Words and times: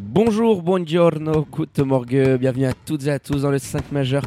Bonjour, 0.00 0.62
buongiorno, 0.62 1.44
guten 1.50 1.84
morgue, 1.84 2.38
bienvenue 2.38 2.66
à 2.66 2.72
toutes 2.72 3.06
et 3.08 3.10
à 3.10 3.18
tous 3.18 3.42
dans 3.42 3.50
le 3.50 3.58
5 3.58 3.90
majeur 3.90 4.22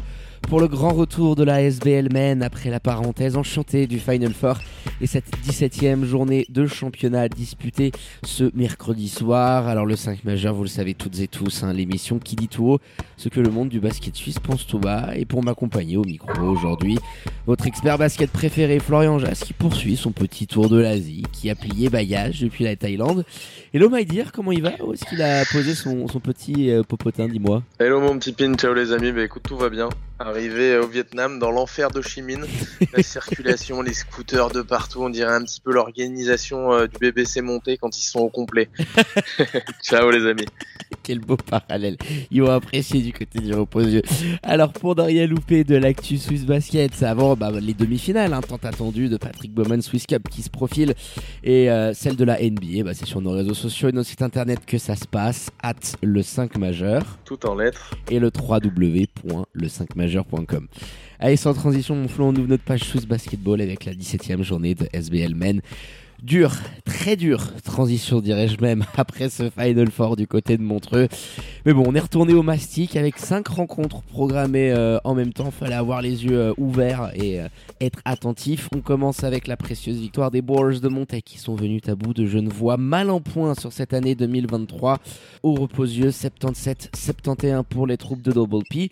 pour 0.48 0.60
le 0.60 0.68
grand 0.68 0.92
retour 0.92 1.36
de 1.36 1.44
la 1.44 1.62
SBL 1.62 2.08
Men 2.12 2.42
après 2.42 2.70
la 2.70 2.80
parenthèse 2.80 3.36
enchantée 3.36 3.86
du 3.86 3.98
Final 3.98 4.32
Four 4.32 4.58
et 5.00 5.06
cette 5.06 5.30
17e 5.46 6.04
journée 6.04 6.46
de 6.48 6.66
championnat 6.66 7.28
disputée 7.28 7.92
ce 8.24 8.50
mercredi 8.54 9.08
soir. 9.08 9.66
Alors 9.68 9.86
le 9.86 9.96
5 9.96 10.24
majeur, 10.24 10.54
vous 10.54 10.62
le 10.62 10.68
savez 10.68 10.94
toutes 10.94 11.18
et 11.20 11.28
tous, 11.28 11.62
hein, 11.62 11.72
l'émission 11.72 12.18
qui 12.18 12.36
dit 12.36 12.48
tout 12.48 12.66
haut 12.66 12.80
ce 13.16 13.28
que 13.28 13.40
le 13.40 13.50
monde 13.50 13.68
du 13.68 13.80
basket 13.80 14.14
suisse 14.14 14.38
pense 14.38 14.66
tout 14.66 14.78
bas. 14.78 15.10
Et 15.14 15.24
pour 15.24 15.42
m'accompagner 15.42 15.96
au 15.96 16.04
micro 16.04 16.42
aujourd'hui, 16.42 16.98
votre 17.46 17.66
expert 17.66 17.98
basket 17.98 18.30
préféré 18.30 18.78
Florian 18.78 19.18
Jas 19.18 19.42
qui 19.44 19.52
poursuit 19.52 19.96
son 19.96 20.12
petit 20.12 20.46
tour 20.46 20.68
de 20.68 20.78
l'Asie, 20.78 21.24
qui 21.32 21.50
a 21.50 21.54
plié 21.54 21.88
bagage 21.88 22.40
depuis 22.40 22.64
la 22.64 22.76
Thaïlande. 22.76 23.24
Hello 23.72 23.88
dire 24.04 24.32
comment 24.32 24.52
il 24.52 24.62
va? 24.62 24.72
Où 24.84 24.92
est-ce 24.92 25.04
qu'il 25.04 25.22
a 25.22 25.44
posé 25.44 25.74
son, 25.74 26.06
petit 26.22 26.70
euh, 26.70 26.82
popotin, 26.82 27.28
dis-moi? 27.28 27.62
Hello 27.78 28.00
mon 28.00 28.18
petit 28.18 28.32
pin, 28.32 28.54
ciao 28.54 28.74
les 28.74 28.92
amis, 28.92 29.12
bah 29.12 29.22
écoute 29.22 29.42
tout 29.46 29.56
va 29.56 29.68
bien. 29.68 29.88
Arrivé 30.24 30.78
au 30.78 30.86
Vietnam, 30.86 31.40
dans 31.40 31.50
l'enfer 31.50 31.90
de 31.90 32.00
Chi 32.00 32.22
Minh, 32.22 32.46
la 32.92 33.02
circulation, 33.02 33.82
les 33.82 33.92
scooters 33.92 34.50
de 34.50 34.62
partout, 34.62 35.02
on 35.02 35.10
dirait 35.10 35.34
un 35.34 35.42
petit 35.42 35.60
peu 35.60 35.72
l'organisation 35.72 36.72
euh, 36.72 36.86
du 36.86 36.96
BBC 36.96 37.40
montée 37.40 37.76
quand 37.76 37.98
ils 37.98 38.04
sont 38.04 38.20
au 38.20 38.28
complet. 38.28 38.68
Ciao 39.82 40.12
les 40.12 40.24
amis. 40.24 40.46
Quel 41.02 41.20
beau 41.20 41.36
parallèle. 41.36 41.96
Ils 42.30 42.42
vont 42.42 42.50
apprécier 42.50 43.00
du 43.02 43.12
côté 43.12 43.40
du 43.40 43.52
repos-yeux. 43.52 44.02
Alors 44.42 44.72
pour 44.72 44.96
ne 44.96 45.02
rien 45.02 45.26
louper 45.26 45.64
de 45.64 45.76
l'actu 45.76 46.18
Swiss 46.18 46.44
Basket, 46.44 47.02
avant 47.02 47.36
bah, 47.36 47.50
les 47.60 47.74
demi-finales, 47.74 48.32
hein, 48.32 48.40
tant 48.40 48.56
attendues 48.62 49.08
de 49.08 49.16
Patrick 49.16 49.52
Bowman 49.52 49.82
Swiss 49.82 50.06
Cup 50.06 50.28
qui 50.28 50.42
se 50.42 50.50
profile 50.50 50.94
et 51.44 51.70
euh, 51.70 51.92
celle 51.94 52.16
de 52.16 52.24
la 52.24 52.38
NBA, 52.40 52.84
bah, 52.84 52.94
c'est 52.94 53.06
sur 53.06 53.20
nos 53.20 53.32
réseaux 53.32 53.54
sociaux 53.54 53.88
et 53.88 53.92
nos 53.92 54.02
sites 54.02 54.22
internet 54.22 54.60
que 54.66 54.78
ça 54.78 54.96
se 54.96 55.06
passe, 55.06 55.50
at 55.62 55.74
le 56.02 56.22
5 56.22 56.56
majeur. 56.58 57.02
Tout 57.24 57.44
en 57.46 57.54
lettres. 57.54 57.94
Et 58.10 58.18
le 58.18 58.30
www.le5majeur 58.34 60.24
Allez, 61.18 61.36
sans 61.36 61.54
transition, 61.54 61.94
mon 61.94 62.08
Flo, 62.08 62.26
on 62.26 62.34
ouvre 62.34 62.48
notre 62.48 62.64
page 62.64 62.80
Swiss 62.80 63.06
Basketball 63.06 63.60
avec 63.60 63.84
la 63.84 63.92
17e 63.92 64.42
journée 64.42 64.74
de 64.74 64.88
SBL 64.92 65.34
Men. 65.34 65.60
Dur, 66.22 66.52
très 66.84 67.16
dur, 67.16 67.42
transition 67.64 68.20
dirais-je 68.20 68.60
même, 68.60 68.84
après 68.96 69.28
ce 69.28 69.50
Final 69.50 69.90
Four 69.90 70.14
du 70.14 70.28
côté 70.28 70.56
de 70.56 70.62
Montreux. 70.62 71.08
Mais 71.66 71.72
bon, 71.72 71.82
on 71.84 71.96
est 71.96 72.00
retourné 72.00 72.32
au 72.32 72.44
mastic 72.44 72.94
avec 72.94 73.18
cinq 73.18 73.48
rencontres 73.48 74.02
programmées 74.02 74.70
euh, 74.70 74.98
en 75.02 75.16
même 75.16 75.32
temps. 75.32 75.50
Fallait 75.50 75.74
avoir 75.74 76.00
les 76.00 76.24
yeux 76.24 76.38
euh, 76.38 76.54
ouverts 76.58 77.10
et 77.16 77.40
euh, 77.40 77.48
être 77.80 77.98
attentif. 78.04 78.68
On 78.72 78.78
commence 78.78 79.24
avec 79.24 79.48
la 79.48 79.56
précieuse 79.56 79.98
victoire 79.98 80.30
des 80.30 80.42
Boers 80.42 80.78
de 80.78 80.88
Montaigne 80.88 81.22
qui 81.24 81.38
sont 81.38 81.56
venus 81.56 81.82
à 81.88 81.96
bout 81.96 82.14
de 82.14 82.24
Genevois, 82.24 82.76
mal 82.76 83.10
en 83.10 83.20
point 83.20 83.56
sur 83.56 83.72
cette 83.72 83.92
année 83.92 84.14
2023. 84.14 85.00
Au 85.42 85.54
reposieux, 85.54 86.10
77-71 86.10 87.64
pour 87.64 87.88
les 87.88 87.96
troupes 87.96 88.22
de 88.22 88.30
Double 88.30 88.62
P. 88.70 88.90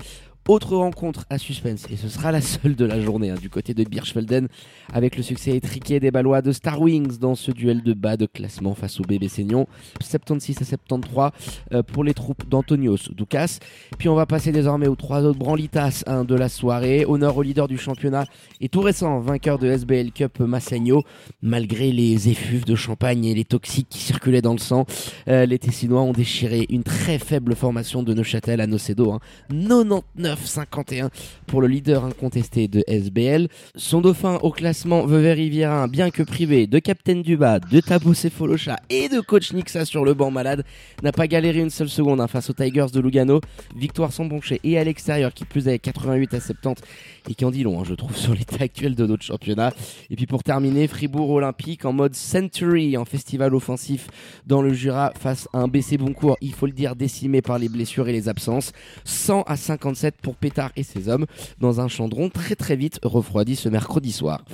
Autre 0.48 0.74
rencontre 0.74 1.26
à 1.30 1.38
suspense, 1.38 1.86
et 1.90 1.96
ce 1.96 2.08
sera 2.08 2.32
la 2.32 2.40
seule 2.40 2.74
de 2.74 2.84
la 2.84 3.00
journée, 3.00 3.30
hein, 3.30 3.36
du 3.40 3.50
côté 3.50 3.74
de 3.74 3.84
Birchfelden, 3.84 4.48
avec 4.92 5.16
le 5.16 5.22
succès 5.22 5.54
étriqué 5.54 6.00
des 6.00 6.10
Balois 6.10 6.42
de 6.42 6.50
Star 6.50 6.80
Wings 6.80 7.18
dans 7.18 7.34
ce 7.34 7.52
duel 7.52 7.82
de 7.82 7.92
bas 7.92 8.16
de 8.16 8.26
classement 8.26 8.74
face 8.74 8.98
au 9.00 9.04
bébé 9.04 9.28
Seignon. 9.28 9.66
76 10.00 10.62
à 10.62 10.64
73 10.64 11.30
euh, 11.72 11.82
pour 11.82 12.04
les 12.04 12.14
troupes 12.14 12.48
d'Antonios 12.48 13.12
Ducas. 13.12 13.58
Puis 13.98 14.08
on 14.08 14.14
va 14.14 14.26
passer 14.26 14.50
désormais 14.50 14.88
aux 14.88 14.96
trois 14.96 15.22
autres 15.22 15.38
branlitas 15.38 16.02
hein, 16.06 16.24
de 16.24 16.34
la 16.34 16.48
soirée. 16.48 17.04
Honneur 17.06 17.36
au 17.36 17.42
leader 17.42 17.68
du 17.68 17.78
championnat 17.78 18.24
et 18.60 18.68
tout 18.68 18.80
récent 18.80 19.20
vainqueur 19.20 19.58
de 19.58 19.68
SBL 19.68 20.10
Cup 20.10 20.40
Massagno. 20.40 21.02
Malgré 21.42 21.92
les 21.92 22.28
effluves 22.28 22.64
de 22.64 22.74
champagne 22.74 23.24
et 23.26 23.34
les 23.34 23.44
toxiques 23.44 23.88
qui 23.90 23.98
circulaient 23.98 24.42
dans 24.42 24.54
le 24.54 24.58
sang, 24.58 24.86
euh, 25.28 25.46
les 25.46 25.58
Tessinois 25.58 26.00
ont 26.00 26.12
déchiré 26.12 26.66
une 26.70 26.82
très 26.82 27.18
faible 27.18 27.54
formation 27.54 28.02
de 28.02 28.14
Neuchâtel 28.14 28.60
à 28.60 28.66
Nocedo. 28.66 29.12
Hein. 29.12 29.20
99 29.50 30.29
51 30.38 31.10
pour 31.46 31.60
le 31.60 31.66
leader 31.66 32.04
incontesté 32.04 32.68
de 32.68 32.84
SBL. 32.86 33.48
Son 33.74 34.00
dauphin 34.00 34.38
au 34.42 34.50
classement, 34.50 35.06
Vevey 35.06 35.32
Riviera, 35.32 35.88
bien 35.88 36.10
que 36.10 36.22
privé 36.22 36.66
de 36.66 36.78
Captain 36.78 37.20
Duba, 37.20 37.58
de 37.58 37.80
Tabo 37.80 38.14
Folocha 38.14 38.76
et 38.88 39.08
de 39.08 39.20
coach 39.20 39.52
Nixa 39.52 39.84
sur 39.84 40.04
le 40.04 40.14
banc 40.14 40.30
malade, 40.30 40.64
n'a 41.02 41.12
pas 41.12 41.26
galéré 41.26 41.60
une 41.60 41.70
seule 41.70 41.88
seconde 41.88 42.20
hein, 42.20 42.28
face 42.28 42.50
aux 42.50 42.52
Tigers 42.52 42.86
de 42.92 43.00
Lugano. 43.00 43.40
Victoire 43.76 44.12
sans 44.12 44.24
broncher 44.24 44.60
et 44.64 44.78
à 44.78 44.84
l'extérieur 44.84 45.32
qui 45.32 45.44
plus 45.44 45.68
est 45.68 45.78
88 45.78 46.34
à 46.34 46.40
70 46.40 46.82
et 47.28 47.34
qui 47.34 47.44
en 47.44 47.50
dit 47.50 47.62
long, 47.62 47.80
hein, 47.80 47.84
je 47.86 47.94
trouve, 47.94 48.16
sur 48.16 48.34
l'état 48.34 48.62
actuel 48.64 48.94
de 48.94 49.06
notre 49.06 49.22
championnat. 49.22 49.72
Et 50.10 50.16
puis 50.16 50.26
pour 50.26 50.42
terminer, 50.42 50.88
Fribourg 50.88 51.30
Olympique 51.30 51.84
en 51.84 51.92
mode 51.92 52.14
Century, 52.14 52.96
en 52.96 53.04
festival 53.04 53.54
offensif 53.54 54.08
dans 54.46 54.62
le 54.62 54.72
Jura 54.72 55.12
face 55.18 55.48
à 55.52 55.58
un 55.58 55.68
BC 55.68 55.98
Boncourt, 55.98 56.36
il 56.40 56.52
faut 56.52 56.66
le 56.66 56.72
dire, 56.72 56.96
décimé 56.96 57.42
par 57.42 57.58
les 57.58 57.68
blessures 57.68 58.08
et 58.08 58.12
les 58.12 58.28
absences. 58.28 58.72
100 59.04 59.42
à 59.42 59.56
57 59.56 60.19
pour 60.20 60.36
Pétard 60.36 60.70
et 60.76 60.82
ses 60.82 61.08
hommes 61.08 61.26
dans 61.58 61.80
un 61.80 61.88
chandron 61.88 62.28
très 62.28 62.54
très 62.54 62.76
vite 62.76 63.00
refroidi 63.02 63.56
ce 63.56 63.68
mercredi 63.68 64.12
soir. 64.12 64.44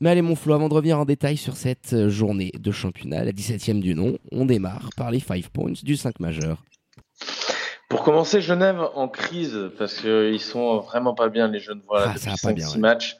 Mais 0.00 0.10
allez 0.10 0.22
mon 0.22 0.36
Flo, 0.36 0.54
avant 0.54 0.68
de 0.68 0.74
revenir 0.74 0.98
en 0.98 1.04
détail 1.04 1.36
sur 1.36 1.56
cette 1.56 1.92
euh, 1.92 2.08
journée 2.08 2.52
de 2.58 2.70
championnat, 2.70 3.24
la 3.24 3.32
17e 3.32 3.80
du 3.80 3.94
nom, 3.94 4.18
on 4.32 4.44
démarre 4.44 4.90
par 4.96 5.10
les 5.10 5.20
5 5.20 5.48
points 5.48 5.72
du 5.82 5.96
5 5.96 6.20
majeur. 6.20 6.62
Pour 7.88 8.04
commencer, 8.04 8.40
Genève 8.40 8.80
en 8.94 9.08
crise 9.08 9.58
parce 9.76 10.00
qu'ils 10.00 10.40
sont 10.40 10.78
vraiment 10.78 11.14
pas 11.14 11.28
bien 11.28 11.48
les 11.48 11.58
jeunes. 11.58 11.82
Voilà, 11.88 12.12
ah, 12.14 12.18
ça 12.18 12.34
pas 12.40 12.52
bien, 12.52 12.68
matchs. 12.78 13.16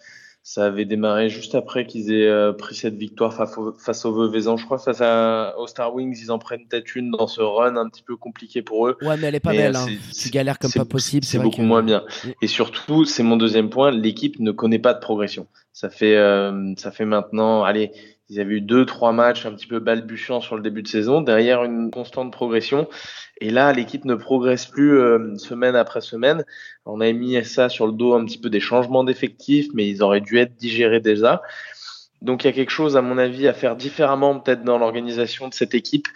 Ça 0.52 0.66
avait 0.66 0.84
démarré 0.84 1.28
juste 1.28 1.54
après 1.54 1.86
qu'ils 1.86 2.10
aient 2.10 2.26
euh, 2.26 2.52
pris 2.52 2.74
cette 2.74 2.96
victoire 2.96 3.32
face 3.32 4.04
au 4.04 4.12
Veuvezan. 4.12 4.56
Je 4.56 4.64
crois 4.64 4.78
face 4.78 5.00
à, 5.00 5.54
aux 5.56 5.68
Star 5.68 5.94
Wings, 5.94 6.18
ils 6.20 6.32
en 6.32 6.40
prennent 6.40 6.66
peut-être 6.66 6.96
une 6.96 7.12
dans 7.12 7.28
ce 7.28 7.40
run 7.40 7.76
un 7.76 7.88
petit 7.88 8.02
peu 8.02 8.16
compliqué 8.16 8.60
pour 8.60 8.88
eux. 8.88 8.96
Ouais, 9.00 9.16
mais 9.16 9.28
elle 9.28 9.36
est 9.36 9.38
pas 9.38 9.52
belle. 9.52 9.76
Hein. 9.76 9.86
Tu 10.12 10.28
galères 10.30 10.58
comme 10.58 10.72
pas 10.72 10.84
possible. 10.84 11.24
C'est 11.24 11.38
beaucoup 11.38 11.62
moins 11.62 11.84
bien. 11.84 12.02
Mm. 12.24 12.28
Et 12.42 12.48
surtout, 12.48 13.04
c'est 13.04 13.22
mon 13.22 13.36
deuxième 13.36 13.70
point, 13.70 13.92
l'équipe 13.92 14.40
ne 14.40 14.50
connaît 14.50 14.80
pas 14.80 14.92
de 14.92 14.98
progression. 14.98 15.46
Ça 15.72 15.88
fait, 15.88 16.16
euh, 16.16 16.74
ça 16.76 16.90
fait 16.90 17.04
maintenant, 17.04 17.62
allez, 17.62 17.92
ils 18.30 18.40
avaient 18.40 18.54
eu 18.54 18.60
deux, 18.60 18.86
trois 18.86 19.12
matchs 19.12 19.44
un 19.44 19.52
petit 19.52 19.66
peu 19.66 19.80
balbutiants 19.80 20.40
sur 20.40 20.54
le 20.54 20.62
début 20.62 20.82
de 20.82 20.88
saison, 20.88 21.20
derrière 21.20 21.64
une 21.64 21.90
constante 21.90 22.32
progression. 22.32 22.88
Et 23.40 23.50
là, 23.50 23.72
l'équipe 23.72 24.04
ne 24.04 24.14
progresse 24.14 24.66
plus 24.66 24.98
euh, 24.98 25.36
semaine 25.36 25.74
après 25.74 26.00
semaine. 26.00 26.44
On 26.86 27.00
a 27.00 27.12
mis 27.12 27.44
ça 27.44 27.68
sur 27.68 27.88
le 27.88 27.92
dos 27.92 28.14
un 28.14 28.24
petit 28.24 28.38
peu 28.38 28.48
des 28.48 28.60
changements 28.60 29.02
d'effectifs, 29.02 29.66
mais 29.74 29.88
ils 29.88 30.02
auraient 30.02 30.20
dû 30.20 30.38
être 30.38 30.54
digérés 30.54 31.00
déjà. 31.00 31.42
Donc 32.22 32.44
il 32.44 32.48
y 32.48 32.50
a 32.50 32.52
quelque 32.52 32.70
chose, 32.70 32.96
à 32.96 33.02
mon 33.02 33.16
avis, 33.16 33.48
à 33.48 33.54
faire 33.54 33.76
différemment 33.76 34.38
peut-être 34.38 34.62
dans 34.62 34.78
l'organisation 34.78 35.48
de 35.48 35.54
cette 35.54 35.74
équipe 35.74 36.06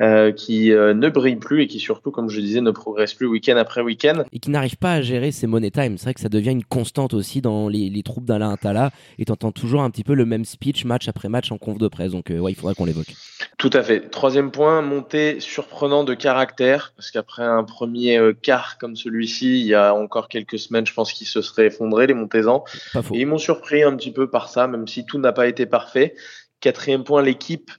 euh, 0.00 0.32
qui 0.32 0.72
euh, 0.72 0.94
ne 0.94 1.08
brille 1.10 1.36
plus 1.36 1.62
et 1.62 1.66
qui 1.66 1.80
surtout, 1.80 2.10
comme 2.10 2.30
je 2.30 2.40
disais, 2.40 2.60
ne 2.62 2.70
progresse 2.70 3.12
plus 3.12 3.26
week-end 3.26 3.56
après 3.56 3.82
week-end. 3.82 4.24
Et 4.32 4.38
qui 4.38 4.50
n'arrive 4.50 4.78
pas 4.78 4.94
à 4.94 5.00
gérer 5.02 5.32
ses 5.32 5.46
money 5.46 5.70
time. 5.70 5.98
C'est 5.98 6.04
vrai 6.04 6.14
que 6.14 6.20
ça 6.20 6.30
devient 6.30 6.52
une 6.52 6.64
constante 6.64 7.12
aussi 7.12 7.42
dans 7.42 7.68
les, 7.68 7.90
les 7.90 8.02
troupes 8.02 8.24
d'Alain 8.24 8.52
Attala 8.52 8.90
et 9.18 9.26
t'entends 9.26 9.52
toujours 9.52 9.82
un 9.82 9.90
petit 9.90 10.04
peu 10.04 10.14
le 10.14 10.24
même 10.24 10.44
speech 10.46 10.84
match 10.84 11.08
après 11.08 11.28
match 11.28 11.52
en 11.52 11.58
conf 11.58 11.76
de 11.76 11.88
presse. 11.88 12.12
Donc 12.12 12.30
euh, 12.30 12.38
ouais, 12.38 12.52
il 12.52 12.54
faudrait 12.54 12.74
qu'on 12.74 12.86
l'évoque. 12.86 13.14
Tout 13.58 13.70
à 13.74 13.82
fait. 13.82 14.08
Troisième 14.08 14.50
point, 14.50 14.80
montée 14.80 15.40
surprenant 15.40 16.04
de 16.04 16.14
caractère 16.14 16.94
parce 16.96 17.10
qu'après 17.10 17.42
un 17.42 17.64
premier 17.64 18.18
quart 18.42 18.78
comme 18.78 18.96
celui-ci, 18.96 19.60
il 19.60 19.66
y 19.66 19.74
a 19.74 19.94
encore 19.94 20.28
quelques 20.28 20.58
semaines, 20.58 20.86
je 20.86 20.94
pense 20.94 21.12
qu'ils 21.12 21.26
se 21.26 21.42
seraient 21.42 21.66
effondrés 21.66 22.06
les 22.06 22.14
Montezans. 22.14 22.64
Et 23.12 23.20
ils 23.20 23.26
m'ont 23.26 23.38
surpris 23.38 23.82
un 23.82 23.94
petit 23.96 24.10
peu 24.10 24.30
par 24.30 24.48
ça, 24.48 24.66
même 24.66 24.88
si 24.88 25.04
tout 25.04 25.18
n'a 25.18 25.32
pas 25.32 25.49
parfait. 25.66 26.14
Quatrième 26.60 27.04
point, 27.04 27.22
l'équipe 27.22 27.70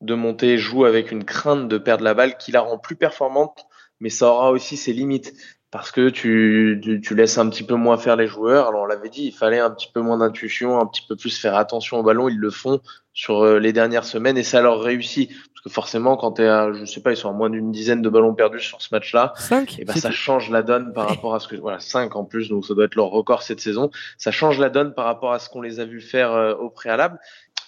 de 0.00 0.14
monter 0.14 0.58
joue 0.58 0.84
avec 0.84 1.10
une 1.10 1.24
crainte 1.24 1.68
de 1.68 1.78
perdre 1.78 2.04
la 2.04 2.14
balle 2.14 2.36
qui 2.38 2.52
la 2.52 2.62
rend 2.62 2.78
plus 2.78 2.96
performante, 2.96 3.66
mais 4.00 4.08
ça 4.08 4.28
aura 4.28 4.50
aussi 4.50 4.76
ses 4.76 4.92
limites 4.92 5.34
parce 5.70 5.92
que 5.92 6.08
tu, 6.08 7.00
tu, 7.02 7.14
laisses 7.14 7.38
un 7.38 7.48
petit 7.48 7.62
peu 7.62 7.74
moins 7.76 7.96
faire 7.96 8.16
les 8.16 8.26
joueurs. 8.26 8.66
Alors 8.68 8.82
on 8.82 8.86
l'avait 8.86 9.08
dit, 9.08 9.26
il 9.26 9.32
fallait 9.32 9.60
un 9.60 9.70
petit 9.70 9.88
peu 9.92 10.00
moins 10.00 10.18
d'intuition, 10.18 10.80
un 10.80 10.86
petit 10.86 11.04
peu 11.08 11.14
plus 11.14 11.38
faire 11.38 11.54
attention 11.54 11.98
au 11.98 12.02
ballon. 12.02 12.28
Ils 12.28 12.38
le 12.38 12.50
font 12.50 12.80
sur 13.12 13.44
euh, 13.44 13.58
les 13.60 13.72
dernières 13.72 14.04
semaines 14.04 14.36
et 14.36 14.42
ça 14.42 14.62
leur 14.62 14.80
réussit. 14.80 15.30
Parce 15.60 15.74
que 15.74 15.74
forcément, 15.74 16.16
quand 16.16 16.32
tu 16.32 16.42
es 16.42 16.48
à, 16.48 16.72
je 16.72 16.86
sais 16.86 17.02
pas, 17.02 17.10
ils 17.10 17.18
sont 17.18 17.28
à 17.28 17.34
moins 17.34 17.50
d'une 17.50 17.70
dizaine 17.70 18.00
de 18.00 18.08
ballons 18.08 18.34
perdus 18.34 18.60
sur 18.60 18.80
ce 18.80 18.88
match-là, 18.92 19.34
et 19.78 19.84
ben 19.84 19.94
ça 19.94 20.10
change 20.10 20.48
la 20.48 20.62
donne 20.62 20.94
par 20.94 21.06
rapport 21.06 21.34
à 21.34 21.40
ce 21.40 21.48
que, 21.48 21.56
voilà, 21.56 21.78
5 21.80 22.16
en 22.16 22.24
plus, 22.24 22.48
donc 22.48 22.64
ça 22.64 22.72
doit 22.72 22.86
être 22.86 22.94
leur 22.94 23.08
record 23.08 23.42
cette 23.42 23.60
saison. 23.60 23.90
Ça 24.16 24.30
change 24.30 24.58
la 24.58 24.70
donne 24.70 24.94
par 24.94 25.04
rapport 25.04 25.32
à 25.32 25.38
ce 25.38 25.50
qu'on 25.50 25.60
les 25.60 25.78
a 25.78 25.84
vu 25.84 26.00
faire 26.00 26.32
euh, 26.32 26.54
au 26.54 26.70
préalable. 26.70 27.18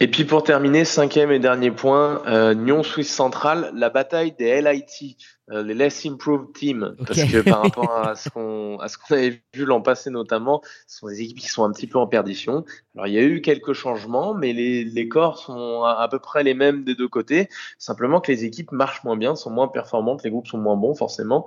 Et 0.00 0.08
puis 0.08 0.24
pour 0.24 0.42
terminer, 0.42 0.86
cinquième 0.86 1.30
et 1.30 1.38
dernier 1.38 1.70
point, 1.70 2.22
euh, 2.26 2.54
Nyon 2.54 2.82
Suisse 2.82 3.14
Central, 3.14 3.70
la 3.74 3.90
bataille 3.90 4.32
des 4.32 4.62
LIT 4.62 5.18
les 5.60 5.74
less 5.74 6.06
improved 6.06 6.52
teams, 6.54 6.96
parce 7.06 7.24
que 7.24 7.42
par 7.42 7.62
rapport 7.62 7.96
à 7.96 8.14
ce 8.14 8.30
qu'on 8.30 8.78
à 8.78 8.88
ce 8.88 8.96
qu'on 8.96 9.14
avait 9.14 9.42
vu 9.54 9.64
l'an 9.64 9.82
passé 9.82 10.10
notamment, 10.10 10.62
ce 10.86 10.98
sont 10.98 11.08
des 11.08 11.20
équipes 11.20 11.38
qui 11.38 11.48
sont 11.48 11.64
un 11.64 11.72
petit 11.72 11.86
peu 11.86 11.98
en 11.98 12.06
perdition. 12.06 12.64
Alors 12.94 13.06
il 13.06 13.14
y 13.14 13.18
a 13.18 13.22
eu 13.22 13.40
quelques 13.40 13.72
changements, 13.72 14.34
mais 14.34 14.52
les, 14.52 14.84
les 14.84 15.08
corps 15.08 15.38
sont 15.38 15.82
à, 15.84 16.08
peu 16.08 16.18
près 16.18 16.42
les 16.42 16.54
mêmes 16.54 16.84
des 16.84 16.94
deux 16.94 17.08
côtés. 17.08 17.48
Simplement 17.78 18.20
que 18.20 18.32
les 18.32 18.44
équipes 18.44 18.72
marchent 18.72 19.04
moins 19.04 19.16
bien, 19.16 19.36
sont 19.36 19.50
moins 19.50 19.68
performantes, 19.68 20.22
les 20.22 20.30
groupes 20.30 20.46
sont 20.46 20.58
moins 20.58 20.76
bons 20.76 20.94
forcément. 20.94 21.46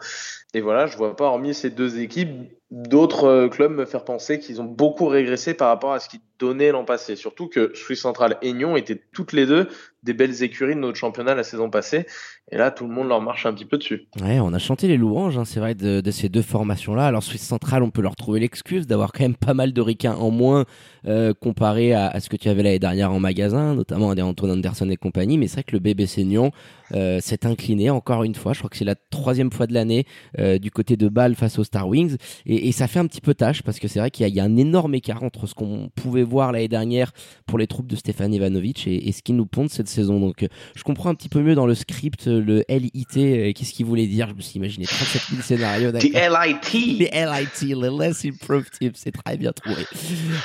Et 0.54 0.62
voilà, 0.62 0.88
je 0.88 0.98
vois 0.98 1.16
pas 1.16 1.26
hormis 1.26 1.54
ces 1.54 1.70
deux 1.70 2.00
équipes 2.00 2.50
d'autres 2.72 3.26
euh, 3.26 3.50
clubs 3.50 3.72
me 3.72 3.86
faire 3.86 4.04
penser 4.04 4.40
qu'ils 4.40 4.62
ont 4.62 4.66
beaucoup 4.66 5.08
régressé 5.08 5.54
par 5.54 5.70
rapport 5.70 5.94
à 5.94 6.00
ce 6.00 6.10
qu'ils 6.10 6.22
donnaient 6.40 6.72
l'an 6.72 6.86
passé. 6.86 7.16
Surtout 7.16 7.48
que 7.48 7.72
Swiss 7.76 8.02
Central 8.02 8.38
et 8.42 8.54
Nyon 8.54 8.76
étaient 8.76 9.02
toutes 9.14 9.34
les 9.34 9.46
deux 9.46 9.68
des 10.04 10.14
belles 10.14 10.44
écuries 10.44 10.76
de 10.76 10.80
notre 10.80 10.98
championnat 10.98 11.34
la 11.34 11.44
saison 11.44 11.70
passée. 11.70 12.06
Et 12.52 12.58
là, 12.58 12.70
tout 12.70 12.86
le 12.86 12.94
monde 12.94 13.08
leur 13.08 13.22
marche 13.22 13.48
un 13.48 13.54
petit 13.54 13.66
peu 13.66 13.78
dessus. 13.78 14.08
Ouais, 14.22 14.40
on 14.40 14.54
a 14.54 14.60
chanté 14.60 14.88
les 14.88 14.98
louanges, 14.98 15.36
hein, 15.36 15.46
c'est 15.46 15.60
vrai, 15.60 15.74
de, 15.74 16.12
ces 16.12 16.30
deux 16.30 16.44
formations-là. 16.44 17.08
Alors, 17.08 17.24
Swiss 17.24 17.42
Central, 17.42 17.82
on 17.82 17.90
peut 17.90 18.04
leur 18.04 18.16
trouver 18.16 18.40
l'excuse 18.40 18.86
d'avoir 18.86 19.12
quand 19.14 19.24
même 19.24 19.36
pas 19.36 19.56
mal 19.56 19.74
de 19.74 19.82
ricains 19.82 20.14
en 20.14 20.30
moins 20.30 20.66
euh, 21.08 21.34
comparé 21.34 21.94
à, 21.94 22.20
ce 22.20 22.30
que 22.30 22.38
tu 22.38 22.48
avais 22.48 22.62
l'année 22.62 22.78
dernière 22.78 23.12
en 23.12 23.20
magasin, 23.20 23.74
notamment 23.74 24.14
des 24.14 24.22
Antoine 24.22 24.52
Anderson 24.52 24.88
et 24.92 24.96
compagnie. 24.96 25.40
Mais 25.40 25.48
c'est 25.48 25.56
vrai 25.56 25.64
que 25.64 25.72
le 25.72 25.80
BBC 25.80 26.24
Nyon 26.24 26.52
euh, 26.94 27.20
s'est 27.20 27.48
incliné 27.48 27.90
encore 27.90 28.24
une 28.24 28.36
fois. 28.36 28.54
Je 28.54 28.60
crois 28.60 28.70
que 28.70 28.78
c'est 28.78 28.86
la 28.86 28.96
troisième 29.10 29.52
fois 29.52 29.66
de 29.66 29.74
l'année 29.74 30.06
du 30.38 30.70
côté 30.70 30.98
de 30.98 31.08
Bâle 31.08 31.34
face 31.34 31.58
aux 31.58 31.64
Star 31.64 31.88
Wings. 31.88 32.18
Ça 32.72 32.88
fait 32.88 33.00
un 33.00 33.08
petit 33.08 33.22
peu 33.22 33.34
tâche 33.34 33.64
parce 33.64 33.80
que 33.80 33.88
c'est 33.88 34.00
vrai 34.00 34.12
qu'il 34.12 34.28
y, 34.28 34.40
a 34.40 34.44
un 34.44 34.58
énorme 34.58 34.96
écart 34.96 35.24
entre 35.24 35.48
ce 35.48 35.54
qu'on 35.54 35.90
pouvait 35.96 36.24
voir 36.24 36.52
l'année 36.52 36.68
dernière 36.68 37.12
pour 37.46 37.58
les 37.58 37.68
troupes 37.68 37.88
de 37.88 37.96
Stéphane 37.96 38.34
Ivanovic 38.34 38.88
et, 38.88 39.08
et 39.08 39.12
ce 39.12 39.22
qui 39.22 39.34
nous 39.34 39.46
pondent 39.46 39.70
cette 39.70 39.88
saison. 39.88 40.20
Donc 40.20 40.44
euh, 40.44 40.48
je 40.76 40.84
comprends 40.84 41.10
un 41.10 41.16
petit 41.16 41.30
peu 41.30 41.42
mieux 41.42 41.56
dans 41.56 41.66
le 41.66 41.76
script 41.76 42.28
le 42.28 42.64
LIT, 42.70 43.18
euh, 43.18 43.54
qu'est-ce 43.54 43.74
qu'il 43.74 43.86
voulait 43.86 44.08
dire? 44.08 44.30
Je 44.30 44.34
me 44.34 44.42
suis 44.42 44.58
imaginé 44.58 44.86
37 44.86 45.22
000 45.30 45.42
scénarios. 45.42 45.92
The 45.92 46.04
LIT. 46.04 47.00
The 47.00 47.14
LIT, 47.14 47.76
le 47.76 48.00
Less 48.00 48.26
Improved 48.26 48.70
Team, 48.72 48.92
c'est 48.96 49.12
très 49.12 49.38
bien 49.38 49.52
trouvé. 49.52 49.84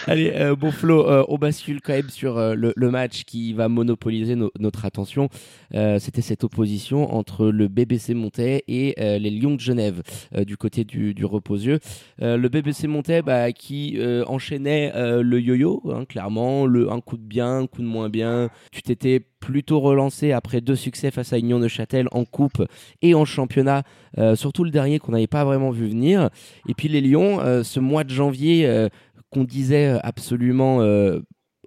Allez, 0.06 0.32
euh, 0.34 0.56
bon 0.56 0.70
Flo, 0.70 1.06
on 1.28 1.38
bascule 1.38 1.80
quand 1.80 1.92
même 1.92 2.10
sur 2.10 2.38
le, 2.38 2.90
match 2.90 3.22
qui 3.24 3.52
va 3.52 3.68
monopoliser 3.68 4.34
notre 4.58 4.84
attention. 4.84 5.28
C'était 5.72 6.22
cette 6.22 6.42
opposition 6.42 7.14
entre 7.14 7.46
le 7.46 7.68
BBC 7.68 8.14
Montais 8.14 8.64
et 8.66 8.94
les 8.98 9.30
Lions 9.30 9.54
de 9.54 9.60
Genève 9.60 10.02
du 10.44 10.56
côté 10.56 10.84
du, 10.84 11.14
du 11.14 11.24
reposieux. 11.24 11.78
Le 12.18 12.48
BBC 12.48 12.86
Montais 12.86 13.22
bah, 13.22 13.52
qui 13.52 13.98
enchaînait 14.26 14.92
le 14.94 15.40
yo-yo, 15.40 15.82
hein, 15.90 16.04
clairement, 16.04 16.66
le, 16.66 16.90
un 16.90 17.00
coup 17.00 17.16
de 17.16 17.22
bien, 17.22 17.58
un 17.58 17.66
coup 17.66 17.82
de 17.82 17.86
moins 17.86 18.08
bien. 18.08 18.50
Tu 18.72 18.82
t'étais 18.82 19.24
plutôt 19.40 19.80
relancé 19.80 20.32
après 20.32 20.60
deux 20.60 20.76
succès 20.76 21.10
face 21.10 21.32
à 21.32 21.38
Union 21.38 21.58
de 21.58 21.66
Châtel 21.66 22.06
en 22.12 22.24
coupe 22.24 22.64
et 23.02 23.14
en 23.14 23.24
championnat, 23.24 23.82
euh, 24.18 24.36
surtout 24.36 24.64
le 24.64 24.70
dernier 24.70 24.98
qu'on 24.98 25.12
n'avait 25.12 25.26
pas 25.26 25.44
vraiment 25.44 25.70
vu 25.70 25.88
venir. 25.88 26.30
Et 26.68 26.74
puis 26.74 26.88
les 26.88 27.00
Lions, 27.00 27.40
euh, 27.40 27.62
ce 27.62 27.80
mois 27.80 28.04
de 28.04 28.10
janvier 28.10 28.66
euh, 28.66 28.88
qu'on 29.30 29.44
disait 29.44 29.98
absolument 30.02 30.80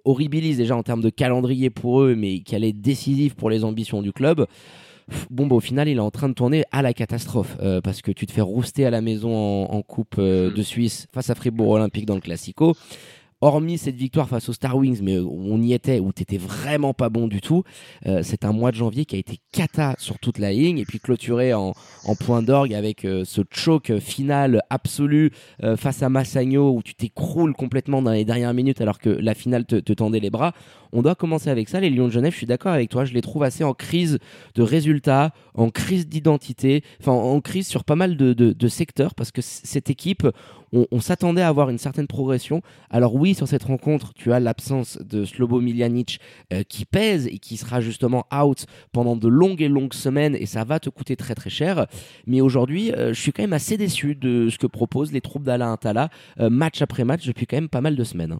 horribilise 0.05 0.57
déjà 0.57 0.75
en 0.75 0.83
termes 0.83 1.01
de 1.01 1.09
calendrier 1.09 1.69
pour 1.69 2.01
eux, 2.01 2.13
mais 2.15 2.41
qui 2.41 2.55
allait 2.55 2.73
décisif 2.73 3.35
pour 3.35 3.49
les 3.49 3.63
ambitions 3.63 4.01
du 4.01 4.11
club. 4.11 4.45
Bon, 5.29 5.47
bah, 5.47 5.55
au 5.55 5.59
final, 5.59 5.87
il 5.87 5.97
est 5.97 6.01
en 6.01 6.11
train 6.11 6.29
de 6.29 6.33
tourner 6.33 6.63
à 6.71 6.81
la 6.81 6.93
catastrophe 6.93 7.57
parce 7.83 8.01
que 8.01 8.11
tu 8.11 8.25
te 8.25 8.31
fais 8.31 8.41
rouster 8.41 8.85
à 8.85 8.89
la 8.89 9.01
maison 9.01 9.35
en, 9.35 9.73
en 9.73 9.81
Coupe 9.81 10.19
de 10.19 10.61
Suisse 10.61 11.07
face 11.13 11.29
à 11.29 11.35
Fribourg 11.35 11.71
Olympique 11.71 12.05
dans 12.05 12.15
le 12.15 12.21
Classico 12.21 12.73
hormis 13.43 13.77
cette 13.77 13.95
victoire 13.95 14.29
face 14.29 14.47
aux 14.47 14.53
Star 14.53 14.77
Wings, 14.77 14.99
mais 15.01 15.19
on 15.19 15.61
y 15.61 15.73
était, 15.73 15.99
où 15.99 16.13
t'étais 16.13 16.37
vraiment 16.37 16.93
pas 16.93 17.09
bon 17.09 17.27
du 17.27 17.41
tout, 17.41 17.63
euh, 18.05 18.21
c'est 18.23 18.45
un 18.45 18.53
mois 18.53 18.71
de 18.71 18.77
janvier 18.77 19.03
qui 19.05 19.15
a 19.17 19.19
été 19.19 19.37
cata 19.51 19.95
sur 19.97 20.17
toute 20.17 20.37
la 20.37 20.53
ligne, 20.53 20.79
et 20.79 20.85
puis 20.85 20.99
clôturé 20.99 21.53
en, 21.53 21.73
point 22.19 22.41
d'orgue 22.41 22.73
avec 22.73 23.03
euh, 23.03 23.23
ce 23.25 23.41
choke 23.51 23.99
final 23.99 24.61
absolu 24.69 25.31
euh, 25.61 25.75
face 25.75 26.01
à 26.03 26.09
Massagno, 26.09 26.73
où 26.73 26.81
tu 26.81 26.95
t'écroules 26.95 27.53
complètement 27.53 28.01
dans 28.01 28.11
les 28.11 28.23
dernières 28.23 28.53
minutes 28.53 28.79
alors 28.79 28.97
que 28.97 29.09
la 29.09 29.33
finale 29.33 29.65
te, 29.65 29.93
tendait 29.93 30.21
les 30.21 30.29
bras. 30.29 30.53
On 30.93 31.01
doit 31.01 31.15
commencer 31.15 31.49
avec 31.49 31.69
ça. 31.69 31.79
Les 31.79 31.89
Lions 31.89 32.07
de 32.07 32.11
Genève, 32.11 32.31
je 32.31 32.37
suis 32.37 32.45
d'accord 32.45 32.71
avec 32.71 32.89
toi, 32.89 33.03
je 33.03 33.13
les 33.13 33.21
trouve 33.21 33.43
assez 33.43 33.63
en 33.63 33.73
crise 33.73 34.19
de 34.55 34.61
résultats, 34.61 35.33
en 35.55 35.69
crise 35.69 36.07
d'identité, 36.07 36.83
enfin 37.01 37.11
en 37.11 37.41
crise 37.41 37.67
sur 37.67 37.83
pas 37.83 37.95
mal 37.95 38.15
de, 38.15 38.67
secteurs, 38.67 39.15
parce 39.15 39.31
que 39.31 39.41
cette 39.41 39.89
équipe, 39.89 40.27
on, 40.73 40.99
s'attendait 40.99 41.41
à 41.41 41.47
avoir 41.47 41.69
une 41.69 41.77
certaine 41.77 42.07
progression. 42.07 42.61
Alors 42.89 43.15
oui, 43.15 43.35
sur 43.35 43.47
cette 43.47 43.63
rencontre, 43.63 44.13
tu 44.13 44.33
as 44.33 44.39
l'absence 44.39 44.97
de 44.97 45.23
Slobo 45.23 45.61
Miljanic 45.61 46.19
euh, 46.51 46.63
qui 46.63 46.85
pèse 46.85 47.27
et 47.27 47.37
qui 47.37 47.57
sera 47.57 47.79
justement 47.79 48.25
out 48.33 48.65
pendant 48.91 49.15
de 49.15 49.27
longues 49.27 49.61
et 49.61 49.67
longues 49.67 49.93
semaines 49.93 50.35
et 50.35 50.45
ça 50.45 50.63
va 50.63 50.79
te 50.79 50.89
coûter 50.89 51.15
très 51.15 51.35
très 51.35 51.51
cher. 51.51 51.85
Mais 52.25 52.41
aujourd'hui, 52.41 52.91
euh, 52.93 53.13
je 53.13 53.21
suis 53.21 53.31
quand 53.31 53.43
même 53.43 53.53
assez 53.53 53.77
déçu 53.77 54.15
de 54.15 54.49
ce 54.49 54.57
que 54.57 54.67
proposent 54.67 55.11
les 55.11 55.21
troupes 55.21 55.43
d'Alain 55.43 55.73
Atala, 55.73 56.09
euh, 56.39 56.49
match 56.49 56.81
après 56.81 57.03
match 57.03 57.25
depuis 57.25 57.45
quand 57.45 57.57
même 57.57 57.69
pas 57.69 57.81
mal 57.81 57.95
de 57.95 58.03
semaines. 58.03 58.31
Hein. 58.31 58.39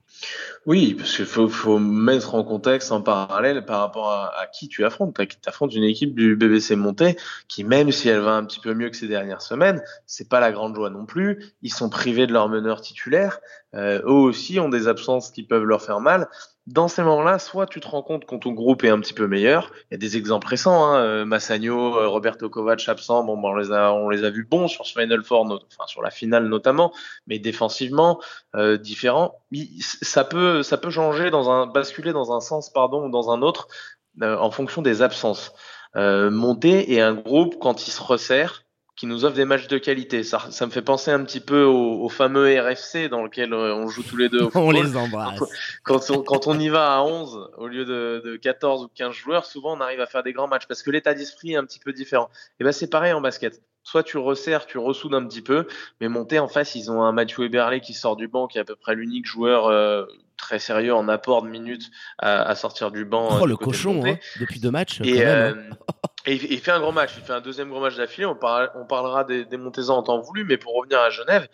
Oui, 0.66 0.96
parce 0.98 1.16
qu'il 1.16 1.26
faut, 1.26 1.80
mettre 1.80 2.36
en 2.36 2.43
contexte, 2.44 2.92
en 2.92 3.02
parallèle 3.02 3.66
par 3.66 3.80
rapport 3.80 4.12
à, 4.12 4.48
qui 4.52 4.68
tu 4.68 4.86
affrontes. 4.86 5.16
Tu 5.16 5.38
affrontes 5.46 5.74
une 5.74 5.84
équipe 5.84 6.16
du 6.16 6.36
BBC 6.36 6.76
Monté 6.76 7.18
qui, 7.48 7.64
même 7.64 7.92
si 7.92 8.10
elle 8.10 8.20
va 8.20 8.34
un 8.34 8.46
petit 8.46 8.60
peu 8.60 8.74
mieux 8.74 8.90
que 8.90 8.98
ces 8.98 9.08
dernières 9.08 9.42
semaines, 9.42 9.82
c'est 10.06 10.30
pas 10.30 10.40
la 10.40 10.52
grande 10.52 10.76
joie 10.76 10.90
non 10.90 11.06
plus. 11.06 11.54
Ils 11.62 11.74
sont 11.74 11.90
privés 11.90 12.28
de 12.28 12.34
leur 12.34 12.50
meneur 12.50 12.82
titulaire, 12.82 13.40
euh, 13.76 14.00
eux 14.02 14.12
aussi 14.12 14.60
ont 14.60 14.70
des 14.70 14.88
absences 14.88 15.32
qui 15.32 15.44
peuvent 15.44 15.64
leur 15.64 15.82
faire 15.82 16.00
mal. 16.00 16.30
Dans 16.66 16.88
ces 16.88 17.04
moments-là, 17.04 17.40
soit 17.40 17.68
tu 17.68 17.82
te 17.82 17.88
rends 17.90 18.04
compte 18.04 18.24
quand 18.26 18.40
ton 18.40 18.54
groupe 18.54 18.86
est 18.86 18.90
un 18.90 19.00
petit 19.02 19.14
peu 19.14 19.28
meilleur. 19.28 19.72
Il 19.92 19.94
y 19.94 19.96
a 19.96 19.98
des 19.98 20.16
exemples 20.16 20.48
récents, 20.48 20.86
hein, 20.86 20.96
euh, 21.04 21.26
Massagno, 21.26 21.98
euh, 21.98 22.08
Roberto 22.08 22.50
Kovac 22.50 22.88
absent. 22.88 23.26
Bon, 23.26 23.38
on 23.44 23.56
les 23.56 23.74
a, 23.74 23.92
on 23.92 24.08
les 24.08 24.24
a 24.24 24.30
vus 24.30 24.46
bons 24.46 24.70
sur 24.70 24.86
ce 24.86 24.98
Final 24.98 25.24
Four, 25.26 25.42
enfin 25.42 25.88
sur 25.88 26.02
la 26.02 26.10
finale 26.10 26.48
notamment, 26.48 26.94
mais 27.28 27.38
défensivement 27.38 28.22
euh, 28.56 28.78
différents. 28.78 29.42
Ça 29.80 30.24
peut, 30.24 30.64
ça 30.64 30.78
peut 30.78 30.90
changer 30.90 31.32
dans 31.32 31.50
un, 31.50 31.68
basculer 31.68 32.14
dans 32.14 32.34
un 32.34 32.40
sens, 32.40 32.70
pardon, 32.70 33.08
ou 33.08 33.12
dans 33.12 33.30
un 33.30 33.42
autre, 33.42 33.68
en 34.22 34.52
fonction 34.52 34.82
des 34.82 35.02
absences. 35.02 35.52
monter 35.96 36.94
et 36.94 37.02
un 37.02 37.14
groupe 37.14 37.58
quand 37.60 37.88
il 37.88 37.92
se 37.92 38.02
resserre 38.02 38.64
qui 39.04 39.08
nous 39.08 39.26
offre 39.26 39.36
des 39.36 39.44
matchs 39.44 39.68
de 39.68 39.78
qualité. 39.78 40.24
Ça, 40.24 40.48
ça 40.50 40.66
me 40.66 40.72
fait 40.72 40.82
penser 40.82 41.12
un 41.12 41.22
petit 41.26 41.42
peu 41.42 41.66
au, 41.66 42.08
fameux 42.08 42.58
RFC 42.58 43.10
dans 43.10 43.22
lequel 43.22 43.52
euh, 43.52 43.76
on 43.76 43.90
joue 43.90 44.02
tous 44.02 44.16
les 44.16 44.30
deux. 44.30 44.44
Au 44.44 44.52
on 44.56 44.72
les 44.72 44.96
embrasse. 44.96 45.42
Quand 45.84 46.10
on, 46.10 46.24
quand 46.24 46.48
on 46.48 46.58
y 46.58 46.70
va 46.70 46.96
à 46.96 47.02
11 47.02 47.50
au 47.58 47.68
lieu 47.68 47.84
de, 47.84 48.22
de, 48.24 48.38
14 48.38 48.86
ou 48.86 48.88
15 48.96 49.14
joueurs, 49.14 49.46
souvent 49.46 49.76
on 49.76 49.82
arrive 49.82 50.00
à 50.00 50.06
faire 50.06 50.24
des 50.24 50.32
grands 50.32 50.48
matchs 50.48 50.68
parce 50.68 50.82
que 50.84 50.90
l'état 50.90 51.14
d'esprit 51.14 51.52
est 51.52 51.56
un 51.58 51.66
petit 51.66 51.80
peu 51.80 51.92
différent. 51.92 52.30
Et 52.62 52.64
ben 52.64 52.72
c'est 52.72 52.90
pareil 52.90 53.12
en 53.12 53.20
basket. 53.20 53.62
Soit 53.84 54.04
tu 54.04 54.18
resserres, 54.18 54.68
tu 54.68 54.78
ressoudes 54.78 55.16
un 55.16 55.28
petit 55.28 55.42
peu, 55.42 55.68
mais 56.00 56.08
monter 56.08 56.40
en 56.40 56.48
face, 56.48 56.74
ils 56.76 56.90
ont 56.90 57.04
un 57.04 57.12
Mathieu 57.12 57.44
Eberle 57.44 57.82
qui 57.82 57.94
sort 57.94 58.16
du 58.16 58.30
banc, 58.30 58.48
qui 58.48 58.58
est 58.58 58.62
à 58.62 58.64
peu 58.64 58.78
près 58.78 58.96
l'unique 58.96 59.26
joueur 59.26 59.66
euh, 59.66 60.06
très 60.38 60.60
sérieux 60.60 60.96
en 60.96 61.10
apport 61.10 61.44
de 61.44 61.50
minutes 61.50 61.92
à, 62.20 62.42
à 62.44 62.56
sortir 62.56 62.90
du 62.90 63.04
banc. 63.04 63.40
Oh, 63.42 63.46
le 63.48 63.58
cochon, 63.58 64.02
hein, 64.06 64.18
depuis 64.40 64.62
deux 64.62 64.72
matchs. 64.72 65.02
Et, 65.02 65.12
quand 65.12 65.26
même, 65.26 65.68
hein. 65.74 65.78
Euh, 65.92 66.08
et 66.26 66.36
il 66.36 66.60
fait 66.60 66.72
un 66.72 66.80
grand 66.80 66.94
match, 66.94 67.12
il 67.18 67.24
fait 67.24 67.34
un 67.34 67.42
deuxième 67.42 67.70
grand 67.70 67.82
match 67.82 67.98
d'affilée. 67.98 68.26
On, 68.26 68.36
parlera 68.36 69.26
des, 69.26 69.44
des 69.44 69.58
Montezans 69.58 69.98
en 69.98 70.04
temps 70.04 70.20
voulu, 70.22 70.46
mais 70.46 70.58
pour 70.58 70.74
revenir 70.74 71.00
à 71.00 71.10
Genève, 71.10 71.48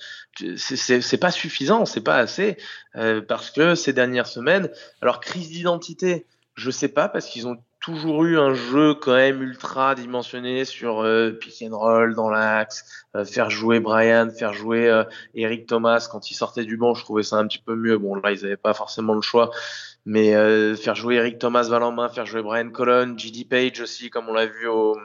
c'est 0.58 1.20
pas 1.20 1.32
suffisant, 1.32 1.86
c'est 1.86 2.04
pas 2.04 2.18
assez, 2.18 2.58
euh, 2.96 3.22
parce 3.22 3.50
que 3.50 3.74
ces 3.74 3.94
dernières 3.94 4.28
semaines, 4.28 4.70
alors 5.02 5.22
crise 5.22 5.50
d'identité, 5.50 6.28
je 6.54 6.70
sais 6.70 6.90
pas, 6.90 7.10
parce 7.10 7.26
qu'ils 7.26 7.48
ont 7.48 7.58
toujours 7.80 8.26
eu 8.26 8.38
un 8.38 8.54
jeu 8.54 8.94
quand 8.94 9.16
même 9.16 9.42
ultra 9.42 9.96
dimensionné 9.96 10.66
sur 10.66 11.02
euh, 11.02 11.32
pick 11.32 11.64
and 11.64 11.78
roll 11.78 12.14
dans 12.14 12.30
l'axe, 12.30 13.06
euh, 13.16 13.24
faire 13.24 13.50
jouer 13.50 13.80
Brian, 13.80 14.30
faire 14.30 14.54
jouer 14.54 14.90
euh, 14.90 15.04
Eric 15.34 15.66
Thomas 15.66 16.08
quand 16.12 16.30
il 16.30 16.34
sortait 16.34 16.66
du 16.66 16.76
banc, 16.78 16.94
je 16.94 17.04
trouvais 17.04 17.24
ça 17.24 17.38
un 17.38 17.48
petit 17.48 17.62
peu 17.66 17.76
mieux. 17.76 17.98
Bon 17.98 18.16
là 18.16 18.32
ils 18.32 18.42
n'avaient 18.42 18.58
pas 18.58 18.74
forcément 18.74 19.14
le 19.14 19.22
choix, 19.22 19.52
mais 20.06 20.36
euh, 20.36 20.76
faire 20.76 20.96
jouer 20.96 21.16
Eric 21.16 21.40
Thomas 21.40 21.64
Valentin, 21.64 22.10
faire 22.10 22.26
jouer 22.26 22.42
Brian 22.42 22.70
Colon, 22.70 23.18
JD 23.18 23.48
Page 23.50 23.82
aussi 23.82 24.10
comme 24.10 24.30
on 24.30 24.34
l'a 24.34 24.46
vu 24.46 24.68
au, 24.68 24.96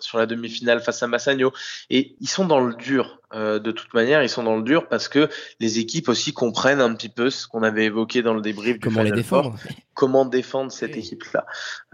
sur 0.00 0.18
la 0.18 0.26
demi-finale 0.26 0.80
face 0.80 1.02
à 1.02 1.06
Massagno. 1.06 1.52
Et 1.90 2.16
ils 2.20 2.28
sont 2.28 2.46
dans 2.46 2.60
le 2.60 2.74
dur, 2.74 3.20
euh, 3.34 3.58
de 3.58 3.70
toute 3.70 3.92
manière, 3.94 4.22
ils 4.22 4.28
sont 4.28 4.42
dans 4.42 4.56
le 4.56 4.62
dur 4.62 4.88
parce 4.88 5.08
que 5.08 5.28
les 5.60 5.78
équipes 5.78 6.08
aussi 6.08 6.32
comprennent 6.32 6.80
un 6.80 6.94
petit 6.94 7.08
peu 7.08 7.30
ce 7.30 7.46
qu'on 7.46 7.62
avait 7.62 7.84
évoqué 7.84 8.22
dans 8.22 8.34
le 8.34 8.40
débrief 8.40 8.78
comment 8.80 9.02
les 9.02 9.10
défendre. 9.10 9.54
comment 9.94 10.24
défendre 10.24 10.72
cette 10.72 10.96
équipe-là. 10.96 11.44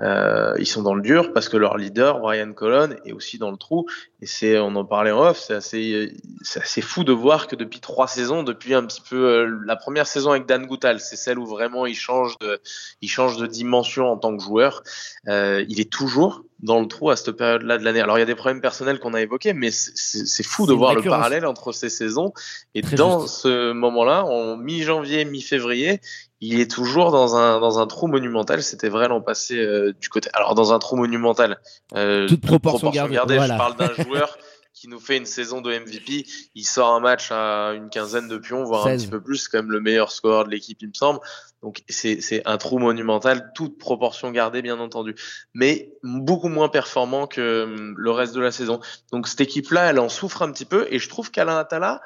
Euh, 0.00 0.54
ils 0.58 0.66
sont 0.66 0.82
dans 0.82 0.94
le 0.94 1.02
dur 1.02 1.32
parce 1.32 1.49
que 1.49 1.56
leur 1.56 1.76
leader, 1.76 2.20
Brian 2.20 2.52
Colon, 2.52 2.96
est 3.04 3.12
aussi 3.12 3.38
dans 3.38 3.50
le 3.50 3.56
trou. 3.56 3.87
Et 4.20 4.26
c'est, 4.26 4.58
on 4.58 4.76
en 4.76 4.84
parlait 4.84 5.11
en 5.11 5.23
off, 5.28 5.38
c'est 5.38 5.54
assez, 5.54 6.12
c'est 6.42 6.62
assez 6.62 6.80
fou 6.80 7.04
de 7.04 7.12
voir 7.12 7.49
que 7.49 7.56
depuis 7.56 7.80
trois 7.80 8.06
saisons, 8.06 8.42
depuis 8.42 8.75
un 8.75 8.87
petit 8.87 9.02
peu 9.02 9.16
euh, 9.16 9.61
la 9.66 9.76
première 9.76 10.06
saison 10.06 10.30
avec 10.30 10.46
Dan 10.46 10.66
Goutal, 10.66 11.00
c'est 11.00 11.16
celle 11.16 11.38
où 11.38 11.46
vraiment 11.46 11.87
il 11.87 11.96
change 11.96 12.38
de, 12.38 12.53
il 13.02 13.08
change 13.08 13.37
de 13.37 13.46
dimension 13.46 14.11
en 14.11 14.16
tant 14.16 14.37
que 14.37 14.42
joueur. 14.42 14.82
Euh, 15.28 15.64
il 15.68 15.80
est 15.80 15.90
toujours 15.90 16.42
dans 16.61 16.80
le 16.80 16.88
trou 16.88 17.11
à 17.11 17.16
cette 17.16 17.32
période-là 17.32 17.78
de 17.78 17.84
l'année. 17.84 18.00
Alors 18.00 18.16
il 18.16 18.20
y 18.20 18.23
a 18.23 18.26
des 18.26 18.34
problèmes 18.34 18.62
personnels 18.62 18.99
qu'on 18.99 19.12
a 19.14 19.20
évoqués, 19.20 19.52
mais 19.52 19.70
c'est 19.70 20.46
fou 20.46 20.66
de 20.66 20.73
voir 20.73 20.94
le 20.94 21.02
parallèle 21.02 21.44
entre 21.46 21.73
ces 21.73 21.90
saisons. 21.90 22.32
Et 22.75 22.82
dans 22.82 23.26
ce 23.26 23.73
moment-là, 23.73 24.25
en 24.25 24.56
mi-janvier, 24.56 25.25
mi-février, 25.26 26.00
il 26.40 26.61
est 26.61 26.70
toujours 26.70 27.11
dans 27.11 27.37
un 27.37 27.61
dans 27.61 27.78
un 27.78 27.87
trou 27.87 28.06
monumental. 28.06 28.62
C'était 28.62 28.88
vrai 28.88 29.08
l'an 29.08 29.20
passé 29.20 29.58
euh, 29.58 29.92
du 30.00 30.08
côté. 30.08 30.30
Alors 30.32 30.54
dans 30.54 30.73
un 30.73 30.78
trou 30.78 30.96
monumental. 30.96 31.58
Euh, 31.94 32.26
toute, 32.28 32.40
proportion, 32.40 32.90
gardée. 32.90 33.38
Je 33.40 33.49
parle 33.49 33.76
d'un 33.76 33.92
joueur 34.02 34.38
qui 34.84 34.90
nous 34.90 35.00
fait 35.00 35.16
une 35.16 35.24
saison 35.24 35.62
de 35.62 35.74
MVP. 35.78 36.26
Il 36.54 36.66
sort 36.66 36.90
un 36.90 37.00
match 37.00 37.32
à 37.32 37.72
une 37.72 37.88
quinzaine 37.88 38.28
de 38.28 38.36
pions, 38.36 38.64
voire 38.64 38.86
un 38.86 38.98
petit 38.98 39.06
peu 39.06 39.18
plus, 39.18 39.38
c'est 39.38 39.50
quand 39.50 39.62
même 39.62 39.70
le 39.70 39.80
meilleur 39.80 40.12
score 40.12 40.44
de 40.44 40.50
l'équipe, 40.50 40.76
il 40.82 40.88
me 40.88 40.92
semble. 40.92 41.20
Donc 41.62 41.82
c'est 41.88 42.42
un 42.44 42.58
trou 42.58 42.78
monumental, 42.78 43.50
toute 43.54 43.78
proportion 43.78 44.30
gardée, 44.30 44.60
bien 44.60 44.78
entendu, 44.78 45.14
mais 45.54 45.90
beaucoup 46.02 46.50
moins 46.50 46.68
performant 46.68 47.26
que 47.26 47.62
hum, 47.64 47.94
le 47.96 48.10
reste 48.10 48.34
de 48.34 48.42
la 48.42 48.52
saison. 48.52 48.80
Donc 49.10 49.26
cette 49.26 49.40
équipe-là, 49.40 49.88
elle 49.88 49.98
en 49.98 50.10
souffre 50.10 50.42
un 50.42 50.52
petit 50.52 50.66
peu, 50.66 50.86
et 50.90 50.98
je 50.98 51.08
trouve 51.08 51.30
qu'Alain 51.30 51.56
Atala, 51.56 52.02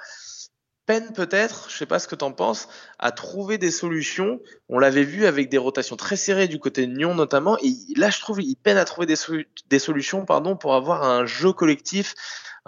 peine 0.86 1.12
peut-être, 1.12 1.66
je 1.68 1.76
sais 1.76 1.84
pas 1.84 1.98
ce 1.98 2.06
que 2.06 2.14
tu 2.14 2.24
en 2.24 2.30
penses, 2.30 2.68
à 3.00 3.10
trouver 3.10 3.58
des 3.58 3.72
solutions. 3.72 4.40
On 4.68 4.78
l'avait 4.78 5.02
vu 5.02 5.26
avec 5.26 5.48
des 5.48 5.58
rotations 5.58 5.96
très 5.96 6.16
serrées 6.16 6.46
du 6.46 6.60
côté 6.60 6.86
de 6.86 6.92
Nyon 6.92 7.16
notamment, 7.16 7.58
et 7.58 7.74
là 7.96 8.08
je 8.10 8.20
trouve 8.20 8.40
il 8.40 8.54
peine 8.54 8.76
à 8.76 8.84
trouver 8.84 9.08
des, 9.08 9.16
des 9.68 9.78
solutions 9.80 10.24
pardon 10.24 10.56
pour 10.56 10.76
avoir 10.76 11.02
un 11.02 11.26
jeu 11.26 11.52
collectif 11.52 12.14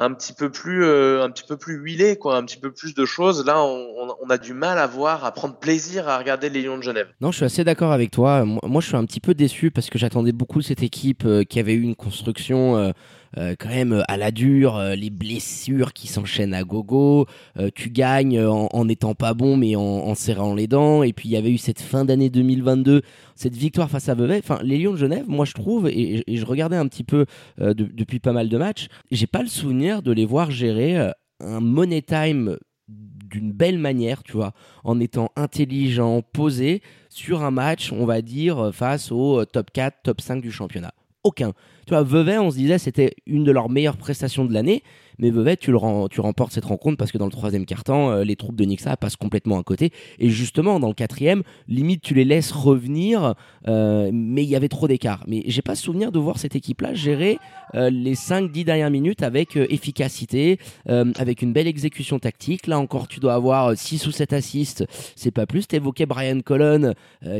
un 0.01 0.15
petit 0.15 0.33
peu 0.33 0.51
plus 0.51 0.83
euh, 0.85 1.23
un 1.23 1.31
petit 1.31 1.45
peu 1.47 1.59
plus 1.59 1.75
huilé 1.75 2.17
quoi 2.17 2.39
un 2.39 2.45
petit 2.45 2.57
peu 2.57 2.73
plus 2.73 2.95
de 2.95 3.05
choses. 3.05 3.45
Là 3.45 3.63
on, 3.63 4.31
a 4.31 4.39
du 4.39 4.55
mal 4.55 4.79
à 4.79 4.87
voir 4.87 5.25
à 5.25 5.33
prendre 5.33 5.57
plaisir 5.57 6.09
à 6.09 6.17
regarder 6.17 6.49
les 6.51 6.63
Lions 6.63 6.79
de 6.79 6.83
Genève. 6.83 7.09
Non 7.21 7.31
je 7.31 7.37
suis 7.37 7.45
assez 7.45 7.65
d'accord 7.65 7.93
avec 7.93 8.11
toi. 8.11 8.45
Moi, 8.45 8.81
je 8.81 8.87
suis 8.87 8.97
un 8.97 9.05
petit 9.05 9.21
peu 9.21 9.35
déçu 9.35 9.71
parce 9.71 9.91
que 9.91 9.99
j'attendais 9.99 10.33
beaucoup 10.33 10.63
cette 10.63 10.83
équipe 10.83 11.25
euh, 11.27 11.43
qui 11.43 11.59
avait 11.59 11.75
eu 11.75 11.83
une 11.83 11.97
construction 11.97 12.93
euh, 13.37 13.51
euh, 13.51 13.55
quand 13.59 13.69
même 13.69 14.05
à 14.09 14.17
la 14.17 14.31
dure, 14.31 14.77
euh, 14.77 14.95
les 14.95 15.11
blessures 15.11 15.93
qui 15.93 16.09
s'enchaînent 16.09 16.55
à 16.55 16.63
gogo, 16.63 17.27
euh, 17.59 17.71
tu 17.75 17.91
gagnes 17.91 18.41
en, 18.41 18.69
en, 18.73 18.89
étant 18.89 19.15
pas 19.15 19.35
bon 19.35 19.57
mais 19.57 19.77
en, 19.77 20.15
serrant 20.15 20.55
les 20.55 20.67
dents, 20.67 21.03
et 21.03 21.13
puis 21.13 21.29
il 21.29 21.33
y 21.33 21.37
avait 21.37 21.51
eu 21.51 21.59
cette 21.59 21.81
fin 21.81 22.05
d'année 22.05 22.31
2022, 22.31 23.03
cette 23.35 23.57
victoire 23.57 23.89
face 23.89 24.09
à 24.09 24.15
Vevey, 24.15 24.39
enfin 24.39 24.59
les 24.63 24.79
Lions 24.79 24.93
de 24.93 24.97
Genève, 24.97 25.25
moi 25.29 25.45
je 25.45 25.55
trouve, 25.55 25.89
et, 25.89 26.23
et 26.27 26.37
je 26.37 26.45
regardais 26.45 26.77
un 26.77 26.87
petit 26.89 27.05
peu 27.05 27.27
depuis 27.59 28.19
pas 28.19 28.33
mal 28.33 28.49
de 28.49 28.59
matchs, 28.59 28.89
j'ai 29.11 29.27
pas 29.27 29.43
le 29.43 29.49
souvenir 29.49 30.03
de 30.03 30.13
les 30.13 30.27
voir 30.27 30.51
gérer 30.51 31.13
un 31.41 31.61
money 31.61 32.03
time 32.03 32.57
d'une 32.89 33.53
belle 33.53 33.79
manière, 33.79 34.23
tu 34.23 34.33
vois, 34.33 34.53
en 34.85 34.99
étant 35.01 35.31
intelligent, 35.37 36.23
posé 36.23 36.83
sur 37.09 37.43
un 37.43 37.51
match, 37.51 37.93
on 37.93 38.05
va 38.05 38.21
dire, 38.23 38.71
face 38.73 39.13
au 39.13 39.45
top 39.45 39.71
4, 39.71 39.99
top 40.03 40.21
5 40.21 40.43
du 40.43 40.51
championnat. 40.51 40.93
Aucun. 41.23 41.53
Tu 41.87 41.91
vois, 41.91 42.03
Vevey, 42.03 42.39
on 42.39 42.51
se 42.51 42.57
disait, 42.57 42.79
c'était 42.79 43.15
une 43.27 43.45
de 43.45 43.53
leurs 43.53 43.69
meilleures 43.69 43.97
prestations 43.99 44.45
de 44.45 44.55
l'année. 44.55 44.83
Mais 45.21 45.31
Vevey, 45.31 45.57
tu, 45.57 45.71
le 45.71 46.09
tu 46.09 46.21
remportes 46.21 46.53
cette 46.53 46.65
rencontre 46.65 46.97
parce 46.97 47.13
que 47.13 47.19
dans 47.19 47.27
le 47.27 47.31
troisième 47.31 47.67
quart-temps, 47.67 48.11
euh, 48.11 48.25
les 48.25 48.37
troupes 48.37 48.57
de 48.57 48.65
Nixa 48.65 48.97
passent 48.97 49.17
complètement 49.17 49.59
à 49.59 49.63
côté. 49.63 49.93
Et 50.19 50.31
justement, 50.31 50.81
dans 50.81 50.89
le 50.89 50.95
quatrième, 50.95 51.43
limite, 51.69 52.03
tu 52.03 52.15
les 52.15 52.25
laisses 52.25 52.53
revenir, 52.53 53.35
euh, 53.69 54.11
mais 54.13 54.43
il 54.43 54.49
y 54.49 54.57
avait 54.57 54.69
trop 54.69 54.89
d'écart. 54.89 55.23
Mais 55.29 55.43
j'ai 55.47 55.61
pas 55.61 55.75
souvenir 55.75 56.11
de 56.11 56.19
voir 56.19 56.39
cette 56.39 56.57
équipe-là 56.57 56.95
gérer 56.95 57.39
euh, 57.75 57.91
les 57.91 58.15
5-10 58.15 58.65
dernières 58.65 58.91
minutes 58.91 59.23
avec 59.23 59.57
efficacité, 59.57 60.59
avec 60.87 61.43
une 61.43 61.53
belle 61.53 61.67
exécution 61.67 62.19
tactique. 62.19 62.67
Là 62.67 62.79
encore, 62.79 63.07
tu 63.07 63.21
dois 63.21 63.35
avoir 63.35 63.77
6 63.77 64.07
ou 64.07 64.13
7 64.13 64.33
assists, 64.33 64.85
c'est 65.17 65.31
pas 65.31 65.47
plus. 65.47 65.67
T'évoquais 65.67 66.07
Brian 66.07 66.41
Colon, 66.41 66.95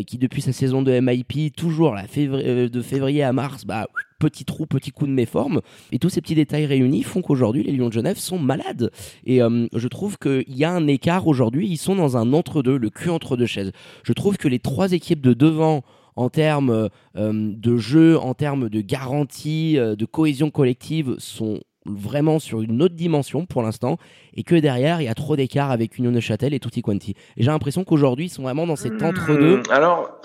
qui 0.07 0.19
depuis 0.19 0.43
sa 0.43 0.53
saison 0.53 0.83
de 0.83 1.01
MIP, 1.01 1.55
toujours 1.57 1.95
là, 1.95 2.05
de 2.05 2.83
février 2.83 3.23
à 3.23 3.33
mars, 3.33 3.65
bah 3.65 3.87
petit 4.21 4.45
trou, 4.45 4.67
petit 4.67 4.93
coup 4.93 5.07
de 5.07 5.13
méforme. 5.13 5.61
Et 5.91 5.99
tous 5.99 6.11
ces 6.11 6.21
petits 6.21 6.37
détails 6.37 6.67
réunis 6.67 7.03
font 7.03 7.23
qu'aujourd'hui, 7.23 7.65
les 7.65 7.73
Lions 7.73 7.89
de 7.89 7.93
Genève 7.93 8.19
sont 8.19 8.39
malades. 8.39 8.93
Et 9.25 9.43
euh, 9.43 9.67
je 9.75 9.89
trouve 9.89 10.19
qu'il 10.19 10.57
y 10.57 10.65
a 10.65 10.71
un 10.71 10.87
écart 10.87 11.27
aujourd'hui. 11.27 11.67
Ils 11.69 11.79
sont 11.79 11.97
dans 11.97 12.17
un 12.17 12.33
entre-deux, 12.33 12.77
le 12.77 12.91
cul 12.91 13.11
entre 13.11 13.37
deux 13.37 13.47
chaises. 13.47 13.73
Je 14.05 14.13
trouve 14.13 14.37
que 14.37 14.47
les 14.47 14.61
trois 14.61 14.93
équipes 14.93 15.23
de 15.23 15.33
devant 15.33 15.83
en 16.17 16.29
termes 16.29 16.91
euh, 17.17 17.33
de 17.33 17.77
jeu, 17.77 18.19
en 18.19 18.35
termes 18.35 18.69
de 18.69 18.81
garantie, 18.81 19.79
euh, 19.79 19.97
de 19.97 20.05
cohésion 20.05 20.51
collective, 20.51 21.17
sont 21.19 21.61
vraiment 21.87 22.39
sur 22.39 22.61
une 22.61 22.83
autre 22.83 22.95
dimension 22.95 23.47
pour 23.47 23.63
l'instant 23.63 23.97
et 24.35 24.43
que 24.43 24.55
derrière 24.55 25.01
il 25.01 25.05
y 25.05 25.09
a 25.09 25.15
trop 25.15 25.35
d'écart 25.35 25.71
avec 25.71 25.97
Union 25.97 26.13
de 26.13 26.21
Châtel 26.21 26.53
et 26.53 26.61
Tutti 26.61 26.83
Quanti. 26.83 27.13
Et 27.37 27.43
j'ai 27.43 27.51
l'impression 27.51 27.85
qu'aujourd'hui 27.85 28.27
ils 28.27 28.31
sont 28.31 28.43
vraiment 28.43 28.67
dans 28.67 28.77
cet 28.77 29.03
entre-deux. 29.03 29.63
Alors 29.71 30.21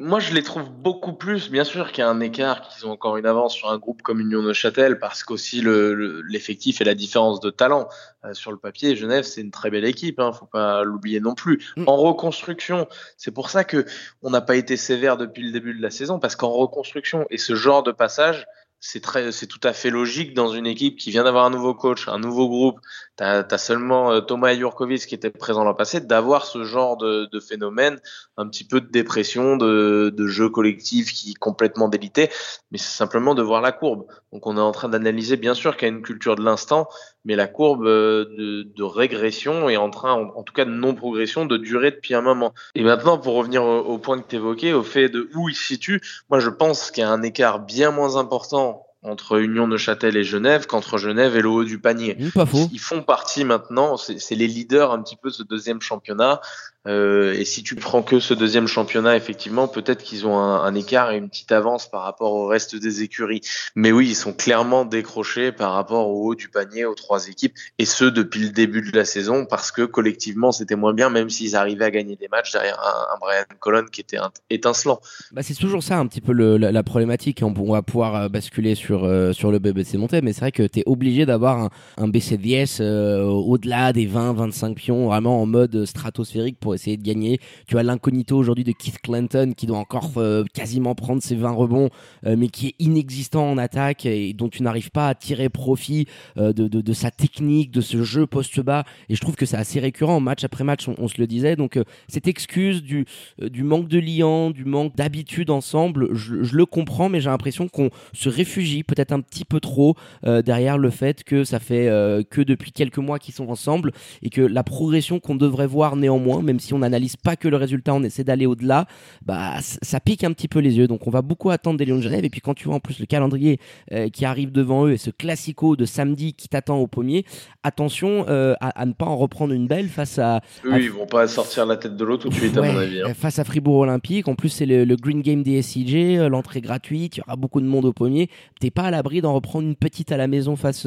moi, 0.00 0.18
je 0.18 0.34
les 0.34 0.42
trouve 0.42 0.70
beaucoup 0.70 1.12
plus. 1.12 1.50
Bien 1.50 1.62
sûr 1.62 1.92
qu'il 1.92 2.02
y 2.02 2.02
a 2.02 2.10
un 2.10 2.18
écart, 2.18 2.68
qu'ils 2.68 2.84
ont 2.84 2.90
encore 2.90 3.16
une 3.16 3.26
avance 3.26 3.54
sur 3.54 3.70
un 3.70 3.78
groupe 3.78 4.02
comme 4.02 4.20
Union 4.20 4.42
Neuchâtel, 4.42 4.98
parce 4.98 5.22
qu'aussi 5.22 5.62
l'effectif 5.62 6.80
et 6.80 6.84
la 6.84 6.96
différence 6.96 7.38
de 7.38 7.50
talent 7.50 7.88
euh, 8.24 8.34
sur 8.34 8.50
le 8.50 8.58
papier. 8.58 8.96
Genève, 8.96 9.22
c'est 9.22 9.40
une 9.40 9.52
très 9.52 9.70
belle 9.70 9.84
équipe, 9.84 10.18
hein, 10.18 10.32
faut 10.32 10.46
pas 10.46 10.82
l'oublier 10.82 11.20
non 11.20 11.36
plus. 11.36 11.64
Mm. 11.76 11.84
En 11.86 11.96
reconstruction, 11.96 12.88
c'est 13.16 13.30
pour 13.30 13.50
ça 13.50 13.62
que 13.62 13.86
on 14.22 14.30
n'a 14.30 14.40
pas 14.40 14.56
été 14.56 14.76
sévère 14.76 15.16
depuis 15.16 15.44
le 15.44 15.52
début 15.52 15.74
de 15.74 15.82
la 15.82 15.90
saison, 15.92 16.18
parce 16.18 16.34
qu'en 16.34 16.50
reconstruction 16.50 17.26
et 17.30 17.38
ce 17.38 17.54
genre 17.54 17.84
de 17.84 17.92
passage, 17.92 18.46
c'est 18.80 19.00
très, 19.00 19.32
c'est 19.32 19.46
tout 19.46 19.60
à 19.62 19.72
fait 19.72 19.90
logique 19.90 20.34
dans 20.34 20.48
une 20.48 20.66
équipe 20.66 20.98
qui 20.98 21.10
vient 21.10 21.24
d'avoir 21.24 21.46
un 21.46 21.50
nouveau 21.50 21.72
coach, 21.72 22.06
un 22.08 22.18
nouveau 22.18 22.48
groupe. 22.48 22.80
Tu 23.16 23.22
as, 23.22 23.58
seulement 23.58 24.10
euh, 24.10 24.20
Thomas 24.20 24.54
Jurkovic 24.54 25.06
qui 25.06 25.14
était 25.14 25.30
présent 25.30 25.62
l'an 25.62 25.74
passé, 25.74 26.00
d'avoir 26.00 26.46
ce 26.46 26.64
genre 26.64 26.96
de, 26.96 27.28
de, 27.30 27.40
phénomène, 27.40 28.00
un 28.36 28.48
petit 28.48 28.64
peu 28.64 28.80
de 28.80 28.90
dépression, 28.90 29.56
de, 29.56 30.12
de 30.12 30.26
jeu 30.26 30.48
collectif 30.48 31.12
qui 31.12 31.30
est 31.30 31.38
complètement 31.38 31.88
délité, 31.88 32.28
mais 32.72 32.78
c'est 32.78 32.96
simplement 32.96 33.36
de 33.36 33.42
voir 33.42 33.60
la 33.60 33.70
courbe. 33.70 34.06
Donc 34.32 34.48
on 34.48 34.56
est 34.56 34.60
en 34.60 34.72
train 34.72 34.88
d'analyser, 34.88 35.36
bien 35.36 35.54
sûr, 35.54 35.76
qu'il 35.76 35.86
y 35.86 35.90
a 35.92 35.94
une 35.94 36.02
culture 36.02 36.34
de 36.34 36.42
l'instant, 36.42 36.88
mais 37.24 37.36
la 37.36 37.46
courbe 37.46 37.86
euh, 37.86 38.24
de, 38.36 38.62
de, 38.64 38.82
régression 38.82 39.68
est 39.68 39.76
en 39.76 39.90
train, 39.90 40.12
en, 40.12 40.42
tout 40.42 40.52
cas 40.52 40.64
de 40.64 40.70
non-progression, 40.70 41.46
de 41.46 41.56
durer 41.56 41.92
depuis 41.92 42.14
un 42.14 42.22
moment. 42.22 42.52
Et 42.74 42.82
maintenant, 42.82 43.18
pour 43.18 43.34
revenir 43.34 43.62
au, 43.62 43.78
au 43.78 43.98
point 43.98 44.18
que 44.20 44.26
tu 44.28 44.36
évoquais, 44.36 44.72
au 44.72 44.82
fait 44.82 45.08
de 45.08 45.30
où 45.36 45.48
il 45.48 45.54
se 45.54 45.64
situe, 45.64 46.00
moi 46.30 46.40
je 46.40 46.50
pense 46.50 46.90
qu'il 46.90 47.02
y 47.02 47.04
a 47.04 47.10
un 47.10 47.22
écart 47.22 47.60
bien 47.60 47.92
moins 47.92 48.16
important 48.16 48.86
entre 49.04 49.38
Union 49.38 49.68
de 49.68 49.76
Châtel 49.76 50.16
et 50.16 50.24
Genève 50.24 50.66
qu'entre 50.66 50.98
Genève 50.98 51.36
et 51.36 51.42
le 51.42 51.48
haut 51.48 51.64
du 51.64 51.78
panier. 51.78 52.16
pas 52.34 52.46
faux. 52.46 52.68
Ils 52.72 52.80
font 52.80 53.02
partie 53.02 53.44
maintenant, 53.44 53.96
c'est 53.96 54.34
les 54.34 54.48
leaders 54.48 54.92
un 54.92 55.02
petit 55.02 55.16
peu 55.16 55.28
de 55.28 55.34
ce 55.34 55.42
deuxième 55.42 55.80
championnat. 55.80 56.40
Euh, 56.86 57.32
et 57.34 57.44
si 57.44 57.62
tu 57.62 57.76
prends 57.76 58.02
que 58.02 58.20
ce 58.20 58.34
deuxième 58.34 58.66
championnat, 58.66 59.16
effectivement, 59.16 59.68
peut-être 59.68 60.02
qu'ils 60.02 60.26
ont 60.26 60.38
un, 60.38 60.74
écart 60.74 61.12
et 61.12 61.16
une 61.16 61.28
petite 61.28 61.52
avance 61.52 61.88
par 61.88 62.02
rapport 62.02 62.32
au 62.32 62.46
reste 62.46 62.76
des 62.76 63.02
écuries. 63.02 63.40
Mais 63.74 63.92
oui, 63.92 64.08
ils 64.08 64.14
sont 64.14 64.32
clairement 64.32 64.84
décrochés 64.84 65.52
par 65.52 65.72
rapport 65.72 66.08
au 66.08 66.26
haut 66.26 66.34
du 66.34 66.48
panier 66.48 66.84
aux 66.84 66.94
trois 66.94 67.28
équipes, 67.28 67.54
et 67.78 67.84
ce 67.84 68.04
depuis 68.04 68.40
le 68.40 68.48
début 68.50 68.82
de 68.82 68.96
la 68.96 69.04
saison, 69.04 69.46
parce 69.46 69.70
que 69.70 69.82
collectivement 69.82 70.52
c'était 70.52 70.76
moins 70.76 70.92
bien, 70.92 71.10
même 71.10 71.30
s'ils 71.30 71.56
arrivaient 71.56 71.84
à 71.84 71.90
gagner 71.90 72.16
des 72.16 72.28
matchs 72.28 72.52
derrière 72.52 72.78
un, 72.80 73.18
Brian 73.20 73.44
Colon 73.60 73.84
qui 73.90 74.00
était 74.00 74.18
étincelant. 74.50 75.00
Bah 75.32 75.42
c'est 75.42 75.54
toujours 75.54 75.82
ça 75.82 75.98
un 75.98 76.06
petit 76.06 76.20
peu 76.20 76.32
la, 76.32 76.82
problématique. 76.82 77.42
On, 77.42 77.52
va 77.72 77.82
pouvoir 77.82 78.14
euh, 78.16 78.28
basculer 78.28 78.74
sur 78.74 79.04
euh, 79.04 79.32
sur 79.32 79.50
le 79.50 79.58
BBC 79.58 79.96
monté, 79.96 80.20
mais 80.20 80.32
c'est 80.32 80.40
vrai 80.40 80.52
que 80.52 80.66
tu 80.66 80.80
es 80.80 80.82
obligé 80.86 81.24
d'avoir 81.24 81.58
un, 81.58 81.70
un 81.96 82.08
BCDS 82.08 82.80
euh, 82.80 83.22
au-delà 83.22 83.92
des 83.92 84.06
20-25 84.06 84.74
pions, 84.74 85.06
vraiment 85.06 85.40
en 85.40 85.46
mode 85.46 85.84
stratosphérique 85.84 86.58
pour 86.58 86.73
essayer 86.74 86.96
de 86.96 87.02
gagner. 87.02 87.40
Tu 87.66 87.78
as 87.78 87.82
l'incognito 87.82 88.36
aujourd'hui 88.36 88.64
de 88.64 88.72
Keith 88.72 88.98
Clinton 89.02 89.52
qui 89.56 89.66
doit 89.66 89.78
encore 89.78 90.10
euh, 90.16 90.44
quasiment 90.52 90.94
prendre 90.94 91.22
ses 91.22 91.36
20 91.36 91.50
rebonds, 91.50 91.90
euh, 92.26 92.36
mais 92.36 92.48
qui 92.48 92.68
est 92.68 92.74
inexistant 92.78 93.50
en 93.50 93.58
attaque 93.58 94.06
et 94.06 94.32
dont 94.32 94.48
tu 94.48 94.62
n'arrives 94.62 94.90
pas 94.90 95.08
à 95.08 95.14
tirer 95.14 95.48
profit 95.48 96.06
euh, 96.36 96.52
de, 96.52 96.68
de, 96.68 96.92
sa 96.92 97.10
technique, 97.10 97.70
de 97.70 97.80
ce 97.80 98.02
jeu 98.02 98.26
post-bas. 98.26 98.84
Et 99.08 99.14
je 99.14 99.20
trouve 99.20 99.36
que 99.36 99.46
c'est 99.46 99.56
assez 99.56 99.80
récurrent, 99.80 100.20
match 100.20 100.44
après 100.44 100.64
match, 100.64 100.88
on, 100.88 101.08
se 101.08 101.20
le 101.20 101.26
disait. 101.26 101.56
Donc 101.56 101.78
cette 102.08 102.26
excuse 102.26 102.82
du, 102.82 103.06
du 103.40 103.62
manque 103.62 103.88
de 103.88 103.98
liant, 103.98 104.50
du 104.50 104.64
manque 104.64 104.96
d'habitude 104.96 105.50
ensemble, 105.50 106.08
je, 106.14 106.42
je, 106.42 106.56
le 106.56 106.66
comprends, 106.66 107.08
mais 107.08 107.20
j'ai 107.20 107.30
l'impression 107.30 107.68
qu'on 107.68 107.90
se 108.12 108.28
réfugie 108.28 108.82
peut-être 108.82 109.12
un 109.12 109.20
petit 109.20 109.44
peu 109.44 109.60
trop 109.60 109.96
derrière 110.22 110.78
le 110.78 110.90
fait 110.90 111.24
que 111.24 111.44
ça 111.44 111.58
fait 111.58 111.86
que 112.30 112.40
depuis 112.40 112.72
quelques 112.72 112.98
mois 112.98 113.18
qu'ils 113.18 113.34
sont 113.34 113.48
ensemble 113.48 113.92
et 114.22 114.30
que 114.30 114.40
la 114.40 114.62
progression 114.62 115.20
qu'on 115.20 115.36
devrait 115.36 115.66
voir 115.66 115.96
néanmoins, 115.96 116.42
même 116.42 116.60
si 116.64 116.74
on 116.74 116.78
n'analyse 116.78 117.16
pas 117.16 117.36
que 117.36 117.48
le 117.48 117.56
résultat, 117.56 117.94
on 117.94 118.02
essaie 118.02 118.24
d'aller 118.24 118.46
au-delà, 118.46 118.86
bah 119.24 119.54
ça 119.60 120.00
pique 120.00 120.24
un 120.24 120.32
petit 120.32 120.48
peu 120.48 120.58
les 120.58 120.76
yeux. 120.76 120.86
Donc 120.86 121.06
on 121.06 121.10
va 121.10 121.22
beaucoup 121.22 121.50
attendre 121.50 121.78
des 121.78 121.84
Lions 121.84 121.96
de 121.96 122.02
Genève. 122.02 122.24
Et 122.24 122.30
puis 122.30 122.40
quand 122.40 122.54
tu 122.54 122.64
vois 122.64 122.76
en 122.76 122.80
plus 122.80 122.98
le 122.98 123.06
calendrier 123.06 123.60
euh, 123.92 124.08
qui 124.08 124.24
arrive 124.24 124.52
devant 124.52 124.86
eux 124.86 124.92
et 124.92 124.96
ce 124.96 125.10
classico 125.10 125.76
de 125.76 125.84
samedi 125.84 126.34
qui 126.34 126.48
t'attend 126.48 126.78
au 126.78 126.86
pommier, 126.86 127.24
attention 127.62 128.26
euh, 128.28 128.54
à, 128.60 128.86
ne 128.86 128.92
pas 128.92 129.06
en 129.06 129.16
reprendre 129.16 129.52
une 129.52 129.66
belle 129.66 129.88
face 129.88 130.18
à. 130.18 130.40
Oui, 130.64 130.84
ils 130.84 130.90
vont 130.90 131.06
pas 131.06 131.26
sortir 131.26 131.66
la 131.66 131.76
tête 131.76 131.96
de 131.96 132.04
l'eau 132.04 132.16
tout 132.16 132.28
de 132.28 132.34
suite, 132.34 132.56
à 132.56 132.62
mon 132.62 132.76
avis. 132.76 133.02
Hein. 133.02 133.14
Face 133.14 133.38
à 133.38 133.44
Fribourg 133.44 133.76
Olympique. 133.76 134.28
En 134.28 134.34
plus, 134.34 134.48
c'est 134.48 134.66
le, 134.66 134.94
Green 134.96 135.22
Game 135.22 135.42
des 135.42 135.60
SIG, 135.60 135.94
euh, 135.96 136.28
l'entrée 136.28 136.60
gratuite, 136.60 137.16
il 137.16 137.20
y 137.20 137.22
aura 137.22 137.36
beaucoup 137.36 137.60
de 137.60 137.66
monde 137.66 137.84
au 137.84 137.92
pommier. 137.92 138.30
T'es 138.60 138.70
pas 138.70 138.84
à 138.84 138.90
l'abri 138.90 139.20
d'en 139.20 139.34
reprendre 139.34 139.66
une 139.66 139.76
petite 139.76 140.12
à 140.12 140.16
la 140.16 140.26
maison 140.26 140.56
face 140.56 140.86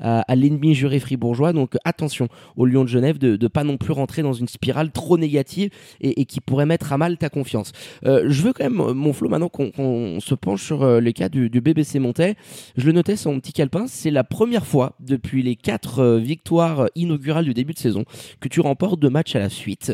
à, 0.00 0.34
l'ennemi 0.34 0.74
juré 0.74 1.00
fribourgeois. 1.00 1.52
Donc 1.52 1.76
attention 1.84 2.28
aux 2.56 2.66
Lions 2.66 2.84
de 2.84 2.88
Genève 2.88 3.18
de 3.18 3.36
ne 3.40 3.48
pas 3.48 3.64
non 3.64 3.76
plus 3.76 3.92
rentrer 3.92 4.22
dans 4.22 4.32
une 4.32 4.48
spirale 4.48 4.90
trop 4.90 5.17
négative 5.18 5.70
et, 6.00 6.24
qui 6.24 6.40
pourrait 6.40 6.66
mettre 6.66 6.92
à 6.92 6.98
mal 6.98 7.16
ta 7.16 7.28
confiance. 7.28 7.72
je 8.04 8.42
veux 8.42 8.52
quand 8.52 8.64
même, 8.64 8.92
mon 8.92 9.12
Flo, 9.12 9.28
maintenant 9.28 9.48
qu'on 9.48 10.18
se 10.20 10.34
penche 10.34 10.64
sur 10.64 11.00
le 11.00 11.12
cas 11.12 11.28
du, 11.28 11.48
BBC 11.48 11.98
Montais, 11.98 12.36
je 12.76 12.86
le 12.86 12.92
notais 12.92 13.16
sur 13.16 13.30
mon 13.30 13.40
petit 13.40 13.52
calepin, 13.52 13.86
c'est 13.86 14.10
la 14.10 14.24
première 14.24 14.66
fois 14.66 14.94
depuis 15.00 15.42
les 15.42 15.56
quatre 15.56 16.16
victoires 16.16 16.88
inaugurales 16.94 17.44
du 17.44 17.54
début 17.54 17.72
de 17.72 17.78
saison 17.78 18.04
que 18.40 18.48
tu 18.48 18.60
remportes 18.60 19.00
deux 19.00 19.10
matchs 19.10 19.36
à 19.36 19.38
la 19.38 19.48
suite. 19.48 19.92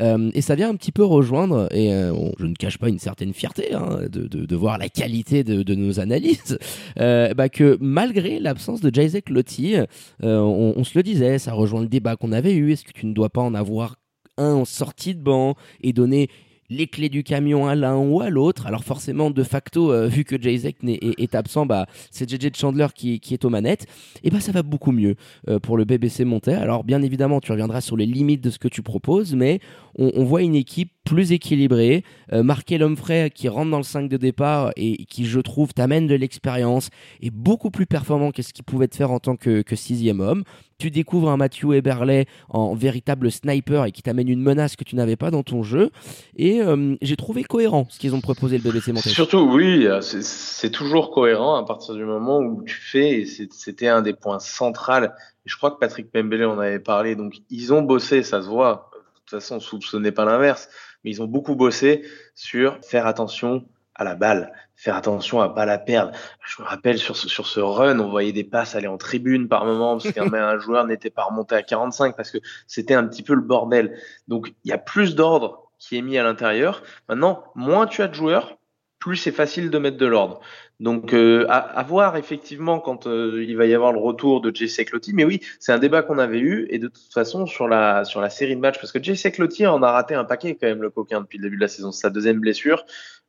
et 0.00 0.40
ça 0.40 0.54
vient 0.54 0.70
un 0.70 0.76
petit 0.76 0.92
peu 0.92 1.04
rejoindre, 1.04 1.68
et 1.72 1.90
je 2.38 2.46
ne 2.46 2.54
cache 2.54 2.78
pas 2.78 2.88
une 2.88 2.98
certaine 2.98 3.32
fierté 3.32 3.74
hein, 3.74 4.00
de, 4.10 4.56
voir 4.56 4.78
la 4.78 4.88
qualité 4.88 5.44
de, 5.44 5.62
de 5.62 5.74
nos 5.74 6.00
analyses, 6.00 6.58
bah 6.96 7.48
que 7.48 7.78
malgré 7.80 8.38
l'absence 8.40 8.80
de 8.80 8.94
Jacek 8.94 9.30
Lotti, 9.30 9.76
on, 10.22 10.74
on, 10.76 10.84
se 10.84 10.96
le 10.96 11.02
disait, 11.02 11.38
ça 11.38 11.52
rejoint 11.52 11.82
le 11.82 11.88
débat 11.88 12.16
qu'on 12.16 12.32
avait 12.32 12.54
eu, 12.54 12.72
est-ce 12.72 12.84
que 12.84 12.92
tu 12.92 13.06
ne 13.06 13.12
dois 13.12 13.30
pas 13.30 13.42
en 13.42 13.54
avoir 13.54 13.96
un 14.36 14.54
en 14.54 14.64
sortie 14.64 15.14
de 15.14 15.20
banc 15.20 15.54
et 15.82 15.92
donner 15.92 16.28
les 16.70 16.86
clés 16.86 17.08
du 17.08 17.22
camion 17.22 17.66
à 17.66 17.74
l'un 17.74 17.96
ou 17.96 18.20
à 18.20 18.30
l'autre. 18.30 18.66
Alors 18.66 18.84
forcément, 18.84 19.30
de 19.30 19.42
facto, 19.42 19.92
euh, 19.92 20.06
vu 20.06 20.24
que 20.24 20.40
Jay 20.40 20.56
Zek 20.56 20.76
est, 20.84 21.34
absent, 21.34 21.66
bah, 21.66 21.86
c'est 22.10 22.28
JJ 22.28 22.56
Chandler 22.56 22.86
qui, 22.94 23.20
qui, 23.20 23.34
est 23.34 23.44
aux 23.44 23.50
manettes. 23.50 23.86
Et 24.22 24.30
bah 24.30 24.40
ça 24.40 24.52
va 24.52 24.62
beaucoup 24.62 24.92
mieux 24.92 25.16
euh, 25.48 25.58
pour 25.58 25.76
le 25.76 25.84
BBC 25.84 26.24
Monter. 26.24 26.54
Alors 26.54 26.84
bien 26.84 27.02
évidemment, 27.02 27.40
tu 27.40 27.52
reviendras 27.52 27.80
sur 27.80 27.96
les 27.96 28.06
limites 28.06 28.42
de 28.42 28.50
ce 28.50 28.58
que 28.58 28.68
tu 28.68 28.82
proposes, 28.82 29.34
mais 29.34 29.60
on, 29.96 30.24
voit 30.24 30.42
une 30.42 30.56
équipe 30.56 30.90
plus 31.04 31.30
équilibrée. 31.32 32.02
Euh, 32.32 32.42
Marqué 32.42 32.78
Lomfray 32.78 33.30
qui 33.30 33.48
rentre 33.48 33.70
dans 33.70 33.78
le 33.78 33.84
5 33.84 34.08
de 34.08 34.16
départ 34.16 34.72
et 34.76 35.04
qui, 35.04 35.26
je 35.26 35.38
trouve, 35.38 35.72
t'amène 35.72 36.08
de 36.08 36.14
l'expérience 36.16 36.90
et 37.20 37.30
beaucoup 37.30 37.70
plus 37.70 37.86
performant 37.86 38.32
que 38.32 38.42
ce 38.42 38.52
qu'il 38.52 38.64
pouvait 38.64 38.88
te 38.88 38.96
faire 38.96 39.12
en 39.12 39.20
tant 39.20 39.36
que, 39.36 39.62
que 39.62 39.76
sixième 39.76 40.18
homme 40.18 40.42
tu 40.84 40.90
découvres 40.90 41.30
un 41.30 41.38
Matthew 41.38 41.72
Eberley 41.72 42.26
en 42.50 42.74
véritable 42.74 43.30
sniper 43.30 43.86
et 43.86 43.92
qui 43.92 44.02
t'amène 44.02 44.28
une 44.28 44.42
menace 44.42 44.76
que 44.76 44.84
tu 44.84 44.96
n'avais 44.96 45.16
pas 45.16 45.30
dans 45.30 45.42
ton 45.42 45.62
jeu. 45.62 45.90
Et 46.36 46.60
euh, 46.60 46.94
j'ai 47.00 47.16
trouvé 47.16 47.42
cohérent 47.42 47.86
ce 47.88 47.98
qu'ils 47.98 48.14
ont 48.14 48.20
proposé 48.20 48.58
le 48.58 48.62
BBC 48.62 48.92
Monté. 48.92 49.08
Surtout, 49.08 49.48
oui, 49.50 49.88
c'est 50.02 50.70
toujours 50.70 51.10
cohérent 51.10 51.56
à 51.56 51.64
partir 51.64 51.94
du 51.94 52.04
moment 52.04 52.40
où 52.40 52.62
tu 52.64 52.76
fais, 52.76 53.20
et 53.20 53.24
c'était 53.24 53.88
un 53.88 54.02
des 54.02 54.12
points 54.12 54.40
centraux. 54.40 55.08
Je 55.46 55.56
crois 55.56 55.70
que 55.70 55.78
Patrick 55.78 56.12
Pembele 56.12 56.44
en 56.44 56.58
avait 56.58 56.80
parlé, 56.80 57.16
donc 57.16 57.36
ils 57.48 57.72
ont 57.72 57.80
bossé, 57.80 58.22
ça 58.22 58.42
se 58.42 58.48
voit. 58.48 58.90
De 58.92 59.38
toute 59.38 59.40
façon, 59.42 59.98
n'est 60.00 60.12
pas 60.12 60.26
l'inverse, 60.26 60.68
mais 61.02 61.12
ils 61.12 61.22
ont 61.22 61.26
beaucoup 61.26 61.54
bossé 61.54 62.02
sur 62.34 62.78
faire 62.82 63.06
attention 63.06 63.64
à 63.94 64.04
la 64.04 64.14
balle, 64.14 64.52
faire 64.76 64.96
attention 64.96 65.40
à 65.40 65.48
pas 65.48 65.66
la 65.66 65.78
perdre. 65.78 66.12
Je 66.44 66.62
me 66.62 66.66
rappelle 66.66 66.98
sur 66.98 67.16
ce, 67.16 67.28
sur 67.28 67.46
ce 67.46 67.60
run, 67.60 67.98
on 68.00 68.10
voyait 68.10 68.32
des 68.32 68.44
passes 68.44 68.74
aller 68.74 68.88
en 68.88 68.98
tribune 68.98 69.48
par 69.48 69.64
moment 69.64 69.98
parce 69.98 70.12
qu'un 70.12 70.58
joueur 70.58 70.86
n'était 70.86 71.10
pas 71.10 71.24
remonté 71.24 71.54
à 71.54 71.62
45 71.62 72.16
parce 72.16 72.30
que 72.30 72.38
c'était 72.66 72.94
un 72.94 73.06
petit 73.06 73.22
peu 73.22 73.34
le 73.34 73.42
bordel. 73.42 73.96
Donc 74.28 74.52
il 74.64 74.70
y 74.70 74.72
a 74.72 74.78
plus 74.78 75.14
d'ordre 75.14 75.70
qui 75.78 75.96
est 75.96 76.02
mis 76.02 76.18
à 76.18 76.22
l'intérieur. 76.22 76.82
Maintenant, 77.08 77.44
moins 77.54 77.86
tu 77.86 78.02
as 78.02 78.08
de 78.08 78.14
joueurs, 78.14 78.58
plus 78.98 79.16
c'est 79.16 79.32
facile 79.32 79.70
de 79.70 79.78
mettre 79.78 79.98
de 79.98 80.06
l'ordre. 80.06 80.40
Donc 80.80 81.14
euh, 81.14 81.46
à, 81.48 81.82
voir 81.84 82.16
effectivement 82.16 82.80
quand 82.80 83.06
euh, 83.06 83.44
il 83.46 83.56
va 83.56 83.66
y 83.66 83.74
avoir 83.74 83.92
le 83.92 84.00
retour 84.00 84.40
de 84.40 84.54
Jesse 84.54 84.84
Clotti. 84.84 85.12
Mais 85.12 85.24
oui, 85.24 85.40
c'est 85.60 85.72
un 85.72 85.78
débat 85.78 86.02
qu'on 86.02 86.18
avait 86.18 86.40
eu 86.40 86.66
et 86.70 86.78
de 86.78 86.88
toute 86.88 87.12
façon 87.12 87.46
sur 87.46 87.68
la 87.68 88.04
sur 88.04 88.20
la 88.20 88.28
série 88.28 88.56
de 88.56 88.60
matchs 88.60 88.80
parce 88.80 88.90
que 88.90 89.02
Jesse 89.02 89.28
Clotti 89.32 89.66
en 89.66 89.82
a 89.82 89.92
raté 89.92 90.14
un 90.14 90.24
paquet 90.24 90.56
quand 90.60 90.66
même 90.66 90.82
le 90.82 90.90
coquin 90.90 91.20
depuis 91.20 91.38
le 91.38 91.44
début 91.44 91.56
de 91.56 91.60
la 91.60 91.68
saison. 91.68 91.92
Sa 91.92 92.10
deuxième 92.10 92.40
blessure. 92.40 92.84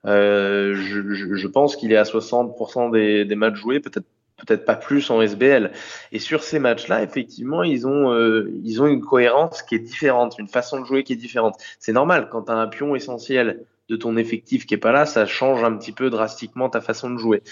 Euh, 0.05 0.75
je, 0.75 1.35
je, 1.35 1.47
pense 1.47 1.75
qu'il 1.75 1.91
est 1.91 1.97
à 1.97 2.03
60% 2.03 2.91
des, 2.91 3.25
des 3.25 3.35
matchs 3.35 3.55
joués, 3.55 3.79
peut-être 3.79 4.05
peut-être 4.37 4.65
pas 4.65 4.75
plus 4.75 5.09
en 5.09 5.21
SBL. 5.21 5.71
Et 6.11 6.19
sur 6.19 6.43
ces 6.43 6.59
matchs-là, 6.59 7.03
effectivement, 7.03 7.63
ils 7.63 7.87
ont 7.87 8.11
euh, 8.11 8.51
ils 8.63 8.81
ont 8.81 8.87
une 8.87 9.01
cohérence 9.01 9.61
qui 9.61 9.75
est 9.75 9.79
différente, 9.79 10.35
une 10.39 10.47
façon 10.47 10.79
de 10.79 10.85
jouer 10.85 11.03
qui 11.03 11.13
est 11.13 11.17
différente. 11.17 11.55
C'est 11.79 11.93
normal 11.93 12.29
quand 12.31 12.43
tu 12.43 12.51
as 12.51 12.55
un 12.55 12.67
pion 12.67 12.95
essentiel 12.95 13.65
de 13.87 13.95
ton 13.95 14.17
effectif 14.17 14.65
qui 14.65 14.73
est 14.73 14.79
pas 14.79 14.91
là, 14.91 15.05
ça 15.05 15.27
change 15.27 15.63
un 15.63 15.77
petit 15.77 15.91
peu 15.91 16.09
drastiquement 16.09 16.69
ta 16.69 16.81
façon 16.81 17.11
de 17.11 17.19
jouer. 17.19 17.43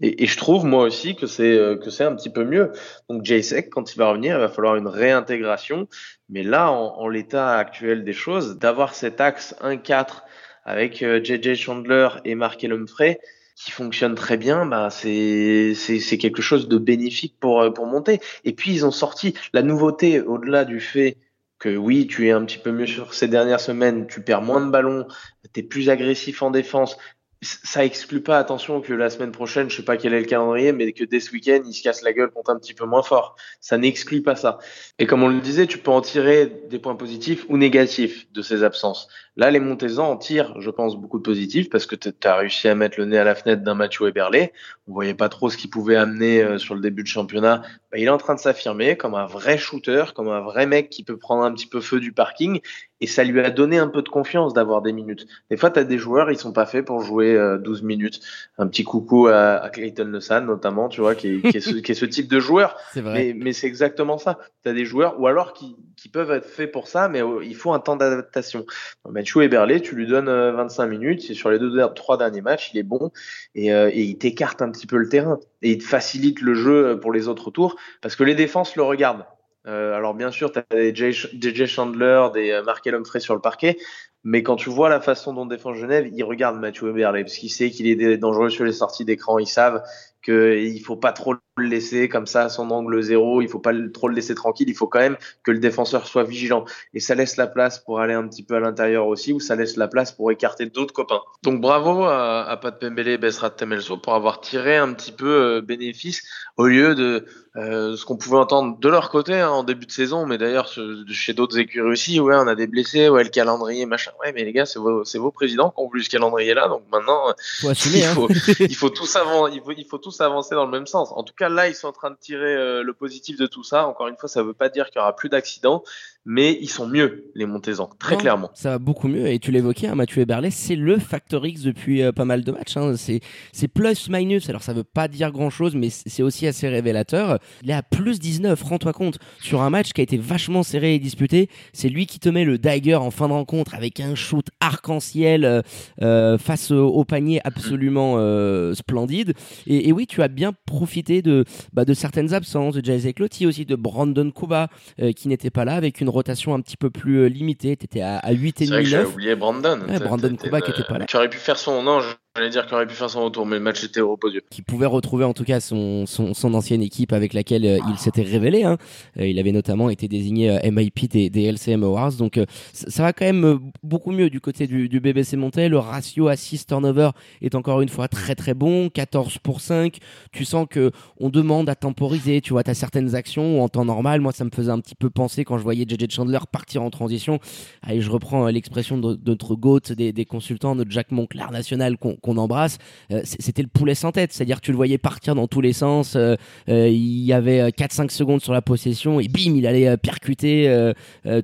Et, 0.00 0.24
et 0.24 0.26
je 0.26 0.38
trouve 0.38 0.64
moi 0.64 0.84
aussi 0.84 1.14
que 1.14 1.26
c'est 1.26 1.56
euh, 1.56 1.76
que 1.76 1.90
c'est 1.90 2.04
un 2.04 2.14
petit 2.14 2.30
peu 2.30 2.44
mieux. 2.44 2.72
Donc 3.08 3.24
JSEC, 3.24 3.68
quand 3.70 3.94
il 3.94 3.98
va 3.98 4.08
revenir, 4.08 4.36
il 4.36 4.40
va 4.40 4.48
falloir 4.48 4.76
une 4.76 4.88
réintégration. 4.88 5.88
Mais 6.28 6.42
là, 6.42 6.72
en, 6.72 6.96
en 6.98 7.08
l'état 7.08 7.56
actuel 7.58 8.04
des 8.04 8.14
choses, 8.14 8.58
d'avoir 8.58 8.94
cet 8.94 9.20
axe 9.20 9.54
1-4 9.62 10.22
avec 10.64 10.98
JJ 10.98 11.46
euh, 11.46 11.54
Chandler 11.54 12.08
et 12.24 12.34
Mark 12.34 12.64
Humphrey 12.64 13.20
qui 13.56 13.70
fonctionne 13.70 14.14
très 14.14 14.36
bien, 14.36 14.66
bah 14.66 14.88
c'est 14.90 15.74
c'est 15.74 16.18
quelque 16.18 16.42
chose 16.42 16.68
de 16.68 16.78
bénéfique 16.78 17.36
pour 17.38 17.60
euh, 17.60 17.70
pour 17.70 17.86
monter. 17.86 18.20
Et 18.44 18.54
puis 18.54 18.72
ils 18.72 18.86
ont 18.86 18.90
sorti 18.90 19.34
la 19.52 19.62
nouveauté 19.62 20.20
au-delà 20.20 20.64
du 20.64 20.80
fait 20.80 21.18
que 21.58 21.76
oui, 21.76 22.08
tu 22.08 22.26
es 22.26 22.32
un 22.32 22.44
petit 22.44 22.58
peu 22.58 22.72
mieux 22.72 22.86
sur 22.86 23.14
ces 23.14 23.28
dernières 23.28 23.60
semaines, 23.60 24.06
tu 24.08 24.20
perds 24.20 24.42
moins 24.42 24.64
de 24.64 24.70
ballons, 24.70 25.06
tu 25.52 25.60
es 25.60 25.62
plus 25.62 25.90
agressif 25.90 26.42
en 26.42 26.50
défense, 26.50 26.96
ça 27.42 27.84
exclut 27.84 28.22
pas, 28.22 28.38
attention, 28.38 28.80
que 28.80 28.92
la 28.92 29.10
semaine 29.10 29.32
prochaine, 29.32 29.68
je 29.68 29.76
sais 29.76 29.84
pas 29.84 29.96
quel 29.96 30.14
est 30.14 30.20
le 30.20 30.26
calendrier, 30.26 30.72
mais 30.72 30.92
que 30.92 31.04
dès 31.04 31.18
ce 31.18 31.32
week-end, 31.32 31.60
il 31.66 31.74
se 31.74 31.82
casse 31.82 32.02
la 32.02 32.12
gueule 32.12 32.30
contre 32.30 32.50
un 32.50 32.58
petit 32.58 32.72
peu 32.72 32.84
moins 32.84 33.02
fort. 33.02 33.34
Ça 33.60 33.78
n'exclut 33.78 34.22
pas 34.22 34.36
ça. 34.36 34.58
Et 35.00 35.06
comme 35.06 35.24
on 35.24 35.28
le 35.28 35.40
disait, 35.40 35.66
tu 35.66 35.78
peux 35.78 35.90
en 35.90 36.00
tirer 36.00 36.46
des 36.70 36.78
points 36.78 36.94
positifs 36.94 37.44
ou 37.48 37.58
négatifs 37.58 38.30
de 38.32 38.42
ces 38.42 38.62
absences. 38.62 39.08
Là, 39.36 39.50
les 39.50 39.58
Montezans 39.58 40.10
en 40.10 40.16
tirent, 40.16 40.54
je 40.60 40.70
pense, 40.70 40.96
beaucoup 40.96 41.18
de 41.18 41.24
positifs 41.24 41.68
parce 41.68 41.86
que 41.86 41.96
tu 41.96 42.10
as 42.22 42.36
réussi 42.36 42.68
à 42.68 42.76
mettre 42.76 43.00
le 43.00 43.06
nez 43.06 43.18
à 43.18 43.24
la 43.24 43.34
fenêtre 43.34 43.62
d'un 43.62 43.74
Mathieu 43.74 44.06
Eberlé. 44.06 44.52
On 44.88 44.92
voyait 44.92 45.14
pas 45.14 45.28
trop 45.28 45.48
ce 45.48 45.56
qu'il 45.56 45.70
pouvait 45.70 45.96
amener 45.96 46.42
euh, 46.42 46.58
sur 46.58 46.74
le 46.74 46.80
début 46.80 47.02
de 47.02 47.08
championnat. 47.08 47.62
Bah, 47.92 47.98
il 47.98 48.04
est 48.04 48.10
en 48.10 48.18
train 48.18 48.34
de 48.34 48.40
s'affirmer 48.40 48.96
comme 48.96 49.14
un 49.14 49.26
vrai 49.26 49.56
shooter, 49.56 50.06
comme 50.14 50.28
un 50.28 50.40
vrai 50.40 50.66
mec 50.66 50.90
qui 50.90 51.04
peut 51.04 51.16
prendre 51.16 51.44
un 51.44 51.52
petit 51.52 51.66
peu 51.66 51.80
feu 51.80 52.00
du 52.00 52.12
parking 52.12 52.60
et 53.02 53.08
ça 53.08 53.24
lui 53.24 53.40
a 53.40 53.50
donné 53.50 53.78
un 53.78 53.88
peu 53.88 54.00
de 54.00 54.08
confiance 54.08 54.54
d'avoir 54.54 54.80
des 54.80 54.92
minutes. 54.92 55.26
Des 55.50 55.56
fois, 55.56 55.72
tu 55.72 55.80
as 55.80 55.84
des 55.84 55.98
joueurs, 55.98 56.30
ils 56.30 56.38
sont 56.38 56.52
pas 56.52 56.66
faits 56.66 56.84
pour 56.84 57.00
jouer 57.02 57.34
12 57.60 57.82
euh, 57.82 57.84
minutes. 57.84 58.20
Un 58.58 58.68
petit 58.68 58.84
coucou 58.84 59.26
à, 59.26 59.56
à 59.56 59.70
Clayton 59.70 60.04
Lesan, 60.04 60.42
notamment, 60.42 60.88
tu 60.88 61.00
vois, 61.00 61.16
qui 61.16 61.26
est, 61.26 61.50
qui, 61.50 61.56
est 61.56 61.60
ce, 61.60 61.74
qui 61.74 61.90
est 61.90 61.96
ce 61.96 62.04
type 62.04 62.28
de 62.28 62.38
joueur. 62.38 62.76
Vrai. 62.94 63.12
Mais, 63.12 63.34
mais 63.36 63.52
c'est 63.52 63.66
exactement 63.66 64.18
ça. 64.18 64.38
Tu 64.62 64.68
as 64.70 64.72
des 64.72 64.84
joueurs, 64.84 65.20
ou 65.20 65.26
alors 65.26 65.52
qui, 65.52 65.74
qui 65.96 66.08
peuvent 66.08 66.30
être 66.30 66.46
faits 66.46 66.70
pour 66.70 66.86
ça, 66.86 67.08
mais 67.08 67.24
euh, 67.24 67.44
il 67.44 67.56
faut 67.56 67.72
un 67.72 67.80
temps 67.80 67.96
d'adaptation. 67.96 68.64
Mathieu 69.10 69.42
Eberlé, 69.42 69.82
tu 69.82 69.96
lui 69.96 70.06
donnes 70.06 70.30
25 70.30 70.84
euh, 70.84 70.86
minutes, 70.86 71.28
et 71.28 71.34
sur 71.34 71.50
les 71.50 71.58
deux, 71.58 71.76
trois 71.96 72.16
derniers 72.16 72.40
matchs, 72.40 72.70
il 72.72 72.78
est 72.78 72.84
bon, 72.84 73.10
et, 73.56 73.70
et 73.70 74.00
il 74.00 74.16
t'écarte 74.16 74.62
un 74.62 74.70
petit 74.70 74.81
peu 74.86 74.96
le 74.96 75.08
terrain. 75.08 75.38
Et 75.62 75.72
il 75.72 75.78
te 75.78 75.84
facilite 75.84 76.40
le 76.40 76.54
jeu 76.54 76.98
pour 77.00 77.12
les 77.12 77.28
autres 77.28 77.50
tours, 77.50 77.76
parce 78.00 78.16
que 78.16 78.24
les 78.24 78.34
défenses 78.34 78.76
le 78.76 78.82
regardent. 78.82 79.26
Euh, 79.66 79.94
alors 79.94 80.14
bien 80.14 80.30
sûr, 80.30 80.50
tu 80.52 80.58
as 80.58 80.64
des 80.70 80.92
JJ 80.94 81.66
Chandler, 81.66 82.28
des 82.34 82.50
euh, 82.50 82.62
Mark 82.64 82.86
Humphrey 82.86 83.20
sur 83.20 83.34
le 83.34 83.40
parquet, 83.40 83.78
mais 84.24 84.42
quand 84.42 84.56
tu 84.56 84.70
vois 84.70 84.88
la 84.88 85.00
façon 85.00 85.32
dont 85.32 85.46
défend 85.46 85.72
Genève, 85.74 86.08
ils 86.12 86.24
regardent 86.24 86.58
Mathieu 86.58 86.88
Eberle 86.88 87.22
parce 87.22 87.36
qu'il 87.36 87.50
sait 87.50 87.70
qu'il 87.70 87.86
est 87.86 88.16
dangereux 88.16 88.50
sur 88.50 88.64
les 88.64 88.72
sorties 88.72 89.04
d'écran. 89.04 89.38
Ils 89.38 89.46
savent 89.46 89.82
qu'il 90.22 90.80
faut 90.82 90.96
pas 90.96 91.12
trop 91.12 91.34
le 91.56 91.64
laisser 91.64 92.08
comme 92.08 92.26
ça 92.26 92.44
à 92.44 92.48
son 92.48 92.70
angle 92.70 93.02
zéro. 93.02 93.42
Il 93.42 93.48
faut 93.48 93.58
pas 93.58 93.72
trop 93.92 94.08
le 94.08 94.14
laisser 94.14 94.34
tranquille. 94.34 94.68
Il 94.68 94.74
faut 94.74 94.86
quand 94.86 95.00
même 95.00 95.16
que 95.42 95.50
le 95.50 95.58
défenseur 95.58 96.06
soit 96.06 96.24
vigilant. 96.24 96.64
Et 96.94 97.00
ça 97.00 97.14
laisse 97.14 97.36
la 97.36 97.46
place 97.46 97.78
pour 97.78 98.00
aller 98.00 98.14
un 98.14 98.26
petit 98.28 98.42
peu 98.42 98.54
à 98.54 98.60
l'intérieur 98.60 99.06
aussi, 99.06 99.32
ou 99.32 99.40
ça 99.40 99.56
laisse 99.56 99.76
la 99.76 99.88
place 99.88 100.12
pour 100.12 100.30
écarter 100.30 100.66
d'autres 100.66 100.94
copains. 100.94 101.20
Donc 101.42 101.60
bravo 101.60 102.04
à, 102.04 102.44
à 102.44 102.56
Pat 102.56 102.78
Pembele 102.78 103.08
et 103.08 103.18
Besrat 103.18 103.50
Temelso 103.50 103.96
pour 103.98 104.14
avoir 104.14 104.40
tiré 104.40 104.76
un 104.76 104.92
petit 104.92 105.12
peu 105.12 105.26
euh, 105.26 105.60
bénéfice 105.60 106.22
au 106.56 106.66
lieu 106.66 106.94
de 106.94 107.24
euh, 107.56 107.96
ce 107.96 108.06
qu'on 108.06 108.16
pouvait 108.16 108.38
entendre 108.38 108.78
de 108.78 108.88
leur 108.88 109.10
côté 109.10 109.34
hein, 109.34 109.50
en 109.50 109.62
début 109.62 109.84
de 109.84 109.92
saison, 109.92 110.24
mais 110.24 110.38
d'ailleurs 110.38 110.72
chez 111.08 111.34
d'autres 111.34 111.58
écuries 111.58 111.90
aussi. 111.90 112.18
Ouais, 112.18 112.34
on 112.34 112.46
a 112.46 112.54
des 112.54 112.66
blessés, 112.66 113.10
ouais, 113.10 113.24
le 113.24 113.28
calendrier, 113.28 113.84
machin. 113.84 114.10
Ouais, 114.20 114.32
mais 114.32 114.44
les 114.44 114.52
gars, 114.52 114.64
c'est 114.64 114.78
vos, 114.78 115.02
vos 115.02 115.30
présidents 115.30 115.70
qui 115.70 115.82
ont 115.82 115.86
voulu 115.86 116.02
ce 116.02 116.08
calendrier-là, 116.08 116.68
donc 116.68 116.82
maintenant, 116.90 117.34
faut 117.60 117.68
assumer, 117.68 117.98
il, 117.98 118.04
hein. 118.04 118.14
faut, 118.14 118.28
il 118.60 118.74
faut 118.74 118.88
tous 118.88 119.16
avancer, 119.16 119.52
il 119.54 119.60
faut, 119.60 119.72
il 119.76 119.84
faut 119.84 119.98
tous 119.98 120.11
avancer 120.20 120.54
dans 120.54 120.64
le 120.64 120.70
même 120.70 120.86
sens. 120.86 121.12
En 121.12 121.22
tout 121.22 121.34
cas, 121.34 121.48
là, 121.48 121.68
ils 121.68 121.74
sont 121.74 121.88
en 121.88 121.92
train 121.92 122.10
de 122.10 122.16
tirer 122.16 122.54
euh, 122.54 122.82
le 122.82 122.92
positif 122.92 123.38
de 123.38 123.46
tout 123.46 123.64
ça. 123.64 123.86
Encore 123.86 124.08
une 124.08 124.16
fois, 124.16 124.28
ça 124.28 124.42
veut 124.42 124.54
pas 124.54 124.68
dire 124.68 124.86
qu'il 124.86 124.96
y 124.96 125.00
aura 125.00 125.16
plus 125.16 125.28
d'accidents, 125.28 125.82
mais 126.24 126.56
ils 126.60 126.68
sont 126.68 126.86
mieux, 126.86 127.30
les 127.34 127.46
Montezans, 127.46 127.90
très 127.98 128.16
clairement. 128.16 128.50
Ça 128.54 128.70
va 128.70 128.78
beaucoup 128.78 129.08
mieux, 129.08 129.26
et 129.26 129.40
tu 129.40 129.50
l'évoquais, 129.50 129.88
hein, 129.88 129.96
Mathieu 129.96 130.22
Eberle, 130.22 130.52
c'est 130.52 130.76
le 130.76 130.98
Factor 130.98 131.44
X 131.44 131.62
depuis 131.62 132.02
euh, 132.02 132.12
pas 132.12 132.24
mal 132.24 132.44
de 132.44 132.52
matchs. 132.52 132.76
Hein. 132.76 132.94
C'est, 132.96 133.20
plus 133.68 134.08
minus, 134.08 134.48
alors 134.48 134.62
ça 134.62 134.72
veut 134.72 134.84
pas 134.84 135.08
dire 135.08 135.32
grand 135.32 135.50
chose, 135.50 135.74
mais 135.74 135.90
c'est 135.90 136.22
aussi 136.22 136.46
assez 136.46 136.68
révélateur. 136.68 137.38
Il 137.62 137.70
est 137.70 137.74
à 137.74 137.82
plus 137.82 138.20
19, 138.20 138.60
rends-toi 138.62 138.92
compte, 138.92 139.18
sur 139.40 139.62
un 139.62 139.70
match 139.70 139.92
qui 139.92 140.00
a 140.00 140.04
été 140.04 140.16
vachement 140.16 140.62
serré 140.62 140.94
et 140.94 140.98
disputé. 141.00 141.48
C'est 141.72 141.88
lui 141.88 142.06
qui 142.06 142.20
te 142.20 142.28
met 142.28 142.44
le 142.44 142.58
dagger 142.58 142.94
en 142.94 143.10
fin 143.10 143.26
de 143.26 143.32
rencontre 143.32 143.74
avec 143.74 143.98
un 143.98 144.14
shoot 144.14 144.46
arc-en-ciel 144.60 145.44
euh, 145.44 145.62
euh 146.02 146.38
face 146.38 146.70
au, 146.70 147.04
panier 147.04 147.40
absolument 147.44 148.14
euh, 148.16 148.74
splendide. 148.74 149.34
Et, 149.66 149.88
et, 149.88 149.92
oui, 149.92 150.06
tu 150.06 150.22
as 150.22 150.28
bien 150.28 150.52
profité 150.66 151.20
de, 151.20 151.44
bah, 151.72 151.84
de 151.84 151.94
certaines 151.94 152.32
absences, 152.32 152.74
de 152.74 152.84
Jay 152.84 153.12
Clotti 153.12 153.46
aussi, 153.46 153.66
de 153.66 153.74
Brandon 153.74 154.30
Kuba, 154.30 154.68
qui 155.16 155.28
n'était 155.28 155.50
pas 155.50 155.64
là, 155.64 155.74
avec 155.74 156.00
une 156.00 156.08
rotation 156.12 156.54
un 156.54 156.60
petit 156.60 156.76
peu 156.76 156.90
plus 156.90 157.20
euh, 157.20 157.26
limitée. 157.26 157.76
Tu 157.76 157.84
étais 157.84 158.00
à, 158.00 158.18
à 158.18 158.32
8 158.32 158.62
et 158.62 158.66
demi, 158.66 158.76
9. 158.82 158.86
J'ai 158.86 159.04
oublié 159.04 159.34
Brandon. 159.34 159.78
Brandon 160.00 160.36
Kuba 160.36 160.60
qui 160.60 160.70
était 160.70 160.84
pas 160.84 160.98
là. 160.98 161.06
Tu 161.06 161.16
aurais 161.16 161.28
pu 161.30 161.38
faire 161.38 161.58
son. 161.58 161.82
Non, 161.82 162.00
J'allais 162.34 162.48
dire 162.48 162.64
qu'il 162.64 162.74
aurait 162.76 162.86
pu 162.86 162.94
faire 162.94 163.10
son 163.10 163.24
retour, 163.24 163.44
mais 163.44 163.56
le 163.56 163.62
match 163.62 163.84
était 163.84 164.00
reposé. 164.00 164.40
Qui 164.48 164.62
pouvait 164.62 164.86
retrouver 164.86 165.26
en 165.26 165.34
tout 165.34 165.44
cas 165.44 165.60
son, 165.60 166.06
son, 166.06 166.32
son 166.32 166.54
ancienne 166.54 166.80
équipe 166.80 167.12
avec 167.12 167.34
laquelle 167.34 167.66
euh, 167.66 167.78
il 167.90 167.98
s'était 167.98 168.22
révélé. 168.22 168.64
Hein. 168.64 168.78
Euh, 169.20 169.26
il 169.26 169.38
avait 169.38 169.52
notamment 169.52 169.90
été 169.90 170.08
désigné 170.08 170.48
euh, 170.48 170.70
MIP 170.70 171.10
des, 171.10 171.28
des, 171.28 171.42
LCM 171.42 171.84
Awards. 171.84 172.14
Donc 172.14 172.40
ça 172.72 173.02
va 173.02 173.12
quand 173.12 173.26
même 173.26 173.60
beaucoup 173.82 174.12
mieux 174.12 174.30
du 174.30 174.40
côté 174.40 174.66
du, 174.66 174.88
du 174.88 174.98
BBC 174.98 175.36
Monté. 175.36 175.68
Le 175.68 175.78
ratio 175.78 176.28
assist-turnover 176.28 177.10
est 177.42 177.54
encore 177.54 177.82
une 177.82 177.90
fois 177.90 178.08
très 178.08 178.34
très 178.34 178.54
bon. 178.54 178.88
14 178.88 179.36
pour 179.36 179.60
5. 179.60 179.98
Tu 180.32 180.46
sens 180.46 180.66
que 180.70 180.90
on 181.20 181.28
demande 181.28 181.68
à 181.68 181.74
temporiser. 181.74 182.40
Tu 182.40 182.54
vois, 182.54 182.62
tu 182.62 182.70
as 182.70 182.74
certaines 182.74 183.14
actions 183.14 183.62
en 183.62 183.68
temps 183.68 183.84
normal, 183.84 184.22
moi 184.22 184.32
ça 184.32 184.44
me 184.44 184.50
faisait 184.50 184.72
un 184.72 184.80
petit 184.80 184.94
peu 184.94 185.10
penser 185.10 185.44
quand 185.44 185.58
je 185.58 185.62
voyais 185.64 185.84
JJ 185.86 186.10
Chandler 186.10 186.38
partir 186.50 186.82
en 186.82 186.88
transition. 186.88 187.40
Allez, 187.82 188.00
je 188.00 188.10
reprends 188.10 188.46
l'expression 188.46 188.96
de, 188.96 189.20
notre 189.26 189.54
GOAT 189.54 189.92
des, 189.94 190.14
des 190.14 190.24
consultants, 190.24 190.74
notre 190.74 190.90
Jack 190.90 191.10
Monclar 191.10 191.52
national 191.52 191.98
qu'on 191.98 192.16
qu'on 192.22 192.36
embrasse, 192.38 192.78
euh, 193.10 193.20
c'était 193.24 193.62
le 193.62 193.68
poulet 193.68 193.94
sans 193.94 194.12
tête. 194.12 194.32
C'est-à-dire 194.32 194.60
que 194.60 194.66
tu 194.66 194.70
le 194.70 194.76
voyais 194.76 194.98
partir 194.98 195.34
dans 195.34 195.48
tous 195.48 195.60
les 195.60 195.72
sens. 195.72 196.14
Euh, 196.16 196.36
euh, 196.68 196.88
il 196.88 197.24
y 197.24 197.32
avait 197.32 197.68
4-5 197.70 198.10
secondes 198.10 198.40
sur 198.40 198.52
la 198.52 198.62
possession 198.62 199.20
et 199.20 199.28
bim, 199.28 199.54
il 199.56 199.66
allait 199.66 199.96
percuter, 199.96 200.92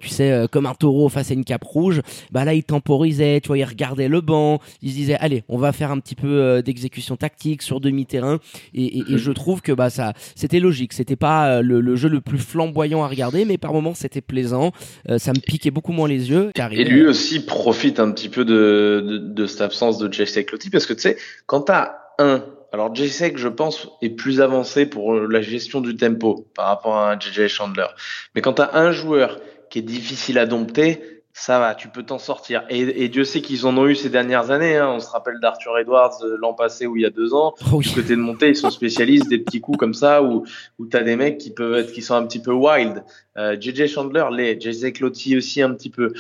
tu 0.01 0.09
sais, 0.09 0.47
comme 0.51 0.67
un 0.67 0.75
taureau 0.75 1.09
face 1.09 1.31
à 1.31 1.35
une 1.35 1.45
cape 1.45 1.65
rouge. 1.65 2.01
Bah 2.31 2.45
là, 2.45 2.55
il 2.55 2.63
temporisait, 2.63 3.41
tu 3.41 3.49
vois, 3.49 3.59
il 3.59 3.65
regardait 3.65 4.09
le 4.09 4.21
banc. 4.21 4.61
Il 4.83 4.91
se 4.91 4.95
disait, 4.95 5.17
allez, 5.17 5.43
on 5.49 5.59
va 5.59 5.73
faire 5.73 5.91
un 5.91 5.99
petit 5.99 6.15
peu 6.15 6.63
d'exécution 6.65 7.17
tactique 7.17 7.63
sur 7.63 7.81
demi-terrain. 7.81 8.39
Et, 8.75 9.03
je 9.09 9.33
trouve 9.33 9.63
que 9.63 9.73
bah 9.73 9.91
ça, 9.91 10.13
c'était 10.37 10.61
logique. 10.61 10.93
C'était 10.93 11.17
pas 11.17 11.61
le, 11.61 11.97
jeu 11.97 12.09
le 12.09 12.21
plus 12.21 12.39
flamboyant 12.39 13.03
à 13.03 13.09
regarder, 13.09 13.45
mais 13.45 13.59
par 13.59 13.73
moments 13.73 13.95
c'était 13.95 14.21
plaisant. 14.21 14.73
ça 15.17 15.33
me 15.33 15.41
piquait 15.41 15.71
beaucoup 15.71 15.93
moins 15.93 16.09
les 16.09 16.31
yeux. 16.31 16.51
et 16.71 16.85
lui 16.85 17.07
aussi 17.07 17.45
profite 17.45 17.99
un 17.99 18.13
petit 18.13 18.29
peu 18.29 18.45
de, 18.45 19.47
cette 19.47 19.61
absence 19.61 19.99
de 19.99 20.13
Jesse 20.13 20.37
Parce 20.71 20.87
que 20.87 20.95
tu 20.95 21.01
sais, 21.01 21.17
quand 21.47 21.63
tu 21.63 21.73
as 21.73 21.99
un, 22.19 22.45
alors 22.73 22.95
JSEC, 22.95 23.39
je 23.39 23.49
pense, 23.49 23.89
est 24.03 24.11
plus 24.11 24.41
avancé 24.41 24.87
pour 24.87 25.15
la 25.15 25.41
gestion 25.41 25.81
du 25.81 25.97
tempo 25.97 26.47
par 26.55 26.67
rapport 26.67 26.97
à 26.97 27.13
un 27.13 27.19
JJ 27.19 27.49
Chandler. 27.49 27.87
Mais 28.35 28.41
quand 28.41 28.55
tu 28.55 28.63
as 28.63 28.77
un 28.77 28.93
joueur 28.93 29.41
qui 29.71 29.79
est 29.79 29.83
difficile 29.83 30.39
à 30.39 30.47
dompter, 30.47 31.19
ça 31.39 31.61
va, 31.61 31.77
tu 31.77 31.89
peux 31.89 32.03
t'en 32.03 32.19
sortir. 32.19 32.65
Et, 32.69 33.09
Dieu 33.09 33.23
sait 33.23 33.41
qu'ils 33.41 33.65
en 33.65 33.77
ont 33.79 33.87
eu 33.87 33.95
ces 33.95 34.11
dernières 34.11 34.51
années. 34.51 34.77
Hein. 34.77 34.89
On 34.89 34.99
se 34.99 35.09
rappelle 35.09 35.39
d'Arthur 35.41 35.79
Edwards 35.79 36.19
euh, 36.23 36.37
l'an 36.37 36.53
passé 36.53 36.87
ou 36.87 36.97
il 36.97 37.03
y 37.03 37.07
a 37.07 37.11
deux 37.11 37.33
ans. 37.33 37.55
Oh 37.73 37.81
du 37.81 37.91
côté 37.91 38.17
de 38.17 38.21
montée, 38.21 38.49
ils 38.49 38.57
sont 38.57 38.71
spécialistes 38.71 39.29
des 39.29 39.39
petits 39.39 39.61
coups 39.61 39.79
comme 39.79 39.95
ça 39.95 40.21
où, 40.21 40.45
où 40.81 40.87
tu 40.87 40.97
as 40.97 41.03
des 41.03 41.15
mecs 41.15 41.39
qui 41.39 41.51
peuvent 41.51 41.75
être, 41.75 41.93
qui 41.93 42.03
sont 42.03 42.15
un 42.15 42.27
petit 42.27 42.43
peu 42.43 42.53
wild. 42.53 43.05
Euh, 43.37 43.57
JJ 43.59 43.87
Chandler, 43.87 44.25
les 44.33 44.61
JJ 44.61 44.93
Cloty 44.93 45.37
aussi 45.37 45.63
un 45.63 45.73
petit 45.75 45.91
peu 45.91 46.13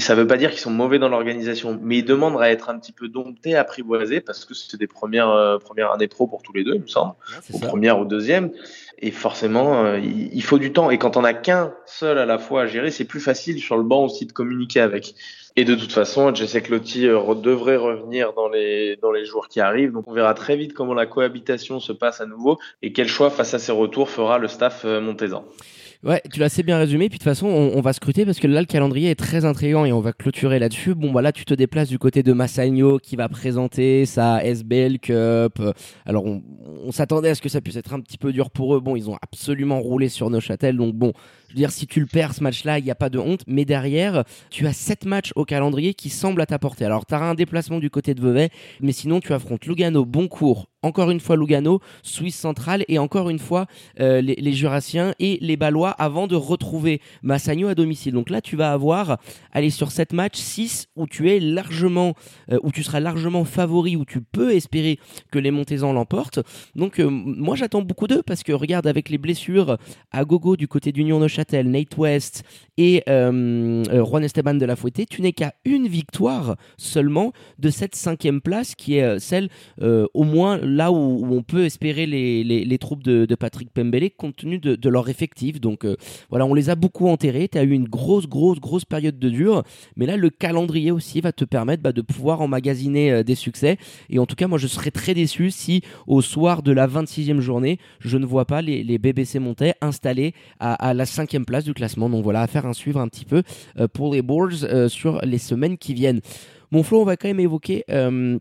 ça 0.00 0.14
ne 0.14 0.20
veut 0.20 0.26
pas 0.26 0.36
dire 0.36 0.50
qu'ils 0.50 0.60
sont 0.60 0.70
mauvais 0.70 0.98
dans 0.98 1.08
l'organisation, 1.08 1.78
mais 1.82 1.98
ils 1.98 2.04
demandent 2.04 2.40
à 2.40 2.50
être 2.50 2.70
un 2.70 2.78
petit 2.78 2.92
peu 2.92 3.08
domptés, 3.08 3.54
apprivoisés, 3.54 4.20
parce 4.20 4.44
que 4.44 4.54
c'est 4.54 4.76
des 4.76 4.86
premières, 4.86 5.30
euh, 5.30 5.58
premières 5.58 5.92
années 5.92 6.08
pro 6.08 6.26
pour 6.26 6.42
tous 6.42 6.52
les 6.52 6.64
deux, 6.64 6.74
il 6.74 6.82
me 6.82 6.86
semble, 6.86 7.14
ou 7.52 7.58
première 7.58 7.98
ou 7.98 8.04
deuxième. 8.04 8.50
Et 9.00 9.10
forcément, 9.10 9.84
euh, 9.84 9.98
il, 9.98 10.42
faut 10.42 10.58
du 10.58 10.72
temps. 10.72 10.90
Et 10.90 10.98
quand 10.98 11.16
on 11.16 11.24
a 11.24 11.32
qu'un 11.32 11.72
seul 11.86 12.18
à 12.18 12.26
la 12.26 12.38
fois 12.38 12.62
à 12.62 12.66
gérer, 12.66 12.90
c'est 12.90 13.04
plus 13.04 13.20
facile 13.20 13.60
sur 13.60 13.76
le 13.76 13.84
banc 13.84 14.04
aussi 14.04 14.26
de 14.26 14.32
communiquer 14.32 14.80
avec. 14.80 15.14
Et 15.54 15.64
de 15.64 15.74
toute 15.74 15.92
façon, 15.92 16.34
Jesse 16.34 16.60
Clotti 16.62 17.06
euh, 17.06 17.34
devrait 17.34 17.76
revenir 17.76 18.32
dans 18.32 18.48
les, 18.48 18.96
dans 18.96 19.12
les 19.12 19.24
jours 19.24 19.48
qui 19.48 19.60
arrivent. 19.60 19.92
Donc 19.92 20.08
on 20.08 20.12
verra 20.12 20.34
très 20.34 20.56
vite 20.56 20.74
comment 20.74 20.94
la 20.94 21.06
cohabitation 21.06 21.78
se 21.78 21.92
passe 21.92 22.20
à 22.20 22.26
nouveau 22.26 22.58
et 22.82 22.92
quel 22.92 23.06
choix 23.06 23.30
face 23.30 23.54
à 23.54 23.58
ces 23.58 23.72
retours 23.72 24.10
fera 24.10 24.38
le 24.38 24.48
staff 24.48 24.84
montaisan. 24.84 25.44
Ouais, 26.04 26.22
tu 26.32 26.38
l'as 26.38 26.46
assez 26.46 26.62
bien 26.62 26.78
résumé. 26.78 27.08
Puis 27.08 27.18
de 27.18 27.24
toute 27.24 27.28
façon, 27.28 27.48
on, 27.48 27.80
va 27.80 27.92
scruter 27.92 28.24
parce 28.24 28.38
que 28.38 28.46
là, 28.46 28.60
le 28.60 28.66
calendrier 28.66 29.10
est 29.10 29.16
très 29.16 29.44
intriguant 29.44 29.84
et 29.84 29.92
on 29.92 30.00
va 30.00 30.12
clôturer 30.12 30.60
là-dessus. 30.60 30.94
Bon, 30.94 31.10
voilà, 31.10 31.32
tu 31.32 31.44
te 31.44 31.54
déplaces 31.54 31.88
du 31.88 31.98
côté 31.98 32.22
de 32.22 32.32
Massagno 32.32 32.98
qui 32.98 33.16
va 33.16 33.28
présenter 33.28 34.06
sa 34.06 34.44
SBL 34.44 35.00
Cup. 35.00 35.60
Alors, 36.06 36.24
on, 36.24 36.92
s'attendait 36.92 37.30
à 37.30 37.34
ce 37.34 37.42
que 37.42 37.48
ça 37.48 37.60
puisse 37.60 37.74
être 37.74 37.94
un 37.94 38.00
petit 38.00 38.16
peu 38.16 38.32
dur 38.32 38.50
pour 38.50 38.76
eux. 38.76 38.80
Bon, 38.80 38.94
ils 38.94 39.10
ont 39.10 39.16
absolument 39.22 39.80
roulé 39.80 40.08
sur 40.08 40.30
Neuchâtel. 40.30 40.76
Donc, 40.76 40.94
bon, 40.94 41.12
je 41.48 41.54
veux 41.54 41.58
dire, 41.58 41.72
si 41.72 41.88
tu 41.88 41.98
le 41.98 42.06
perds 42.06 42.34
ce 42.34 42.44
match-là, 42.44 42.78
il 42.78 42.84
n'y 42.84 42.92
a 42.92 42.96
pas 42.96 43.10
de 43.10 43.18
honte. 43.18 43.42
Mais 43.48 43.64
derrière, 43.64 44.22
tu 44.50 44.68
as 44.68 44.72
sept 44.72 45.04
matchs 45.04 45.32
au 45.34 45.44
calendrier 45.44 45.94
qui 45.94 46.10
semblent 46.10 46.40
à 46.40 46.46
ta 46.46 46.60
portée. 46.60 46.84
Alors, 46.84 47.06
tu 47.06 47.14
auras 47.16 47.28
un 47.28 47.34
déplacement 47.34 47.80
du 47.80 47.90
côté 47.90 48.14
de 48.14 48.20
Vevey, 48.20 48.50
mais 48.80 48.92
sinon, 48.92 49.18
tu 49.18 49.32
affrontes 49.32 49.66
Lugano, 49.66 50.04
Boncourt, 50.04 50.68
encore 50.82 51.10
une 51.10 51.20
fois 51.20 51.36
Lugano, 51.36 51.80
Suisse 52.02 52.36
centrale 52.36 52.84
et 52.88 52.98
encore 52.98 53.30
une 53.30 53.38
fois 53.38 53.66
euh, 54.00 54.20
les, 54.20 54.52
Jurassiens 54.52 55.14
et 55.18 55.38
les 55.40 55.56
Balois 55.56 55.90
avant 55.90 56.26
de 56.26 56.36
retrouver 56.36 57.00
Massagno 57.22 57.68
à 57.68 57.74
domicile. 57.74 58.12
Donc 58.14 58.30
là, 58.30 58.40
tu 58.40 58.56
vas 58.56 58.72
avoir, 58.72 59.18
aller 59.52 59.70
sur 59.70 59.90
sept 59.90 60.12
matchs, 60.12 60.38
6 60.38 60.88
où 60.96 61.06
tu 61.06 61.30
es 61.30 61.40
largement, 61.40 62.14
euh, 62.52 62.58
où 62.62 62.70
tu 62.70 62.82
seras 62.82 63.00
largement 63.00 63.44
favori, 63.44 63.96
où 63.96 64.04
tu 64.04 64.20
peux 64.20 64.52
espérer 64.52 64.98
que 65.32 65.38
les 65.38 65.50
Montezans 65.50 65.92
l'emportent. 65.92 66.40
Donc 66.76 67.00
euh, 67.00 67.08
moi, 67.08 67.56
j'attends 67.56 67.82
beaucoup 67.82 68.06
d'eux 68.06 68.22
parce 68.22 68.42
que 68.42 68.52
regarde, 68.52 68.86
avec 68.86 69.08
les 69.08 69.18
blessures 69.18 69.78
à 70.12 70.24
gogo 70.24 70.56
du 70.56 70.68
côté 70.68 70.92
d'Union 70.92 71.18
Neuchâtel, 71.18 71.68
Nate 71.68 71.96
West 71.96 72.44
et 72.76 73.02
Juan 73.06 74.22
Esteban 74.22 74.54
de 74.54 74.64
la 74.64 74.76
Fouetté, 74.76 75.06
tu 75.06 75.22
n'es 75.22 75.32
qu'à 75.32 75.54
une 75.64 75.88
victoire 75.88 76.56
seulement 76.76 77.32
de 77.58 77.70
cette 77.70 77.96
cinquième 77.96 78.40
place 78.40 78.76
qui 78.76 78.96
est 78.96 79.18
celle 79.18 79.48
au 79.80 80.22
moins 80.22 80.60
là 80.68 80.92
où, 80.92 81.26
on 81.30 81.42
peut 81.42 81.64
espérer 81.64 82.06
les, 82.06 82.44
les, 82.44 82.78
troupes 82.78 83.02
de, 83.02 83.34
Patrick 83.34 83.70
Pembele 83.70 84.10
compte 84.10 84.36
tenu 84.36 84.58
de, 84.58 84.88
leur 84.88 85.08
effectif. 85.08 85.60
Donc 85.60 85.86
voilà, 86.30 86.46
on 86.46 86.54
les 86.54 86.70
a 86.70 86.74
beaucoup 86.74 87.08
enterrés. 87.08 87.48
Tu 87.48 87.58
as 87.58 87.62
eu 87.62 87.72
une 87.72 87.88
grosse, 87.88 88.26
grosse, 88.26 88.60
grosse 88.60 88.84
période 88.84 89.18
de 89.18 89.28
dur. 89.28 89.62
Mais 89.96 90.06
là, 90.06 90.16
le 90.16 90.30
calendrier 90.30 90.90
aussi 90.90 91.20
va 91.20 91.32
te 91.32 91.44
permettre 91.44 91.82
bah, 91.82 91.92
de 91.92 92.02
pouvoir 92.02 92.40
emmagasiner 92.40 93.22
des 93.24 93.34
succès. 93.34 93.76
Et 94.10 94.18
en 94.18 94.26
tout 94.26 94.36
cas, 94.36 94.48
moi, 94.48 94.58
je 94.58 94.66
serais 94.66 94.90
très 94.90 95.14
déçu 95.14 95.50
si 95.50 95.82
au 96.06 96.22
soir 96.22 96.62
de 96.62 96.72
la 96.72 96.86
26e 96.86 97.40
journée, 97.40 97.78
je 98.00 98.18
ne 98.18 98.26
vois 98.26 98.44
pas 98.44 98.62
les, 98.62 98.98
BBC 98.98 99.38
Montais 99.38 99.74
installés 99.80 100.34
à, 100.60 100.94
la 100.94 101.06
cinquième 101.06 101.44
place 101.44 101.64
du 101.64 101.74
classement. 101.74 102.08
Donc 102.08 102.24
voilà, 102.24 102.42
à 102.42 102.46
faire 102.46 102.66
un 102.66 102.72
suivre 102.72 103.00
un 103.00 103.08
petit 103.08 103.24
peu 103.24 103.42
euh, 103.78 103.88
pour 103.88 104.12
les 104.12 104.22
Bulls 104.22 104.64
euh, 104.64 104.88
sur 104.88 105.20
les 105.24 105.38
semaines 105.38 105.78
qui 105.78 105.94
viennent. 105.94 106.20
Mon 106.70 106.82
Flo, 106.82 107.00
on 107.00 107.04
va 107.04 107.16
quand 107.16 107.28
même 107.28 107.40
évoquer 107.40 107.84
euh, 107.90 108.38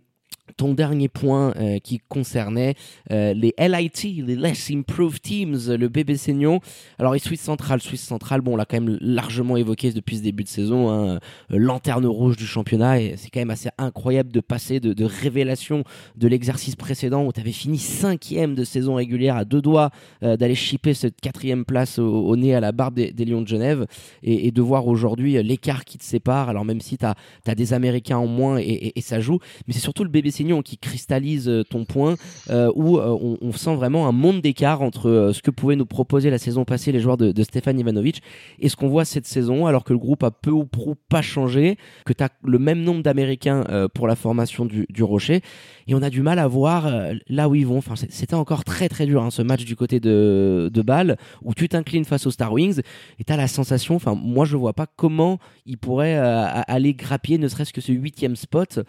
ton 0.55 0.73
dernier 0.73 1.09
point 1.09 1.53
euh, 1.57 1.79
qui 1.79 1.99
concernait 2.07 2.75
euh, 3.11 3.33
les 3.33 3.53
LIT, 3.59 4.23
les 4.25 4.35
Less 4.35 4.71
Improved 4.71 5.21
Teams, 5.21 5.57
le 5.67 5.87
bébé 5.89 6.15
Seignon. 6.15 6.61
Alors, 6.99 7.13
les 7.13 7.19
Suisse 7.19 7.41
Central, 7.41 7.81
Suisse 7.81 8.03
Central, 8.03 8.41
bon, 8.41 8.53
on 8.53 8.55
l'a 8.55 8.65
quand 8.65 8.79
même 8.79 8.97
largement 9.01 9.57
évoqué 9.57 9.91
depuis 9.91 10.17
ce 10.17 10.23
début 10.23 10.43
de 10.43 10.49
saison, 10.49 10.89
hein, 10.89 11.19
euh, 11.51 11.57
lanterne 11.57 12.05
rouge 12.05 12.37
du 12.37 12.45
championnat, 12.45 13.01
et 13.01 13.15
c'est 13.17 13.29
quand 13.29 13.39
même 13.39 13.49
assez 13.49 13.69
incroyable 13.77 14.31
de 14.31 14.39
passer 14.39 14.79
de, 14.79 15.05
révélation 15.05 15.83
de 16.15 16.27
l'exercice 16.27 16.75
précédent 16.75 17.25
où 17.25 17.31
tu 17.31 17.39
avais 17.39 17.51
fini 17.51 17.77
cinquième 17.77 18.55
de 18.55 18.63
saison 18.63 18.95
régulière 18.95 19.35
à 19.37 19.45
deux 19.45 19.61
doigts 19.61 19.89
d'aller 20.21 20.55
chipper 20.55 20.93
cette 20.93 21.21
quatrième 21.21 21.65
place 21.65 21.97
au, 21.97 22.35
nez 22.35 22.53
à 22.53 22.59
la 22.59 22.71
barbe 22.71 22.95
des, 22.95 23.25
Lions 23.25 23.41
de 23.41 23.47
Genève 23.47 23.85
et, 24.23 24.51
de 24.51 24.61
voir 24.61 24.87
aujourd'hui 24.87 25.41
l'écart 25.43 25.85
qui 25.85 25.97
te 25.97 26.03
sépare. 26.03 26.49
Alors, 26.49 26.65
même 26.65 26.81
si 26.81 26.97
tu 26.97 27.05
as, 27.05 27.55
des 27.55 27.73
Américains 27.73 28.17
en 28.17 28.27
moins 28.27 28.57
et, 28.59 28.93
et 28.95 29.01
ça 29.01 29.19
joue, 29.19 29.39
mais 29.67 29.73
c'est 29.73 29.79
surtout 29.79 30.03
le 30.03 30.09
bébé 30.09 30.31
qui 30.63 30.77
cristallise 30.77 31.49
euh, 31.49 31.63
ton 31.63 31.85
point, 31.85 32.15
euh, 32.49 32.71
où 32.75 32.97
euh, 32.97 33.35
on, 33.41 33.51
sent 33.51 33.75
vraiment 33.75 34.07
un 34.07 34.11
monde 34.11 34.41
d'écart 34.41 34.81
entre 34.81 35.31
ce 35.33 35.41
que 35.41 35.49
pouvaient 35.49 35.75
nous 35.75 35.85
proposer 35.85 36.29
la 36.29 36.37
saison 36.37 36.63
passée 36.63 36.91
les 36.91 36.99
joueurs 36.99 37.17
de, 37.17 37.43
Stéphane 37.43 37.79
Ivanovic 37.79 38.21
et 38.59 38.69
ce 38.69 38.75
qu'on 38.75 38.87
voit 38.87 39.05
cette 39.05 39.25
saison, 39.25 39.65
alors 39.65 39.83
que 39.83 39.93
le 39.93 39.99
groupe 39.99 40.23
a 40.23 40.31
peu 40.31 40.51
ou 40.51 40.65
prou 40.65 40.95
pas 41.09 41.21
changé, 41.21 41.77
que 42.05 42.13
tu 42.13 42.23
as 42.23 42.29
le 42.43 42.59
même 42.59 42.83
nombre 42.83 43.01
d'Américains 43.01 43.63
pour 43.93 44.07
la 44.07 44.15
formation 44.15 44.65
du, 44.65 45.03
Rocher, 45.03 45.41
et 45.87 45.95
on 45.95 46.01
a 46.01 46.09
du 46.09 46.21
mal 46.21 46.39
à 46.39 46.47
voir 46.47 46.91
là 47.29 47.47
où 47.47 47.55
ils 47.55 47.65
vont. 47.65 47.77
Enfin, 47.77 47.95
c'était 47.95 48.33
encore 48.33 48.63
très 48.63 48.89
très 48.89 49.05
dur 49.05 49.23
hein, 49.23 49.31
ce 49.31 49.41
match 49.41 49.63
du 49.63 49.75
côté 49.75 49.99
de, 49.99 50.69
de 50.71 50.81
Bâle, 50.81 51.17
où 51.41 51.53
tu 51.53 51.69
t'inclines 51.69 52.05
face 52.05 52.27
aux 52.27 52.31
Star 52.31 52.51
Wings, 52.51 52.81
et 53.19 53.23
tu 53.23 53.31
as 53.31 53.37
la 53.37 53.47
sensation, 53.47 53.95
enfin 53.95 54.13
moi 54.13 54.45
je 54.45 54.57
vois 54.57 54.73
pas 54.73 54.87
comment 54.87 55.39
ils 55.65 55.77
pourraient 55.77 56.17
aller 56.17 56.93
grappiller 56.93 57.37
ne 57.37 57.47
serait-ce 57.47 57.73
que 57.73 57.81
ce 57.81 57.93
huitième 57.93 58.35
spot, 58.35 58.79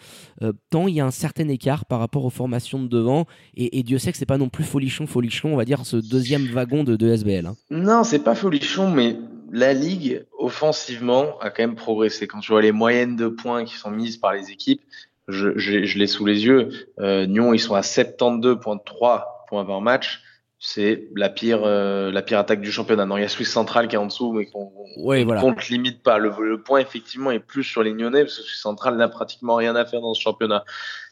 tant 0.70 0.88
il 0.88 0.94
y 0.96 1.00
a 1.00 1.06
un 1.06 1.12
certain 1.12 1.37
écart 1.46 1.84
par 1.84 2.00
rapport 2.00 2.24
aux 2.24 2.30
formations 2.30 2.82
de 2.82 2.88
devant. 2.88 3.26
Et, 3.56 3.82
Dieu 3.82 3.98
sait 3.98 4.10
que 4.10 4.18
c'est 4.18 4.26
pas 4.26 4.38
non 4.38 4.48
plus 4.48 4.64
folichon, 4.64 5.06
folichon, 5.06 5.52
on 5.52 5.56
va 5.56 5.64
dire, 5.64 5.84
ce 5.84 5.96
deuxième 5.96 6.46
wagon 6.46 6.82
de, 6.82 6.96
de 6.96 7.08
SBL. 7.08 7.46
Hein. 7.46 7.56
Non, 7.70 8.02
c'est 8.02 8.18
pas 8.18 8.34
folichon, 8.34 8.90
mais 8.90 9.16
la 9.52 9.72
ligue, 9.72 10.24
offensivement, 10.38 11.38
a 11.40 11.50
quand 11.50 11.62
même 11.62 11.76
progressé. 11.76 12.26
Quand 12.26 12.40
tu 12.40 12.52
vois 12.52 12.62
les 12.62 12.72
moyennes 12.72 13.16
de 13.16 13.28
points 13.28 13.64
qui 13.64 13.76
sont 13.76 13.90
mises 13.90 14.16
par 14.16 14.32
les 14.32 14.50
équipes, 14.50 14.82
je, 15.28 15.56
je, 15.56 15.98
l'ai 15.98 16.06
sous 16.06 16.24
les 16.26 16.44
yeux. 16.44 16.70
Euh, 17.00 17.26
Nyon, 17.26 17.52
ils 17.54 17.60
sont 17.60 17.74
à 17.74 17.82
72,3 17.82 19.22
points 19.48 19.64
par 19.64 19.80
match 19.80 20.22
c'est 20.60 21.08
la 21.14 21.28
pire 21.28 21.60
euh, 21.64 22.10
la 22.10 22.22
pire 22.22 22.38
attaque 22.38 22.60
du 22.60 22.72
championnat. 22.72 23.06
Non, 23.06 23.16
il 23.16 23.20
y 23.20 23.24
a 23.24 23.28
Suisse 23.28 23.50
Central 23.50 23.86
qui 23.86 23.94
est 23.94 23.98
en 23.98 24.06
dessous, 24.06 24.32
mais 24.32 24.46
qu'on 24.46 24.72
ouais, 24.96 25.24
voilà. 25.24 25.40
compte 25.40 25.68
limite 25.68 26.02
pas. 26.02 26.18
Le, 26.18 26.60
point 26.60 26.80
effectivement 26.80 27.30
est 27.30 27.38
plus 27.38 27.62
sur 27.62 27.82
les 27.82 27.92
Nyonnais 27.92 28.24
parce 28.24 28.38
que 28.38 28.42
Suisse 28.42 28.60
Central 28.60 28.96
n'a 28.96 29.08
pratiquement 29.08 29.54
rien 29.54 29.76
à 29.76 29.84
faire 29.84 30.00
dans 30.00 30.14
ce 30.14 30.20
championnat. 30.20 30.64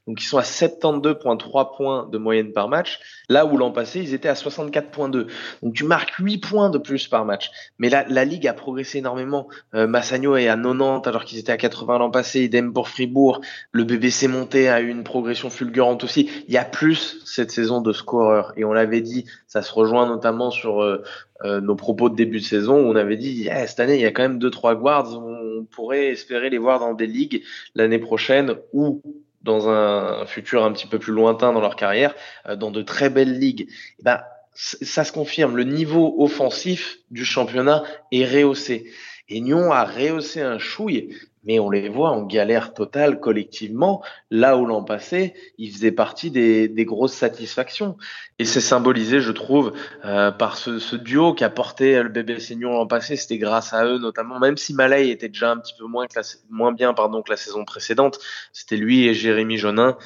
Donc 0.07 0.23
ils 0.23 0.27
sont 0.27 0.39
à 0.39 0.43
72,3 0.43 1.77
points 1.77 2.09
de 2.11 2.19
moyenne 2.19 2.53
par 2.53 2.69
match, 2.69 3.01
là 3.29 3.45
où 3.45 3.57
l'an 3.57 3.73
passé 3.73 4.01
ils 4.01 4.15
étaient 4.15 4.29
à 4.29 4.35
64,2. 4.35 5.27
Donc 5.63 5.75
tu 5.75 5.85
marques 5.85 6.15
8 6.19 6.39
points 6.39 6.71
de 6.71 6.79
plus 6.79 7.09
par 7.09 7.25
match. 7.25 7.51
Mais 7.79 7.89
la, 7.89 8.05
la 8.09 8.25
ligue 8.25 8.47
a 8.47 8.53
progressé 8.53 8.99
énormément. 8.99 9.49
Euh, 9.75 9.87
Massagno 9.87 10.37
est 10.37 10.49
à 10.49 10.57
90 10.57 11.09
alors 11.09 11.25
qu'ils 11.25 11.39
étaient 11.39 11.53
à 11.53 11.57
80 11.57 11.99
l'an 11.99 12.11
passé, 12.11 12.45
idem 12.45 12.73
pour 12.73 12.89
Fribourg. 12.89 13.41
Le 13.73 13.85
BBC 13.85 14.29
monté 14.29 14.69
a 14.69 14.81
eu 14.81 14.89
une 14.89 15.05
progression 15.05 15.51
fulgurante 15.51 16.05
aussi. 16.05 16.31
Il 16.47 16.55
y 16.55 16.59
a 16.59 16.65
plus 16.65 17.21
cette 17.25 17.51
saison 17.51 17.81
de 17.81 17.93
scoreurs 17.93 18.53
et 18.57 18.65
on 18.65 18.73
l'avait 18.73 19.01
dit, 19.01 19.27
ça 19.49 19.63
se 19.63 19.73
rejoint 19.73 20.07
notamment 20.07 20.51
sur 20.51 20.83
euh, 20.83 21.03
euh, 21.45 21.61
nos 21.61 21.75
propos 21.75 22.09
de 22.09 22.15
début 22.15 22.39
de 22.39 22.45
saison 22.45 22.77
où 22.77 22.91
on 22.91 22.97
avait 22.97 23.17
dit 23.17 23.49
cette 23.67 23.81
année 23.81 23.97
il 23.97 24.01
y 24.01 24.07
a 24.07 24.13
quand 24.13 24.23
même 24.23 24.39
deux 24.39 24.51
trois 24.51 24.75
guards, 24.75 25.19
on 25.19 25.65
pourrait 25.65 26.07
espérer 26.07 26.49
les 26.49 26.59
voir 26.59 26.79
dans 26.79 26.95
des 26.95 27.07
ligues 27.07 27.43
l'année 27.75 27.99
prochaine 27.99 28.55
ou 28.73 29.03
dans 29.47 29.71
un 29.71 30.27
futur 30.27 30.65
un 30.65 30.73
petit 30.73 30.87
peu 30.87 30.99
plus 30.99 31.13
lointain 31.13 31.53
dans 31.53 31.61
leur 31.61 31.77
carrière, 31.77 32.15
euh, 32.47 32.57
dans 32.57 32.71
de 32.71 32.83
très 32.83 33.09
belles 33.09 33.39
ligues. 33.39 33.69
Et 33.99 34.03
ben, 34.03 34.21
ça 34.53 35.05
se 35.05 35.13
confirme, 35.13 35.57
le 35.57 35.65
niveau 35.65 36.15
offensif 36.19 36.99
du 37.11 37.25
championnat 37.25 37.83
est 38.13 38.25
rehaussé. 38.25 38.91
Et 39.29 39.41
Nyon 39.41 39.73
a 39.73 39.85
rehaussé 39.85 40.41
un 40.41 40.59
chouille, 40.59 41.17
mais 41.47 41.59
on 41.59 41.71
les 41.71 41.89
voit 41.89 42.11
en 42.11 42.23
galère 42.23 42.75
totale 42.75 43.19
collectivement, 43.19 44.03
là 44.31 44.57
où 44.57 44.67
l'an 44.67 44.85
passé, 44.85 45.35
ils 45.59 45.73
faisaient 45.73 45.93
partie 45.93 46.31
des, 46.31 46.69
des, 46.69 46.85
grosses 46.85 47.15
satisfactions. 47.15 47.97
Et 48.39 48.45
c'est 48.45 48.61
symbolisé, 48.61 49.21
je 49.21 49.33
trouve, 49.33 49.73
euh, 50.05 50.31
par 50.31 50.57
ce, 50.57 50.79
ce, 50.79 50.97
duo 50.97 51.35
qui 51.35 51.45
a 51.45 51.51
porté 51.51 52.03
le 52.03 52.09
bébé 52.09 52.39
Seignon 52.41 52.73
l'an 52.73 52.87
passé. 52.87 53.17
C'était 53.17 53.39
grâce 53.39 53.73
à 53.73 53.85
eux, 53.85 53.99
notamment, 53.99 54.39
même 54.39 54.57
si 54.57 54.75
Malay 54.75 55.09
était 55.09 55.29
déjà 55.29 55.51
un 55.53 55.59
petit 55.59 55.75
peu 55.79 55.87
moins, 55.87 56.07
moins 56.51 56.73
bien 56.73 56.95
pardon, 56.95 57.23
que 57.23 57.31
la 57.31 57.37
saison 57.37 57.65
précédente. 57.65 58.19
C'était 58.53 58.77
lui 58.77 59.07
et 59.07 59.15
Jérémy 59.15 59.57
Jonin 59.57 59.97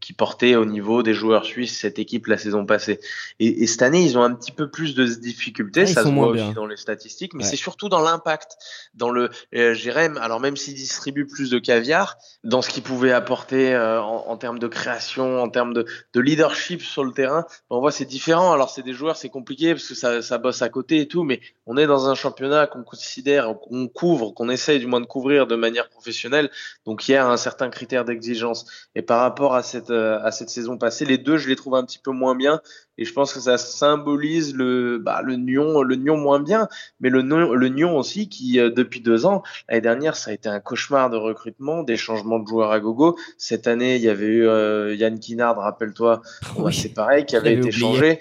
qui 0.00 0.12
portait 0.12 0.56
au 0.56 0.64
niveau 0.64 1.02
des 1.02 1.14
joueurs 1.14 1.44
suisses 1.44 1.78
cette 1.78 1.98
équipe 1.98 2.26
la 2.26 2.38
saison 2.38 2.66
passée. 2.66 3.00
Et, 3.38 3.62
et 3.62 3.66
cette 3.66 3.82
année, 3.82 4.02
ils 4.04 4.18
ont 4.18 4.22
un 4.22 4.34
petit 4.34 4.52
peu 4.52 4.70
plus 4.70 4.94
de 4.94 5.04
difficultés, 5.04 5.86
ça 5.86 6.02
se 6.02 6.08
voit 6.08 6.28
aussi 6.28 6.54
dans 6.54 6.66
les 6.66 6.76
statistiques, 6.76 7.34
mais 7.34 7.44
c'est 7.44 7.56
surtout 7.56 7.88
dans 7.88 8.00
l'impact, 8.00 8.56
dans 8.94 9.10
le 9.10 9.30
euh, 9.54 9.74
Jérém. 9.74 10.16
Alors 10.18 10.40
même 10.40 10.56
s'il 10.56 10.74
distribue 10.74 11.26
plus 11.26 11.50
de 11.50 11.58
caviar, 11.58 12.16
dans 12.44 12.62
ce 12.62 12.70
qu'il 12.70 12.82
pouvait 12.82 13.12
apporter 13.12 13.74
euh, 13.74 14.00
en, 14.02 14.28
en, 14.28 14.36
termes 14.36 14.58
de 14.58 14.66
création, 14.66 15.40
en 15.40 15.48
termes 15.48 15.74
de, 15.74 15.86
de, 16.14 16.20
leadership 16.20 16.82
sur 16.82 17.04
le 17.04 17.12
terrain, 17.12 17.46
on 17.70 17.80
voit 17.80 17.92
c'est 17.92 18.04
différent. 18.04 18.52
Alors 18.52 18.70
c'est 18.70 18.82
des 18.82 18.92
joueurs, 18.92 19.16
c'est 19.16 19.28
compliqué 19.28 19.74
parce 19.74 19.88
que 19.88 19.94
ça, 19.94 20.22
ça 20.22 20.38
bosse 20.38 20.62
à 20.62 20.68
côté 20.68 21.00
et 21.00 21.08
tout, 21.08 21.22
mais 21.22 21.40
on 21.66 21.76
est 21.76 21.86
dans 21.86 22.08
un 22.08 22.14
championnat 22.14 22.66
qu'on 22.66 22.82
considère, 22.82 23.54
qu'on 23.60 23.88
couvre, 23.88 24.32
qu'on 24.32 24.48
essaye 24.48 24.78
du 24.78 24.86
moins 24.86 25.00
de 25.00 25.06
couvrir 25.06 25.46
de 25.46 25.56
manière 25.56 25.88
professionnelle. 25.88 26.50
Donc 26.84 27.08
il 27.08 27.12
y 27.12 27.16
a 27.16 27.26
un 27.26 27.36
certain 27.36 27.70
critère 27.70 28.04
d'exigence. 28.04 28.66
Et 28.94 29.02
par 29.02 29.20
rapport 29.20 29.54
à 29.54 29.62
cette, 29.76 29.90
euh, 29.90 30.18
à 30.22 30.30
cette 30.30 30.48
saison 30.48 30.78
passée. 30.78 31.04
Les 31.04 31.18
deux, 31.18 31.36
je 31.36 31.48
les 31.48 31.56
trouve 31.56 31.74
un 31.74 31.84
petit 31.84 31.98
peu 31.98 32.10
moins 32.10 32.34
bien. 32.34 32.60
Et 32.98 33.04
je 33.04 33.12
pense 33.12 33.34
que 33.34 33.40
ça 33.40 33.58
symbolise 33.58 34.54
le, 34.54 34.98
bah, 34.98 35.20
le 35.22 35.36
Nyon, 35.36 35.82
le 35.82 35.96
Nyon 35.96 36.16
moins 36.16 36.40
bien, 36.40 36.66
mais 36.98 37.10
le, 37.10 37.20
le 37.20 37.68
Nyon 37.68 37.98
aussi 37.98 38.30
qui, 38.30 38.58
euh, 38.58 38.70
depuis 38.70 39.00
deux 39.00 39.26
ans, 39.26 39.42
l'année 39.68 39.82
dernière, 39.82 40.16
ça 40.16 40.30
a 40.30 40.34
été 40.34 40.48
un 40.48 40.60
cauchemar 40.60 41.10
de 41.10 41.18
recrutement, 41.18 41.82
des 41.82 41.98
changements 41.98 42.38
de 42.38 42.48
joueurs 42.48 42.70
à 42.70 42.80
gogo. 42.80 43.18
Cette 43.36 43.66
année, 43.66 43.96
il 43.96 44.02
y 44.02 44.08
avait 44.08 44.26
eu 44.26 44.48
euh, 44.48 44.94
Yann 44.94 45.18
Kinard, 45.18 45.58
rappelle-toi, 45.58 46.22
c'est 46.72 46.94
pareil, 46.94 47.26
qui 47.26 47.36
avait 47.36 47.54
été 47.54 47.70
changé. 47.70 48.20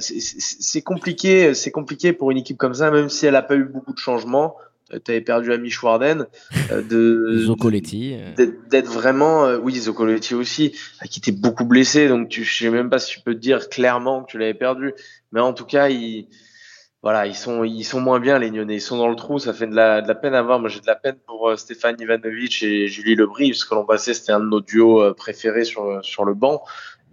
c'est 0.00 0.82
compliqué, 0.82 1.54
c'est 1.54 1.70
compliqué 1.70 2.12
pour 2.12 2.30
une 2.30 2.38
équipe 2.38 2.58
comme 2.58 2.74
ça, 2.74 2.90
même 2.90 3.08
si 3.08 3.24
elle 3.24 3.32
n'a 3.32 3.42
pas 3.42 3.56
eu 3.56 3.64
beaucoup 3.64 3.94
de 3.94 3.98
changements 3.98 4.56
tu 5.04 5.10
avais 5.10 5.20
perdu 5.20 5.52
Ami 5.52 5.70
Schwarden, 5.70 6.26
euh, 6.70 6.82
de 6.82 7.38
Zocoletti, 7.46 8.16
d'être 8.68 8.90
vraiment, 8.90 9.44
euh, 9.46 9.58
oui 9.58 9.74
Zocoletti 9.76 10.34
aussi, 10.34 10.72
qui 11.10 11.20
était 11.20 11.32
beaucoup 11.32 11.64
blessé, 11.64 12.08
donc 12.08 12.28
tu, 12.28 12.44
je 12.44 12.56
sais 12.56 12.70
même 12.70 12.90
pas 12.90 12.98
si 12.98 13.14
tu 13.14 13.20
peux 13.20 13.34
te 13.34 13.40
dire 13.40 13.68
clairement 13.68 14.22
que 14.22 14.32
tu 14.32 14.38
l'avais 14.38 14.54
perdu, 14.54 14.94
mais 15.32 15.40
en 15.40 15.52
tout 15.52 15.64
cas 15.64 15.88
ils, 15.88 16.28
voilà, 17.02 17.26
ils 17.26 17.34
sont 17.34 17.64
ils 17.64 17.84
sont 17.84 18.00
moins 18.00 18.20
bien 18.20 18.38
les 18.38 18.50
Lyonnais, 18.50 18.76
ils 18.76 18.80
sont 18.80 18.98
dans 18.98 19.08
le 19.08 19.16
trou, 19.16 19.38
ça 19.38 19.52
fait 19.52 19.66
de 19.66 19.74
la, 19.74 20.02
de 20.02 20.08
la 20.08 20.14
peine 20.14 20.34
à 20.34 20.42
voir. 20.42 20.60
Moi 20.60 20.68
j'ai 20.68 20.80
de 20.80 20.86
la 20.86 20.94
peine 20.94 21.16
pour 21.26 21.48
euh, 21.48 21.56
Stéphane 21.56 21.96
Ivanovic 21.98 22.62
et 22.62 22.86
Julie 22.86 23.14
Lebris, 23.14 23.50
parce 23.50 23.64
que 23.64 23.74
l'an 23.74 23.84
passé 23.84 24.14
c'était 24.14 24.32
un 24.32 24.40
de 24.40 24.46
nos 24.46 24.60
duos 24.60 25.14
préférés 25.14 25.64
sur 25.64 26.04
sur 26.04 26.24
le 26.24 26.34
banc. 26.34 26.62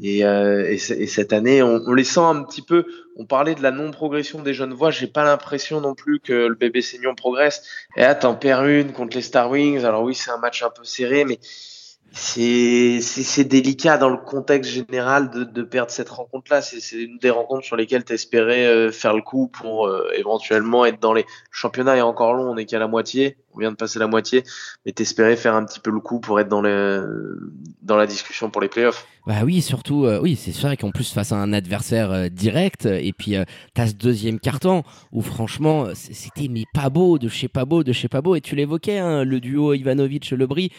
Et, 0.02 0.24
euh, 0.24 0.66
et, 0.70 0.76
et, 0.76 1.08
cette 1.08 1.34
année, 1.34 1.62
on, 1.62 1.82
on, 1.86 1.94
les 1.94 2.06
sent 2.06 2.22
un 2.22 2.44
petit 2.44 2.62
peu. 2.62 2.86
On 3.18 3.26
parlait 3.26 3.56
de 3.56 3.62
la 3.62 3.72
non-progression 3.72 4.42
des 4.42 4.54
jeunes 4.54 4.74
voix. 4.74 4.92
J'ai 4.92 5.08
pas 5.08 5.24
l'impression 5.24 5.82
non 5.82 5.94
plus 5.94 6.20
que 6.22 6.34
le 6.34 6.56
bébé 6.56 6.82
Seignon 6.82 7.16
progresse. 7.16 7.64
Et 7.98 8.02
là, 8.02 8.16
t'en 8.16 8.36
perds 8.36 8.66
une 8.66 8.94
contre 8.94 9.18
les 9.18 9.22
Star 9.22 9.50
Wings. 9.50 9.84
Alors 9.84 10.04
oui, 10.04 10.16
c'est 10.16 10.32
un 10.32 10.38
match 10.38 10.64
un 10.64 10.70
peu 10.70 10.86
serré, 10.86 11.26
mais 11.26 11.40
c'est 12.12 13.00
c'est 13.02 13.44
délicat 13.44 13.98
dans 13.98 14.10
le 14.10 14.18
contexte 14.18 14.72
général 14.72 15.30
de, 15.30 15.44
de 15.44 15.62
perdre 15.64 15.92
cette 15.92 16.10
rencontre-là. 16.10 16.62
C'est 16.62 16.96
une 16.96 17.18
des 17.18 17.30
rencontres 17.30 17.66
sur 17.66 17.76
lesquelles 17.76 18.04
tu 18.04 18.14
espérais 18.14 18.66
euh, 18.66 18.92
faire 18.92 19.14
le 19.14 19.22
coup 19.22 19.48
pour 19.48 19.88
euh, 19.88 20.10
éventuellement 20.16 20.86
être 20.86 21.00
dans 21.00 21.14
les. 21.14 21.22
Le 21.24 21.28
championnat 21.52 21.98
est 21.98 22.02
encore 22.02 22.34
long, 22.34 22.50
on 22.50 22.58
est 22.58 22.66
qu'à 22.66 22.80
la 22.80 22.88
moitié, 22.88 23.38
on 23.54 23.60
vient 23.60 23.72
de 23.72 23.76
passer 23.76 24.00
la 24.00 24.08
moitié, 24.08 24.44
mais 24.86 24.92
t'espérais 24.92 25.36
faire 25.36 25.56
un 25.56 25.66
petit 25.66 25.80
peu 25.80 25.92
le 25.92 26.00
coup 26.00 26.20
pour 26.20 26.40
être 26.40 26.50
dans 26.50 26.62
le 26.62 27.52
dans 27.82 27.98
la 27.98 28.08
discussion 28.08 28.50
pour 28.50 28.62
les 28.62 28.70
playoffs. 28.70 29.06
Bah 29.28 29.42
oui, 29.44 29.62
surtout, 29.62 30.06
euh, 30.06 30.20
oui, 30.20 30.36
c'est 30.36 30.58
vrai 30.60 30.76
qu'en 30.76 30.92
plus 30.92 31.12
face 31.12 31.32
à 31.32 31.36
un 31.36 31.54
adversaire 31.54 32.12
euh, 32.12 32.30
direct, 32.30 32.86
et 32.88 33.14
puis 33.14 33.36
euh, 33.36 33.44
t'as 33.76 33.88
ce 33.88 33.94
deuxième 33.94 34.40
carton 34.40 34.82
où 35.12 35.22
franchement 35.22 35.88
c'était 35.94 36.48
mais 36.50 36.64
pas 36.74 36.90
beau, 36.90 37.20
de 37.20 37.28
chez 37.28 37.48
pas 37.48 37.66
beau, 37.66 37.84
de 37.84 37.92
chez 37.92 38.08
pas 38.08 38.22
beau, 38.22 38.36
et 38.36 38.42
tu 38.42 38.56
l'évoquais, 38.56 38.98
hein, 38.98 39.24
le 39.24 39.40
duo 39.40 39.74
Ivanovic-Lebris, 39.74 40.72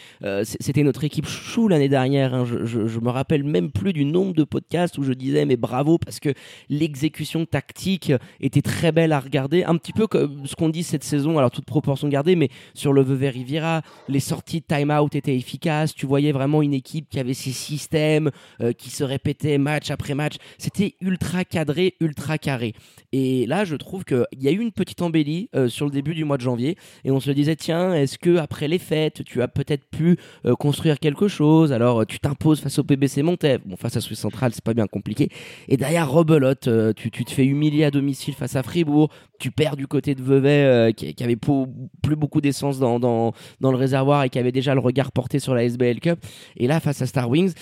c'était 0.43 0.83
notre 0.83 1.03
équipe 1.03 1.27
chou 1.27 1.67
l'année 1.67 1.87
dernière. 1.87 2.33
Hein, 2.33 2.45
je, 2.45 2.65
je, 2.65 2.87
je, 2.87 2.99
me 2.99 3.09
rappelle 3.09 3.43
même 3.43 3.71
plus 3.71 3.93
du 3.93 4.05
nombre 4.05 4.33
de 4.33 4.43
podcasts 4.43 4.97
où 4.97 5.03
je 5.03 5.13
disais 5.13 5.45
mais 5.45 5.55
bravo 5.57 5.97
parce 5.97 6.19
que 6.19 6.33
l'exécution 6.69 7.45
tactique 7.45 8.11
était 8.39 8.61
très 8.61 8.91
belle 8.91 9.13
à 9.13 9.19
regarder, 9.19 9.63
un 9.63 9.77
petit 9.77 9.93
peu 9.93 10.07
comme 10.07 10.45
ce 10.45 10.55
qu'on 10.55 10.69
dit 10.69 10.83
cette 10.83 11.03
saison, 11.03 11.37
alors 11.37 11.51
toute 11.51 11.65
proportion 11.65 12.09
gardée, 12.09 12.35
mais 12.35 12.49
sur 12.73 12.93
le 12.93 13.01
Vevey 13.01 13.29
Riviera, 13.29 13.81
les 14.07 14.19
sorties 14.19 14.61
de 14.61 14.65
time-out 14.65 15.15
étaient 15.15 15.35
efficaces, 15.35 15.93
tu 15.93 16.05
voyais 16.05 16.31
vraiment 16.31 16.61
une 16.61 16.73
équipe 16.73 17.09
qui 17.09 17.19
avait 17.19 17.33
ses 17.33 17.51
systèmes 17.51 18.31
euh, 18.61 18.73
qui 18.73 18.89
se 18.89 19.03
répétait 19.03 19.57
match 19.57 19.91
après 19.91 20.15
match. 20.15 20.35
C'était 20.57 20.95
ultra 21.01 21.43
cadré, 21.45 21.95
ultra 21.99 22.37
carré. 22.37 22.73
Et 23.11 23.45
là, 23.45 23.65
je 23.65 23.75
trouve 23.75 24.03
qu'il 24.03 24.25
y 24.39 24.47
a 24.47 24.51
eu 24.51 24.59
une 24.59 24.71
petite 24.71 25.01
embellie 25.01 25.49
euh, 25.55 25.67
sur 25.67 25.85
le 25.85 25.91
début 25.91 26.13
du 26.13 26.23
mois 26.23 26.37
de 26.37 26.41
janvier. 26.41 26.77
Et 27.03 27.11
on 27.11 27.19
se 27.19 27.31
disait, 27.31 27.55
tiens, 27.55 27.93
est-ce 27.93 28.17
que 28.17 28.37
après 28.37 28.67
les 28.67 28.79
fêtes, 28.79 29.23
tu 29.23 29.41
as 29.41 29.47
peut-être 29.47 29.85
pu 29.89 30.17
euh, 30.45 30.55
construire 30.55 30.99
quelque 30.99 31.27
chose? 31.27 31.71
Alors, 31.71 32.05
tu 32.05 32.19
t'imposes 32.19 32.61
face 32.61 32.79
au 32.79 32.83
PBC 32.83 33.21
Montaigne. 33.23 33.59
Bon, 33.65 33.75
face 33.75 33.97
à 33.97 34.01
Suisse 34.01 34.19
Centrale, 34.19 34.51
c'est 34.53 34.63
pas 34.63 34.73
bien 34.73 34.87
compliqué. 34.87 35.29
Et 35.67 35.77
derrière, 35.77 36.09
rebelote, 36.09 36.69
tu, 36.95 37.11
te 37.11 37.31
fais 37.31 37.45
humilier 37.45 37.83
à 37.83 37.91
domicile 37.91 38.33
face 38.33 38.55
à 38.55 38.63
Fribourg. 38.63 39.09
Tu 39.39 39.51
perds 39.51 39.75
du 39.75 39.87
côté 39.87 40.15
de 40.15 40.21
Vevey, 40.21 40.93
qui, 40.93 41.23
avait 41.23 41.35
plus 41.35 42.15
beaucoup 42.15 42.41
d'essence 42.51 42.79
dans, 42.79 42.99
dans, 42.99 43.33
dans, 43.59 43.71
le 43.71 43.77
réservoir 43.77 44.23
et 44.23 44.29
qui 44.29 44.39
avait 44.39 44.51
déjà 44.51 44.73
le 44.73 44.79
regard 44.79 45.11
porté 45.11 45.39
sur 45.39 45.55
la 45.55 45.63
SBL 45.63 45.99
Cup. 45.99 46.19
Et 46.57 46.67
là, 46.67 46.79
face 46.79 47.01
à 47.01 47.05
Star 47.05 47.29
Wings, 47.29 47.53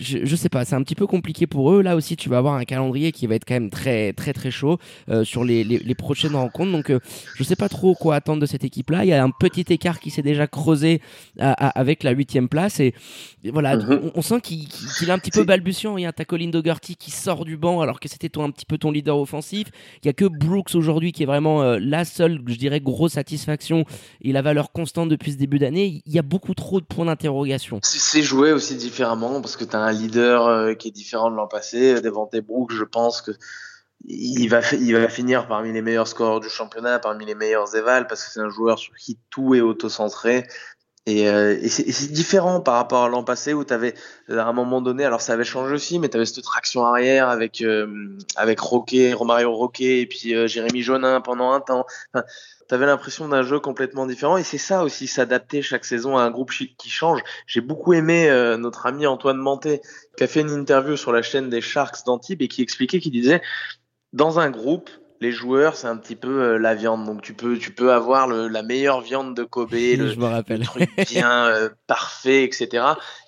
je, 0.00 0.36
sais 0.36 0.48
pas, 0.48 0.64
c'est 0.64 0.74
un 0.74 0.82
petit 0.82 0.94
peu 0.94 1.06
compliqué 1.06 1.46
pour 1.46 1.72
eux. 1.72 1.82
Là 1.82 1.96
aussi, 1.96 2.16
tu 2.16 2.28
vas 2.28 2.38
avoir 2.38 2.54
un 2.54 2.64
calendrier 2.64 3.12
qui 3.12 3.26
va 3.26 3.36
être 3.36 3.44
quand 3.44 3.54
même 3.54 3.70
très 3.70 4.12
très 4.12 4.32
très 4.32 4.50
chaud 4.50 4.78
euh, 5.08 5.24
sur 5.24 5.44
les, 5.44 5.64
les, 5.64 5.78
les, 5.78 5.94
prochaines 5.94 6.34
rencontres. 6.34 6.72
Donc, 6.72 6.90
euh, 6.90 6.98
je 7.36 7.44
sais 7.44 7.56
pas 7.56 7.68
trop 7.68 7.94
quoi 7.94 8.16
attendre 8.16 8.40
de 8.40 8.46
cette 8.46 8.64
équipe-là. 8.64 9.04
Il 9.04 9.08
y 9.08 9.12
a 9.12 9.22
un 9.22 9.30
petit 9.30 9.64
écart 9.72 10.00
qui 10.00 10.10
s'est 10.10 10.22
déjà 10.22 10.46
creusé 10.46 11.00
à, 11.38 11.52
à, 11.52 11.68
avec 11.78 12.02
la 12.02 12.10
huitième 12.10 12.48
place 12.48 12.80
et, 12.80 12.94
voilà, 13.52 13.76
mhm. 13.76 14.10
on, 14.14 14.22
sent 14.22 14.40
qu'il 14.40 14.68
qu 14.68 15.04
est 15.04 15.10
un 15.10 15.18
petit 15.18 15.30
peu 15.30 15.44
balbutiant. 15.44 15.96
Il 15.98 16.02
y 16.02 16.06
a 16.06 16.12
un 16.16 16.24
Colin 16.24 16.48
Dougherty 16.48 16.96
qui 16.96 17.10
sort 17.10 17.44
du 17.44 17.56
banc 17.56 17.80
alors 17.80 18.00
que 18.00 18.08
c'était 18.08 18.38
un 18.38 18.50
petit 18.50 18.66
peu 18.66 18.78
ton 18.78 18.90
leader 18.90 19.18
offensif. 19.18 19.68
Il 20.02 20.06
y 20.06 20.08
a 20.08 20.12
que 20.12 20.24
Brooks 20.24 20.74
aujourd'hui 20.74 21.12
qui 21.12 21.22
est 21.22 21.26
vraiment 21.26 21.62
euh, 21.62 21.78
la 21.80 22.04
seule, 22.04 22.40
je 22.46 22.56
dirais, 22.56 22.80
grosse 22.80 23.12
satisfaction 23.12 23.84
et 24.24 24.32
la 24.32 24.42
valeur 24.42 24.72
constante 24.72 25.10
depuis 25.10 25.32
ce 25.32 25.36
début 25.36 25.58
d'année. 25.58 26.02
Il 26.06 26.12
y 26.12 26.18
a 26.18 26.22
beaucoup 26.22 26.54
trop 26.54 26.80
de 26.80 26.86
points 26.86 27.04
d'interrogation. 27.04 27.78
C'est 27.82 28.22
joué 28.22 28.52
aussi 28.52 28.74
différemment 28.74 29.40
parce 29.40 29.56
que 29.56 29.64
tu 29.64 29.76
as 29.76 29.80
un 29.80 29.92
leader 29.92 30.46
euh, 30.46 30.74
qui 30.74 30.88
est 30.88 30.92
différent 30.92 31.30
de 31.30 31.36
l'an 31.36 31.46
passé. 31.46 32.00
Devante 32.00 32.34
Brooks, 32.36 32.72
je 32.72 32.84
pense 32.84 33.20
que 33.20 33.32
il 34.06 34.48
va, 34.48 34.60
finir 35.08 35.46
parmi 35.46 35.72
les 35.72 35.80
meilleurs 35.80 36.08
scoreurs 36.08 36.40
du 36.40 36.50
championnat, 36.50 36.98
parmi 36.98 37.24
les 37.24 37.34
meilleurs 37.34 37.74
évals, 37.74 38.06
parce 38.06 38.24
que 38.24 38.32
c'est 38.32 38.40
un 38.40 38.50
joueur 38.50 38.78
sur 38.78 38.94
qui 38.96 39.18
tout 39.30 39.54
est 39.54 39.60
auto-centré. 39.60 40.46
Et, 41.06 41.28
euh, 41.28 41.58
et 41.60 41.68
c'est 41.68 42.12
différent 42.12 42.60
par 42.60 42.76
rapport 42.76 43.04
à 43.04 43.08
l'an 43.10 43.24
passé 43.24 43.52
où 43.52 43.62
tu 43.62 43.74
avais 43.74 43.92
à 44.30 44.44
un 44.44 44.52
moment 44.54 44.80
donné, 44.80 45.04
alors 45.04 45.20
ça 45.20 45.34
avait 45.34 45.44
changé 45.44 45.74
aussi, 45.74 45.98
mais 45.98 46.08
tu 46.08 46.16
avais 46.16 46.24
cette 46.24 46.42
traction 46.42 46.86
arrière 46.86 47.28
avec 47.28 47.60
euh, 47.60 48.16
avec 48.36 48.58
Roquet, 48.58 49.12
Romario 49.12 49.52
Roquet 49.52 50.00
et 50.00 50.06
puis 50.06 50.34
euh, 50.34 50.46
Jérémy 50.46 50.80
Jonin 50.80 51.20
pendant 51.20 51.52
un 51.52 51.60
temps. 51.60 51.84
Enfin, 52.14 52.24
tu 52.66 52.74
avais 52.74 52.86
l'impression 52.86 53.28
d'un 53.28 53.42
jeu 53.42 53.60
complètement 53.60 54.06
différent 54.06 54.38
et 54.38 54.44
c'est 54.44 54.56
ça 54.56 54.82
aussi 54.82 55.06
s'adapter 55.06 55.60
chaque 55.60 55.84
saison 55.84 56.16
à 56.16 56.22
un 56.22 56.30
groupe 56.30 56.50
qui 56.50 56.88
change. 56.88 57.20
J'ai 57.46 57.60
beaucoup 57.60 57.92
aimé 57.92 58.30
euh, 58.30 58.56
notre 58.56 58.86
ami 58.86 59.06
Antoine 59.06 59.36
Manté 59.36 59.82
qui 60.16 60.24
a 60.24 60.26
fait 60.26 60.40
une 60.40 60.50
interview 60.50 60.96
sur 60.96 61.12
la 61.12 61.20
chaîne 61.20 61.50
des 61.50 61.60
Sharks 61.60 62.06
d'Antibes 62.06 62.40
et 62.40 62.48
qui 62.48 62.62
expliquait 62.62 63.00
qu'il 63.00 63.12
disait 63.12 63.42
dans 64.14 64.38
un 64.38 64.48
groupe 64.50 64.88
les 65.24 65.32
joueurs, 65.32 65.74
c'est 65.74 65.86
un 65.86 65.96
petit 65.96 66.16
peu 66.16 66.42
euh, 66.42 66.58
la 66.58 66.74
viande. 66.74 67.06
Donc 67.06 67.22
tu 67.22 67.32
peux, 67.32 67.56
tu 67.56 67.72
peux 67.72 67.92
avoir 67.92 68.28
le, 68.28 68.46
la 68.48 68.62
meilleure 68.62 69.00
viande 69.00 69.34
de 69.34 69.42
Kobe, 69.42 69.72
le, 69.72 70.08
Je 70.08 70.18
me 70.18 70.26
rappelle. 70.26 70.64
truc 70.64 70.90
bien 71.08 71.46
euh, 71.46 71.70
parfait, 71.86 72.44
etc. 72.44 72.84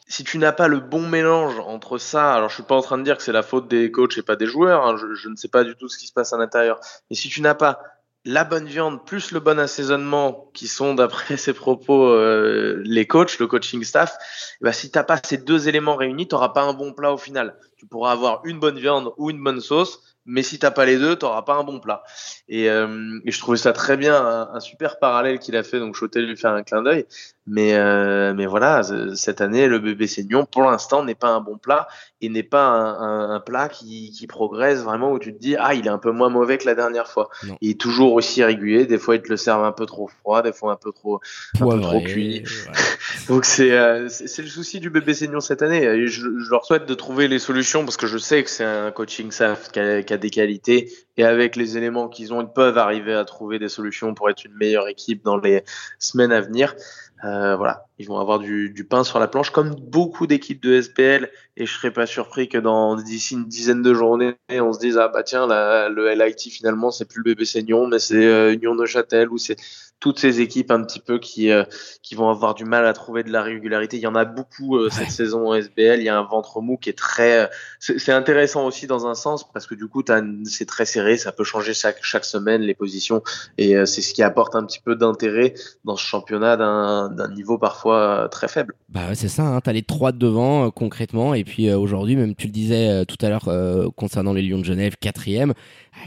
si 0.07 0.23
tu 0.23 0.37
n'as 0.39 0.53
pas 0.53 0.69
le 0.69 0.81
bon 0.81 1.09
mélange 1.09 1.59
entre 1.61 1.97
ça, 1.97 2.35
alors 2.35 2.51
je 2.51 2.55
suis 2.55 2.63
pas 2.63 2.77
en 2.77 2.83
train 2.83 2.99
de 2.99 3.03
dire 3.03 3.17
que 3.17 3.23
c'est 3.23 3.33
la 3.33 3.43
faute 3.43 3.69
des 3.69 3.91
coachs 3.91 4.19
et 4.19 4.23
pas 4.23 4.37
des 4.37 4.47
joueurs, 4.47 4.85
hein, 4.85 4.97
je, 4.97 5.15
je, 5.15 5.29
ne 5.29 5.37
sais 5.37 5.49
pas 5.49 5.65
du 5.65 5.75
tout 5.75 5.89
ce 5.89 5.97
qui 5.97 6.07
se 6.07 6.13
passe 6.13 6.33
à 6.33 6.39
l'intérieur, 6.39 6.79
mais 7.11 7.17
si 7.17 7.29
tu 7.29 7.41
n'as 7.41 7.55
pas 7.55 7.81
la 8.27 8.43
bonne 8.43 8.67
viande 8.67 9.07
plus 9.07 9.31
le 9.31 9.41
bon 9.41 9.59
assaisonnement, 9.59 10.51
qui 10.53 10.67
sont 10.67 10.95
d'après 10.95 11.37
ses 11.39 11.55
propos 11.55 12.09
euh, 12.09 12.83
les 12.85 13.07
coachs, 13.07 13.39
le 13.39 13.47
coaching 13.47 13.83
staff, 13.85 14.19
bah, 14.61 14.73
si 14.73 14.91
t'as 14.91 15.05
pas 15.05 15.19
ces 15.25 15.39
deux 15.39 15.69
éléments 15.69 15.97
réunis, 15.97 16.29
t'auras 16.29 16.51
pas 16.51 16.63
un 16.63 16.75
bon 16.75 16.93
plat 16.93 17.13
au 17.13 17.19
final. 17.19 17.57
Tu 17.77 17.87
pourras 17.87 18.13
avoir 18.13 18.41
une 18.45 18.59
bonne 18.59 18.79
viande 18.79 19.13
ou 19.17 19.31
une 19.31 19.43
bonne 19.43 19.61
sauce, 19.61 20.16
mais 20.27 20.43
si 20.43 20.59
t'as 20.59 20.71
pas 20.71 20.85
les 20.85 20.99
deux, 20.99 21.17
t'auras 21.17 21.43
pas 21.43 21.55
un 21.55 21.65
bon 21.65 21.81
plat. 21.81 22.03
Et, 22.49 22.69
euh, 22.69 23.21
je 23.25 23.39
trouvais 23.39 23.57
ça 23.57 23.73
très 23.73 23.97
bien, 23.97 24.17
un, 24.53 24.61
super 24.61 24.99
parallèle 24.99 25.39
qu'il 25.39 25.57
a 25.57 25.63
fait, 25.63 25.79
donc 25.79 25.95
je 25.95 26.01
souhaitais 26.01 26.21
lui 26.21 26.37
faire 26.37 26.53
un 26.53 26.63
clin 26.63 26.83
d'œil. 26.83 27.07
Mais, 27.47 27.75
euh, 27.75 28.35
mais 28.35 28.47
voilà, 28.47 28.83
cette 29.15 29.41
année, 29.41 29.69
le 29.69 29.79
bébé 29.79 30.09
Seignon, 30.09 30.47
pour 30.47 30.63
l'instant, 30.63 31.05
n'est 31.05 31.15
pas 31.15 31.29
un 31.29 31.41
bon 31.41 31.59
plat 31.59 31.87
et 32.21 32.29
n'est 32.29 32.43
pas 32.43 32.67
un, 32.67 33.31
un, 33.31 33.41
plat 33.41 33.69
qui, 33.69 34.11
qui, 34.11 34.27
progresse 34.27 34.83
vraiment 34.83 35.13
où 35.13 35.19
tu 35.21 35.33
te 35.33 35.39
dis, 35.39 35.55
ah, 35.57 35.75
il 35.75 35.87
est 35.87 35.91
un 35.91 35.99
peu 35.99 36.11
moins 36.11 36.29
mauvais 36.29 36.59
que 36.59 36.67
la 36.67 36.75
dernière 36.75 37.07
fois. 37.07 37.29
Il 37.61 37.71
est 37.71 37.81
toujours 37.81 38.15
aussi 38.15 38.43
régulier. 38.43 38.87
Des 38.87 38.99
fois, 38.99 39.15
il 39.15 39.23
te 39.23 39.29
le 39.29 39.37
servent 39.37 39.65
un 39.65 39.73
peu 39.73 39.87
trop 39.87 40.09
froid, 40.09 40.43
des 40.43 40.53
fois 40.53 40.73
un 40.73 40.77
peu 40.77 40.91
trop, 40.91 41.21
un 41.61 41.69
peu 41.69 41.81
trop 41.81 42.01
cuit. 42.01 42.43
donc 43.29 43.47
euh, 43.61 44.09
c'est 44.09 44.27
c'est 44.27 44.43
le 44.43 44.49
souci 44.49 44.81
du 44.81 44.91
bébé 44.91 45.15
Seignon 45.15 45.41
cette 45.41 45.63
année. 45.63 45.85
Et 45.85 46.09
je, 46.09 46.23
je, 46.23 46.51
leur 46.51 46.65
souhaite 46.65 46.87
de 46.87 46.95
trouver 46.95 47.29
les 47.29 47.39
solutions 47.39 47.85
parce 47.85 47.97
que 47.97 48.07
je 48.09 48.19
sais 48.19 48.43
que 48.43 48.51
c'est 48.51 48.65
un 48.65 48.91
coaching 48.91 49.31
staff 49.31 49.71
qui 49.71 49.79
a, 49.79 50.03
qui 50.03 50.13
a 50.13 50.17
des 50.17 50.31
qualités 50.31 50.91
et 51.17 51.25
avec 51.25 51.57
les 51.57 51.77
éléments 51.77 52.09
qu'ils 52.09 52.33
ont, 52.33 52.43
ils 52.43 52.53
peuvent 52.53 52.79
arriver 52.79 53.15
à 53.15 53.25
trouver 53.25 53.59
des 53.59 53.69
solutions 53.69 54.15
pour 54.15 54.29
être 54.31 54.45
une 54.45 54.55
meilleure 54.55 54.89
équipe 54.89 55.25
dans 55.25 55.39
les 55.39 55.63
semaines 55.99 56.33
à 56.33 56.41
venir. 56.41 56.75
Euh, 57.25 57.57
voilà, 57.57 57.87
ils 57.99 58.07
vont 58.07 58.19
avoir 58.19 58.39
du, 58.39 58.71
du, 58.71 58.85
pain 58.85 59.03
sur 59.03 59.19
la 59.19 59.27
planche, 59.27 59.51
comme 59.51 59.75
beaucoup 59.75 60.27
d'équipes 60.27 60.63
de 60.63 60.81
SPL. 60.81 61.31
Et 61.57 61.65
je 61.65 61.73
serais 61.73 61.91
pas 61.91 62.05
surpris 62.05 62.49
que 62.49 62.59
dans 62.59 62.97
d'ici 62.97 63.35
une 63.35 63.47
dizaine 63.47 63.83
de 63.83 63.95
journées, 63.95 64.37
on 64.51 64.73
se 64.73 64.79
dise 64.79 64.99
ah 64.99 65.09
bah 65.09 65.23
tiens, 65.23 65.47
le 65.47 66.13
LIT 66.13 66.51
finalement 66.51 66.91
c'est 66.91 67.07
plus 67.07 67.19
le 67.19 67.25
bébé 67.25 67.47
Seignon, 67.47 67.87
mais 67.87 67.99
c'est 67.99 68.27
euh, 68.27 68.53
Union 68.53 68.75
de 68.75 68.85
Châtel 68.85 69.31
ou 69.31 69.39
c'est 69.39 69.57
toutes 70.01 70.19
ces 70.19 70.41
équipes 70.41 70.71
un 70.71 70.83
petit 70.83 71.01
peu 71.01 71.19
qui 71.19 71.51
euh, 71.51 71.65
qui 72.03 72.15
vont 72.15 72.29
avoir 72.31 72.55
du 72.55 72.65
mal 72.65 72.87
à 72.87 72.93
trouver 72.93 73.23
de 73.23 73.31
la 73.31 73.43
régularité. 73.43 73.97
Il 73.97 74.03
y 74.03 74.07
en 74.07 74.15
a 74.15 74.25
beaucoup 74.25 74.77
euh, 74.77 74.89
cette 74.91 75.11
saison 75.11 75.49
en 75.49 75.55
SBL. 75.55 76.01
Il 76.01 76.05
y 76.05 76.09
a 76.09 76.19
un 76.19 76.25
ventre 76.25 76.61
mou 76.61 76.77
qui 76.77 76.91
est 76.91 76.99
très. 76.99 77.51
C'est 77.81 78.13
intéressant 78.13 78.67
aussi 78.67 78.87
dans 78.87 79.07
un 79.07 79.15
sens 79.15 79.51
parce 79.53 79.67
que 79.67 79.75
du 79.75 79.87
coup 79.87 80.03
c'est 80.45 80.67
très 80.67 80.87
serré, 80.87 81.17
ça 81.17 81.33
peut 81.33 81.45
changer 81.45 81.75
chaque 81.75 81.99
chaque 82.03 82.25
semaine 82.25 82.63
les 82.63 82.75
positions 82.75 83.23
et 83.59 83.75
c'est 83.87 84.03
ce 84.03 84.15
qui 84.15 84.23
apporte 84.23 84.55
un 84.55 84.65
petit 84.65 84.81
peu 84.81 84.97
d'intérêt 84.97 85.55
dans 85.85 85.97
ce 85.97 86.05
championnat 86.05 86.57
d'un 86.57 87.29
niveau 87.35 87.59
parfois 87.59 88.25
euh, 88.25 88.29
très 88.29 88.49
faible. 88.49 88.75
Bah 88.89 89.15
c'est 89.15 89.29
ça, 89.29 89.45
hein, 89.45 89.61
tu 89.61 89.71
as 89.71 89.73
les 89.73 89.83
trois 89.83 90.13
devant 90.13 90.67
euh, 90.67 90.71
concrètement, 90.71 91.35
et 91.35 91.45
puis 91.45 91.69
euh, 91.69 91.79
aujourd'hui, 91.79 92.17
même 92.17 92.35
tu 92.35 92.47
le 92.47 92.53
disais 92.53 93.05
tout 93.07 93.17
à 93.25 93.29
l'heure 93.29 93.49
concernant 93.97 94.33
les 94.33 94.43
Lions 94.43 94.59
de 94.59 94.65
Genève, 94.65 94.95
quatrième, 95.01 95.55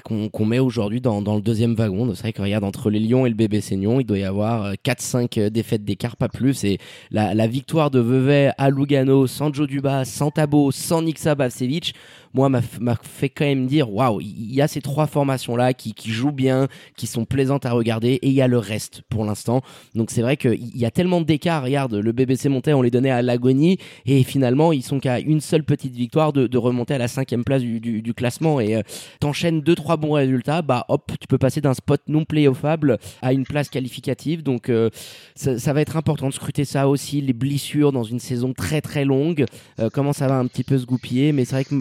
qu'on 0.04 0.46
met 0.46 0.60
aujourd'hui 0.60 1.02
dans, 1.02 1.22
dans, 1.22 1.36
le 1.36 1.42
deuxième 1.42 1.76
wagon. 1.76 2.14
C'est 2.14 2.22
vrai 2.22 2.34
que 2.34 2.42
regarde, 2.42 2.64
entre 2.64 2.90
les 2.90 3.00
Lions 3.00 3.26
et 3.26 3.30
le 3.30 3.36
bébé 3.36 3.62
Il 3.80 4.06
doit 4.06 4.18
y 4.18 4.24
avoir 4.24 4.74
4-5 4.74 5.50
défaites 5.50 5.84
d'écart, 5.84 6.18
pas 6.18 6.30
plus, 6.30 6.64
et 6.64 6.78
la, 7.12 7.48
victoire 7.48 7.90
de 7.90 8.00
Vevey 8.00 8.52
à 8.58 8.70
Lugano, 8.70 9.26
sans 9.28 9.54
Joe 9.54 9.68
Dubas, 9.68 10.06
sans 10.06 10.32
Tabo, 10.32 10.72
sans 10.72 11.02
Niksa 11.02 11.36
Bavcevic, 11.36 11.94
moi, 12.34 12.50
m'a 12.50 12.62
fait 13.02 13.30
quand 13.30 13.46
même 13.46 13.66
dire 13.66 13.92
waouh, 13.92 14.22
il 14.22 14.54
y 14.54 14.62
a 14.62 14.68
ces 14.68 14.82
trois 14.82 15.08
formations-là 15.08 15.74
qui, 15.74 15.94
qui 15.94 16.12
jouent 16.12 16.32
bien, 16.32 16.68
qui 16.96 17.08
sont 17.08 17.26
plaisantes 17.26 17.66
à 17.66 17.72
regarder, 17.72 18.20
et 18.22 18.28
il 18.28 18.34
y 18.34 18.42
a 18.42 18.48
le 18.48 18.60
reste 18.60 19.02
pour 19.10 19.26
l'instant. 19.26 19.62
Donc 19.96 20.12
c'est 20.12 20.22
vrai 20.22 20.38
qu'il 20.38 20.78
y 20.78 20.86
a 20.86 20.92
tellement 20.92 21.22
d'écart. 21.22 21.64
Regarde, 21.64 21.96
le 21.96 22.12
BBC 22.12 22.50
montait, 22.50 22.74
on 22.74 22.82
les 22.82 22.92
donnait 22.92 23.10
à 23.10 23.22
l'agonie, 23.22 23.80
et 24.06 24.24
finalement, 24.24 24.72
ils 24.72 24.84
sont 24.84 25.00
qu'à 25.00 25.20
une 25.20 25.42
seule 25.42 25.64
petite 25.64 25.96
victoire 25.96 26.34
de, 26.34 26.60
remonter 26.60 26.94
à 26.94 26.98
la 26.98 27.08
cinquième 27.08 27.46
place 27.46 27.62
du 27.62 28.14
classement. 28.14 28.60
Et 28.60 28.76
euh, 28.76 28.82
t'enchaînes 29.22 29.62
deux, 29.62 29.76
trois 29.76 29.96
bons 29.98 30.12
résultats, 30.12 30.62
bah 30.62 30.86
hop, 30.90 31.12
tu 31.20 31.28
peux 31.28 31.38
passer 31.38 31.62
d'un 31.62 31.74
spot 31.74 32.02
non 32.08 32.26
playoffable 32.26 32.98
à 33.22 33.34
une 33.34 33.46
place 33.46 33.69
qualificative. 33.70 34.44
Donc 34.44 34.70
euh, 34.70 34.90
ça, 35.36 35.58
ça, 35.60 35.74
va 35.74 35.82
être 35.82 35.98
important 35.98 36.28
de 36.28 36.34
scruter 36.34 36.66
ça 36.66 36.88
aussi, 36.88 37.22
les 37.22 37.34
blessures 37.34 37.92
dans 37.92 38.04
une 38.04 38.20
saison 38.20 38.54
très 38.54 38.82
très 38.82 39.06
longue, 39.06 39.46
euh, 39.80 39.90
comment 39.92 40.14
ça 40.14 40.28
va 40.28 40.38
un 40.38 40.48
petit 40.48 40.64
peu 40.64 40.78
se 40.78 40.86
goupiller. 40.86 41.32
Mais 41.32 41.46
c'est 41.46 41.56
vrai 41.56 41.66
que 41.66 41.76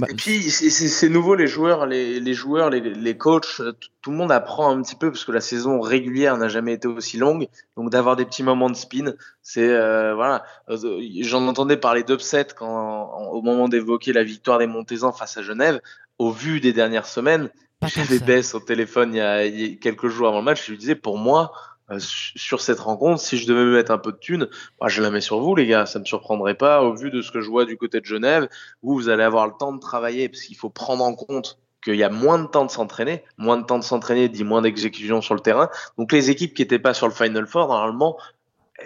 c'est 0.70 1.08
nouveau 1.08 1.34
les 1.34 1.46
joueurs, 1.46 1.86
les, 1.86 2.20
les 2.20 2.34
joueurs, 2.34 2.70
les, 2.70 2.80
les, 2.80 3.16
coachs, 3.16 3.60
tout 4.02 4.10
le 4.10 4.16
monde 4.16 4.32
apprend 4.32 4.70
un 4.70 4.80
petit 4.82 4.94
peu 4.94 5.10
parce 5.10 5.24
que 5.24 5.32
la 5.32 5.40
saison 5.40 5.80
régulière 5.80 6.36
n'a 6.36 6.48
jamais 6.48 6.74
été 6.74 6.88
aussi 6.88 7.16
longue. 7.16 7.48
Donc 7.76 7.90
d'avoir 7.90 8.16
des 8.16 8.24
petits 8.24 8.42
moments 8.42 8.70
de 8.70 8.76
spin, 8.76 9.12
c'est 9.42 9.68
euh, 9.68 10.14
voilà. 10.14 10.44
Euh, 10.68 11.00
j'en 11.20 11.46
entendais 11.46 11.76
parler 11.76 12.02
d'upset 12.02 12.46
quand 12.56 13.10
au 13.32 13.42
moment 13.42 13.68
d'évoquer 13.68 14.12
la 14.12 14.24
victoire 14.24 14.58
des 14.58 14.66
Montezans 14.66 15.12
face 15.12 15.36
à 15.36 15.42
Genève. 15.42 15.80
Au 16.18 16.32
vu 16.32 16.60
des 16.60 16.72
dernières 16.72 17.06
semaines, 17.06 17.48
j'avais 17.86 18.18
baisse 18.18 18.54
au 18.54 18.60
téléphone 18.60 19.14
il 19.14 19.18
y, 19.18 19.20
a, 19.20 19.46
il 19.46 19.60
y, 19.60 19.72
a, 19.72 19.76
quelques 19.76 20.08
jours 20.08 20.28
avant 20.28 20.38
le 20.38 20.44
match. 20.44 20.66
Je 20.66 20.72
lui 20.72 20.78
disais 20.78 20.96
pour 20.96 21.16
moi, 21.16 21.52
euh, 21.52 21.77
sur 21.98 22.60
cette 22.60 22.80
rencontre, 22.80 23.20
si 23.20 23.38
je 23.38 23.46
devais 23.46 23.64
me 23.64 23.74
mettre 23.74 23.90
un 23.90 23.98
peu 23.98 24.12
de 24.12 24.18
thunes, 24.18 24.48
moi 24.80 24.88
je 24.88 25.02
la 25.02 25.10
mets 25.10 25.20
sur 25.20 25.40
vous 25.40 25.54
les 25.54 25.66
gars, 25.66 25.86
ça 25.86 25.98
me 25.98 26.04
surprendrait 26.04 26.54
pas 26.54 26.82
au 26.82 26.94
vu 26.94 27.10
de 27.10 27.22
ce 27.22 27.30
que 27.30 27.40
je 27.40 27.48
vois 27.48 27.64
du 27.64 27.76
côté 27.76 28.00
de 28.00 28.04
Genève, 28.04 28.48
où 28.82 28.94
vous 28.94 29.08
allez 29.08 29.22
avoir 29.22 29.46
le 29.46 29.54
temps 29.58 29.72
de 29.72 29.80
travailler 29.80 30.28
parce 30.28 30.42
qu'il 30.42 30.56
faut 30.56 30.70
prendre 30.70 31.04
en 31.04 31.14
compte 31.14 31.58
qu'il 31.82 31.96
y 31.96 32.04
a 32.04 32.10
moins 32.10 32.38
de 32.38 32.46
temps 32.46 32.64
de 32.64 32.70
s'entraîner, 32.70 33.24
moins 33.38 33.56
de 33.56 33.64
temps 33.64 33.78
de 33.78 33.84
s'entraîner 33.84 34.28
dit 34.28 34.44
moins 34.44 34.62
d'exécution 34.62 35.22
sur 35.22 35.34
le 35.34 35.40
terrain. 35.40 35.70
Donc 35.96 36.12
les 36.12 36.30
équipes 36.30 36.54
qui 36.54 36.62
n'étaient 36.62 36.78
pas 36.78 36.92
sur 36.92 37.08
le 37.08 37.14
Final 37.14 37.46
Four, 37.46 37.68
normalement, 37.68 38.18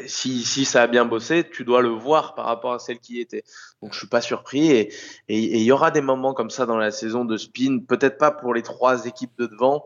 si, 0.07 0.43
si 0.43 0.65
ça 0.65 0.83
a 0.83 0.87
bien 0.87 1.05
bossé, 1.05 1.49
tu 1.51 1.65
dois 1.65 1.83
le 1.83 1.89
voir 1.89 2.35
par 2.35 2.47
rapport 2.47 2.73
à 2.73 2.79
celles 2.79 2.99
qui 2.99 3.21
étaient. 3.21 3.45
Donc 3.83 3.93
je 3.93 3.99
suis 3.99 4.09
pas 4.09 4.21
surpris 4.21 4.71
et 4.71 4.91
il 5.29 5.63
y 5.63 5.73
aura 5.73 5.91
des 5.91 6.01
moments 6.01 6.35
comme 6.35 6.51
ça 6.51 6.67
dans 6.67 6.79
la 6.79 6.91
saison 6.91 7.25
de 7.25 7.37
spin, 7.37 7.81
peut-être 7.87 8.19
pas 8.19 8.31
pour 8.31 8.55
les 8.55 8.63
trois 8.63 9.07
équipes 9.07 9.33
de 9.39 9.47
devant, 9.47 9.85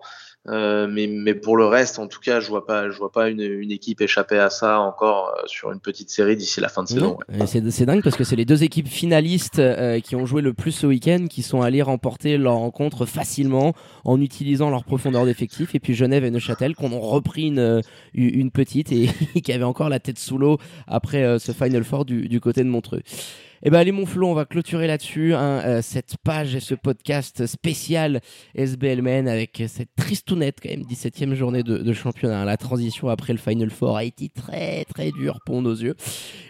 euh, 0.48 0.86
mais, 0.88 1.06
mais 1.08 1.34
pour 1.34 1.56
le 1.56 1.66
reste, 1.66 1.98
en 1.98 2.06
tout 2.06 2.20
cas, 2.20 2.40
je 2.40 2.48
vois 2.48 2.64
pas, 2.64 2.88
je 2.88 2.96
vois 2.96 3.10
pas 3.10 3.28
une, 3.28 3.40
une 3.40 3.72
équipe 3.72 4.00
échapper 4.00 4.38
à 4.38 4.50
ça 4.50 4.80
encore 4.80 5.34
euh, 5.36 5.42
sur 5.46 5.72
une 5.72 5.80
petite 5.80 6.10
série 6.10 6.36
d'ici 6.36 6.60
la 6.60 6.68
fin 6.68 6.84
de 6.84 6.88
saison. 6.88 7.18
Ouais. 7.28 7.46
C'est 7.46 7.86
dingue 7.86 8.02
parce 8.02 8.16
que 8.16 8.24
c'est 8.24 8.36
les 8.36 8.44
deux 8.44 8.62
équipes 8.62 8.88
finalistes 8.88 9.58
euh, 9.58 9.98
qui 10.00 10.14
ont 10.14 10.24
joué 10.24 10.42
le 10.42 10.52
plus 10.52 10.72
ce 10.72 10.86
week-end 10.86 11.26
qui 11.28 11.42
sont 11.42 11.62
allés 11.62 11.82
remporter 11.82 12.38
leur 12.38 12.54
rencontre 12.54 13.06
facilement 13.06 13.74
en 14.04 14.20
utilisant 14.20 14.70
leur 14.70 14.84
profondeur 14.84 15.24
d'effectif. 15.24 15.74
Et 15.74 15.80
puis 15.80 15.94
Genève 15.94 16.24
et 16.24 16.30
Neuchâtel 16.30 16.76
qu'on 16.76 16.92
ont 16.92 17.00
repris 17.00 17.48
une, 17.48 17.82
une 18.14 18.50
petite 18.50 18.92
et 18.92 19.08
qui 19.42 19.52
avait 19.52 19.64
encore 19.64 19.88
la 19.88 19.98
tête 19.98 20.18
sous 20.18 20.38
l'eau 20.38 20.58
après 20.86 21.38
ce 21.38 21.52
Final 21.52 21.82
Four 21.82 22.04
du, 22.04 22.28
du 22.28 22.40
côté 22.40 22.62
de 22.62 22.68
Montreux. 22.68 23.02
Eh 23.62 23.70
ben 23.70 23.78
allez 23.78 23.90
mon 23.92 24.04
Flo, 24.04 24.28
on 24.28 24.34
va 24.34 24.44
clôturer 24.44 24.86
là-dessus 24.86 25.32
hein, 25.32 25.62
euh, 25.64 25.80
cette 25.80 26.16
page 26.22 26.54
et 26.54 26.60
ce 26.60 26.74
podcast 26.74 27.46
spécial 27.46 28.20
SBL 28.54 29.00
Men 29.00 29.28
avec 29.28 29.62
cette 29.66 29.88
tristounette 29.96 30.58
quand 30.62 30.68
même 30.68 30.82
17e 30.82 31.32
journée 31.32 31.62
de, 31.62 31.92
championnat. 31.94 32.44
La 32.44 32.58
transition 32.58 33.08
après 33.08 33.32
le 33.32 33.38
Final 33.38 33.70
Four 33.70 33.96
a 33.96 34.04
été 34.04 34.28
très 34.28 34.84
très 34.84 35.10
dure 35.10 35.40
pour 35.46 35.62
nos 35.62 35.74
yeux. 35.74 35.94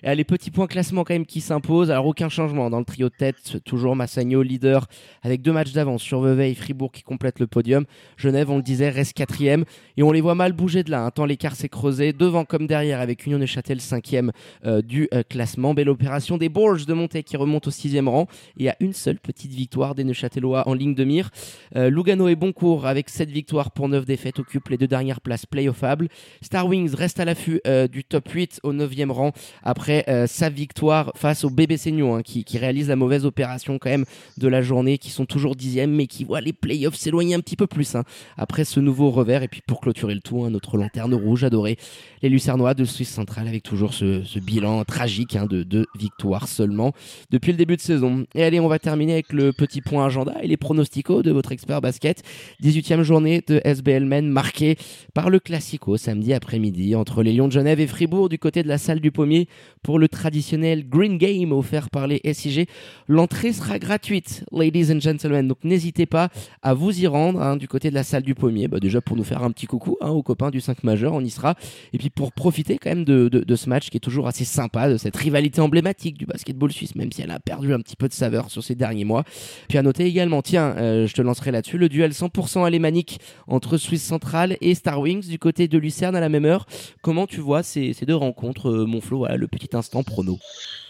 Et 0.02 0.12
les 0.16 0.24
petits 0.24 0.50
points 0.50 0.66
classement 0.66 1.04
quand 1.04 1.14
même 1.14 1.26
qui 1.26 1.40
s'imposent. 1.40 1.92
Alors 1.92 2.06
aucun 2.06 2.28
changement 2.28 2.70
dans 2.70 2.80
le 2.80 2.84
trio 2.84 3.08
de 3.08 3.14
tête, 3.14 3.58
toujours 3.64 3.94
Massagno 3.94 4.42
leader 4.42 4.88
avec 5.22 5.42
deux 5.42 5.52
matchs 5.52 5.72
d'avance 5.72 6.02
sur 6.02 6.20
Vevey 6.20 6.50
et 6.50 6.54
Fribourg 6.54 6.90
qui 6.90 7.04
complètent 7.04 7.38
le 7.38 7.46
podium. 7.46 7.84
Genève, 8.16 8.50
on 8.50 8.56
le 8.56 8.62
disait, 8.62 8.90
reste 8.90 9.12
quatrième 9.12 9.64
et 9.96 10.02
on 10.02 10.10
les 10.10 10.20
voit 10.20 10.34
mal 10.34 10.52
bouger 10.52 10.82
de 10.82 10.90
là. 10.90 11.02
Un 11.02 11.06
hein, 11.06 11.10
tant 11.12 11.24
l'écart 11.24 11.54
s'est 11.54 11.68
creusé 11.68 12.12
devant 12.12 12.44
comme 12.44 12.66
derrière 12.66 13.00
avec 13.00 13.26
Union 13.26 13.38
Neuchâtel 13.38 13.80
cinquième 13.80 14.32
euh, 14.64 14.82
du 14.82 15.08
euh, 15.14 15.22
classement. 15.22 15.72
Belle 15.72 15.88
opération 15.88 16.36
des 16.36 16.48
Bourges 16.48 16.84
de 16.84 16.95
montée 16.96 17.22
qui 17.22 17.36
remonte 17.36 17.68
au 17.68 17.70
sixième 17.70 18.08
rang 18.08 18.26
et 18.58 18.68
a 18.68 18.76
une 18.80 18.92
seule 18.92 19.18
petite 19.18 19.52
victoire 19.52 19.94
des 19.94 20.04
Neuchâtelois 20.04 20.68
en 20.68 20.74
ligne 20.74 20.94
de 20.94 21.04
mire. 21.04 21.30
Euh, 21.76 21.90
Lugano 21.90 22.28
et 22.28 22.36
Boncourt 22.36 22.86
avec 22.86 23.08
7 23.08 23.30
victoires 23.30 23.70
pour 23.70 23.88
9 23.88 24.04
défaites 24.04 24.38
occupent 24.38 24.68
les 24.68 24.78
deux 24.78 24.88
dernières 24.88 25.20
places 25.20 25.46
playoffables. 25.46 26.08
Star 26.42 26.66
Wings 26.66 26.94
reste 26.94 27.20
à 27.20 27.24
l'affût 27.24 27.60
euh, 27.66 27.86
du 27.86 28.04
top 28.04 28.28
8 28.28 28.60
au 28.62 28.72
9e 28.72 29.10
rang 29.10 29.32
après 29.62 30.04
euh, 30.08 30.26
sa 30.26 30.48
victoire 30.48 31.12
face 31.14 31.44
au 31.44 31.50
bébé 31.50 31.76
Seignon 31.76 32.16
hein, 32.16 32.22
qui, 32.22 32.44
réalise 32.56 32.88
la 32.88 32.96
mauvaise 32.96 33.26
opération 33.26 33.78
quand 33.78 33.90
même 33.90 34.06
de 34.38 34.48
la 34.48 34.62
journée 34.62 34.96
qui 34.96 35.10
sont 35.10 35.26
toujours 35.26 35.54
10e 35.54 35.88
mais 35.88 36.06
qui 36.06 36.24
voient 36.24 36.40
les 36.40 36.54
playoffs 36.54 36.94
s'éloigner 36.94 37.34
un 37.34 37.40
petit 37.40 37.56
peu 37.56 37.66
plus 37.66 37.94
hein, 37.94 38.04
après 38.38 38.64
ce 38.64 38.80
nouveau 38.80 39.10
revers 39.10 39.42
et 39.42 39.48
puis 39.48 39.60
pour 39.66 39.80
clôturer 39.80 40.14
le 40.14 40.20
tout 40.20 40.42
hein, 40.44 40.50
notre 40.50 40.78
lanterne 40.78 41.12
rouge 41.12 41.44
adorée 41.44 41.76
les 42.22 42.30
Lucernois 42.30 42.72
de 42.72 42.84
Suisse 42.84 43.10
centrale 43.10 43.46
avec 43.46 43.62
toujours 43.62 43.92
ce, 43.92 44.24
ce 44.24 44.38
bilan 44.38 44.84
tragique 44.84 45.36
hein, 45.36 45.44
de 45.44 45.62
deux 45.62 45.86
victoires 45.98 46.48
seulement 46.48 46.85
depuis 47.30 47.52
le 47.52 47.58
début 47.58 47.76
de 47.76 47.80
saison. 47.80 48.26
Et 48.34 48.42
allez, 48.42 48.60
on 48.60 48.68
va 48.68 48.78
terminer 48.78 49.14
avec 49.14 49.32
le 49.32 49.52
petit 49.52 49.80
point 49.80 50.06
agenda 50.06 50.34
et 50.42 50.46
les 50.46 50.56
pronosticos 50.56 51.22
de 51.22 51.30
votre 51.30 51.52
expert 51.52 51.80
basket. 51.80 52.22
18e 52.62 53.02
journée 53.02 53.42
de 53.46 53.60
SBL 53.64 54.04
Men 54.04 54.28
marquée 54.28 54.76
par 55.14 55.30
le 55.30 55.40
Classico 55.40 55.96
samedi 55.96 56.32
après-midi 56.32 56.94
entre 56.94 57.22
les 57.22 57.32
Lions 57.32 57.48
de 57.48 57.52
Genève 57.52 57.80
et 57.80 57.86
Fribourg 57.86 58.28
du 58.28 58.38
côté 58.38 58.62
de 58.62 58.68
la 58.68 58.78
salle 58.78 59.00
du 59.00 59.10
Pommier 59.10 59.48
pour 59.82 59.98
le 59.98 60.08
traditionnel 60.08 60.88
Green 60.88 61.18
Game 61.18 61.52
offert 61.52 61.90
par 61.90 62.06
les 62.06 62.20
SIG. 62.32 62.68
L'entrée 63.08 63.52
sera 63.52 63.78
gratuite, 63.78 64.44
ladies 64.52 64.92
and 64.92 65.00
gentlemen, 65.00 65.48
donc 65.48 65.58
n'hésitez 65.64 66.06
pas 66.06 66.28
à 66.62 66.74
vous 66.74 67.00
y 67.00 67.06
rendre 67.06 67.40
hein, 67.40 67.56
du 67.56 67.68
côté 67.68 67.90
de 67.90 67.94
la 67.94 68.04
salle 68.04 68.22
du 68.22 68.34
Pommier. 68.34 68.68
Bah, 68.68 68.80
déjà 68.80 69.00
pour 69.00 69.16
nous 69.16 69.24
faire 69.24 69.42
un 69.42 69.50
petit 69.50 69.66
coucou 69.66 69.96
hein, 70.00 70.10
aux 70.10 70.22
copains 70.22 70.50
du 70.50 70.60
5 70.60 70.84
majeur, 70.84 71.12
on 71.12 71.20
y 71.20 71.30
sera. 71.30 71.54
Et 71.92 71.98
puis 71.98 72.10
pour 72.10 72.32
profiter 72.32 72.78
quand 72.78 72.90
même 72.90 73.04
de, 73.04 73.28
de, 73.28 73.40
de 73.40 73.56
ce 73.56 73.68
match 73.68 73.90
qui 73.90 73.96
est 73.96 74.00
toujours 74.00 74.26
assez 74.26 74.44
sympa, 74.44 74.88
de 74.88 74.96
cette 74.96 75.16
rivalité 75.16 75.60
emblématique 75.60 76.18
du 76.18 76.26
basketball 76.26 76.72
suisse, 76.76 76.94
même 76.94 77.12
si 77.12 77.22
elle 77.22 77.30
a 77.30 77.40
perdu 77.40 77.72
un 77.74 77.80
petit 77.80 77.96
peu 77.96 78.08
de 78.08 78.12
saveur 78.12 78.50
sur 78.50 78.62
ces 78.62 78.74
derniers 78.74 79.04
mois. 79.04 79.24
Puis 79.68 79.78
à 79.78 79.82
noter 79.82 80.04
également, 80.04 80.42
tiens, 80.42 80.74
je 80.76 81.12
te 81.12 81.22
lancerai 81.22 81.50
là-dessus, 81.50 81.78
le 81.78 81.88
duel 81.88 82.12
100% 82.12 82.64
alémanique 82.64 83.20
entre 83.46 83.76
Suisse 83.76 84.04
Centrale 84.04 84.56
et 84.60 84.74
Star 84.74 85.00
Wings 85.00 85.26
du 85.26 85.38
côté 85.38 85.68
de 85.68 85.78
Lucerne 85.78 86.16
à 86.16 86.20
la 86.20 86.28
même 86.28 86.44
heure. 86.44 86.66
Comment 87.02 87.26
tu 87.26 87.40
vois 87.40 87.62
ces, 87.62 87.94
deux 88.06 88.14
rencontres, 88.14 88.70
mon 88.70 89.00
Flo, 89.00 89.26
le 89.26 89.48
petit 89.48 89.76
instant 89.76 90.02
prono 90.02 90.38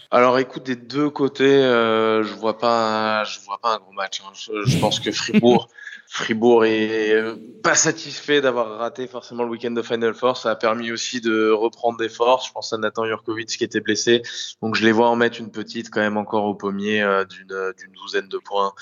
alors 0.09 0.39
écoute, 0.39 0.63
des 0.63 0.77
deux 0.77 1.09
côtés, 1.09 1.43
euh, 1.43 2.23
je 2.23 2.33
vois 2.33 2.57
pas, 2.57 3.25
je 3.25 3.39
vois 3.41 3.57
pas 3.57 3.75
un 3.75 3.77
gros 3.79 3.91
match. 3.91 4.21
Hein. 4.21 4.31
Je, 4.33 4.77
pense 4.77 5.01
que 5.01 5.11
Fribourg, 5.11 5.67
Fribourg 6.09 6.65
est 6.65 7.21
pas 7.63 7.75
satisfait 7.75 8.39
d'avoir 8.39 8.79
raté 8.79 9.07
forcément 9.07 9.43
le 9.43 9.49
week-end 9.49 9.71
de 9.71 9.81
Final 9.81 10.13
Four. 10.13 10.37
Ça 10.37 10.51
a 10.51 10.55
permis 10.55 10.91
aussi 10.91 11.19
de 11.19 11.49
reprendre 11.49 11.97
des 11.97 12.09
forces. 12.09 12.47
Je 12.47 12.53
pense 12.53 12.71
à 12.71 12.77
Nathan 12.77 13.05
Jurkovic 13.05 13.49
qui 13.49 13.63
était 13.63 13.81
blessé, 13.81 14.21
donc 14.61 14.75
je 14.75 14.85
les 14.85 14.91
vois 14.91 15.09
en 15.09 15.15
mettre 15.15 15.39
une 15.39 15.51
petite 15.51 15.89
quand 15.89 15.99
même 15.99 16.17
encore 16.17 16.45
au 16.45 16.55
pommier 16.55 17.01
euh, 17.01 17.25
d'une 17.25 17.91
douzaine 17.93 18.29
de 18.29 18.37
points. 18.37 18.73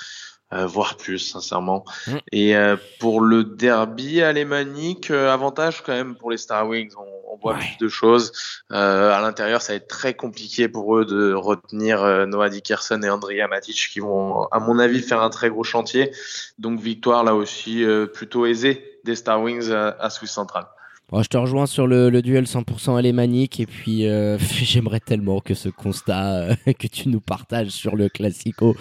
Euh, 0.53 0.67
voire 0.67 0.95
plus, 0.95 1.19
sincèrement. 1.19 1.85
Mm. 2.07 2.17
Et 2.31 2.55
euh, 2.55 2.77
pour 2.99 3.19
le 3.19 3.43
derby 3.43 4.21
alémanique, 4.21 5.09
euh, 5.09 5.33
avantage 5.33 5.81
quand 5.81 5.93
même 5.93 6.15
pour 6.15 6.29
les 6.29 6.37
Star 6.37 6.67
Wings. 6.67 6.91
On, 6.97 7.33
on 7.33 7.37
voit 7.37 7.55
plus 7.55 7.77
de 7.79 7.89
choses. 7.89 8.31
à 8.69 9.19
l'intérieur, 9.21 9.61
ça 9.61 9.73
va 9.73 9.77
être 9.77 9.87
très 9.87 10.13
compliqué 10.13 10.69
pour 10.69 10.97
eux 10.97 11.05
de 11.05 11.33
retenir 11.33 12.25
Noah 12.27 12.49
Dickerson 12.49 13.01
et 13.03 13.09
Andrea 13.09 13.47
Matic 13.49 13.89
qui 13.91 13.99
vont, 13.99 14.45
à 14.51 14.59
mon 14.59 14.79
avis, 14.79 15.01
faire 15.01 15.21
un 15.21 15.29
très 15.29 15.49
gros 15.49 15.65
chantier. 15.65 16.11
Donc 16.59 16.79
victoire 16.79 17.25
là 17.25 17.35
aussi 17.35 17.85
plutôt 18.13 18.45
aisée 18.45 18.99
des 19.03 19.15
Star 19.15 19.41
Wings 19.41 19.69
à, 19.69 19.89
à 19.99 20.09
Swiss 20.09 20.31
Central 20.31 20.65
je 21.13 21.27
te 21.27 21.37
rejoins 21.37 21.65
sur 21.65 21.87
le, 21.87 22.21
duel 22.21 22.45
100% 22.45 22.97
alémanique 22.97 23.59
et 23.59 23.65
puis 23.65 24.07
euh, 24.07 24.37
j'aimerais 24.61 24.99
tellement 24.99 25.39
que 25.39 25.53
ce 25.53 25.69
constat 25.69 26.33
euh, 26.33 26.55
que 26.79 26.87
tu 26.87 27.09
nous 27.09 27.19
partages 27.19 27.69
sur 27.69 27.95
le 27.95 28.09
Classico 28.09 28.75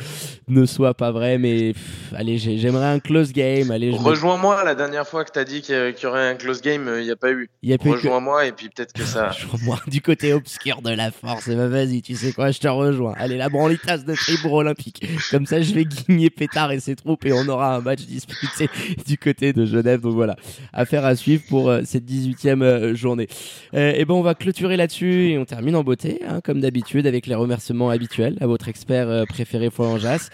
ne 0.48 0.64
soit 0.66 0.94
pas 0.94 1.10
vrai, 1.10 1.38
mais 1.38 1.74
allez, 2.14 2.38
j'aimerais 2.38 2.86
un 2.86 2.98
close 2.98 3.32
game. 3.32 3.70
Allez, 3.70 3.90
Rejoins-moi 3.90 4.64
la 4.64 4.74
dernière 4.74 5.06
fois 5.06 5.24
que 5.24 5.32
tu 5.32 5.38
as 5.38 5.44
dit 5.44 5.62
qu'il 5.62 5.94
y 6.02 6.06
aurait 6.06 6.28
un 6.28 6.34
close 6.34 6.60
game, 6.60 6.90
il 6.98 7.04
n'y 7.04 7.10
a 7.10 7.16
pas 7.16 7.30
eu. 7.30 7.50
Rejoins-moi 7.62 8.46
et 8.46 8.52
puis 8.52 8.68
peut-être 8.68 8.92
que 8.92 9.04
ça. 9.04 9.28
Rejoins-moi 9.30 9.80
du 9.86 10.00
côté 10.00 10.32
obscur 10.32 10.82
de 10.82 10.90
la 10.90 11.10
force. 11.10 11.48
bah, 11.48 11.68
vas-y, 11.68 12.02
tu 12.02 12.14
sais 12.14 12.32
quoi, 12.32 12.50
je 12.50 12.58
te 12.58 12.68
rejoins. 12.68 13.14
Allez, 13.16 13.36
la 13.36 13.48
branlitasse 13.48 14.04
de 14.04 14.14
Fribourg 14.14 14.54
Olympique. 14.54 15.06
Comme 15.30 15.46
ça, 15.46 15.60
je 15.60 15.74
vais 15.74 15.84
guigner 15.84 16.30
Pétard 16.30 16.72
et 16.72 16.80
ses 16.80 16.96
troupes 16.96 17.24
et 17.26 17.32
on 17.32 17.46
aura 17.48 17.76
un 17.76 17.80
match 17.80 18.00
disputé 18.00 18.68
du 19.06 19.18
côté 19.18 19.52
de 19.52 19.64
Genève. 19.64 20.00
Donc 20.00 20.14
voilà, 20.14 20.36
affaire 20.72 21.04
à 21.04 21.16
suivre 21.16 21.42
pour 21.48 21.68
euh, 21.68 21.82
cette 21.84 22.04
18e 22.24 22.62
euh, 22.62 22.94
journée. 22.94 23.28
Euh, 23.74 23.92
et 23.94 24.04
ben 24.04 24.14
on 24.14 24.22
va 24.22 24.34
clôturer 24.34 24.76
là-dessus 24.76 25.30
et 25.30 25.38
on 25.38 25.44
termine 25.44 25.76
en 25.76 25.84
beauté, 25.84 26.20
hein, 26.26 26.40
comme 26.42 26.60
d'habitude, 26.60 27.06
avec 27.06 27.26
les 27.26 27.34
remerciements 27.34 27.90
habituels 27.90 28.36
à 28.40 28.46
votre 28.46 28.68
expert 28.68 29.08
euh, 29.08 29.24
préféré 29.24 29.70
Florent 29.70 29.98
Jas. 29.98 30.30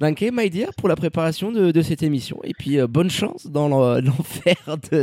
Danke, 0.00 0.24
my 0.32 0.50
dear, 0.50 0.70
pour 0.76 0.88
la 0.88 0.96
préparation 0.96 1.52
de, 1.52 1.70
de 1.70 1.82
cette 1.82 2.02
émission. 2.02 2.40
Et 2.42 2.54
puis, 2.58 2.80
euh, 2.80 2.88
bonne 2.88 3.10
chance 3.10 3.46
dans 3.46 3.68
l'enfer 4.00 4.56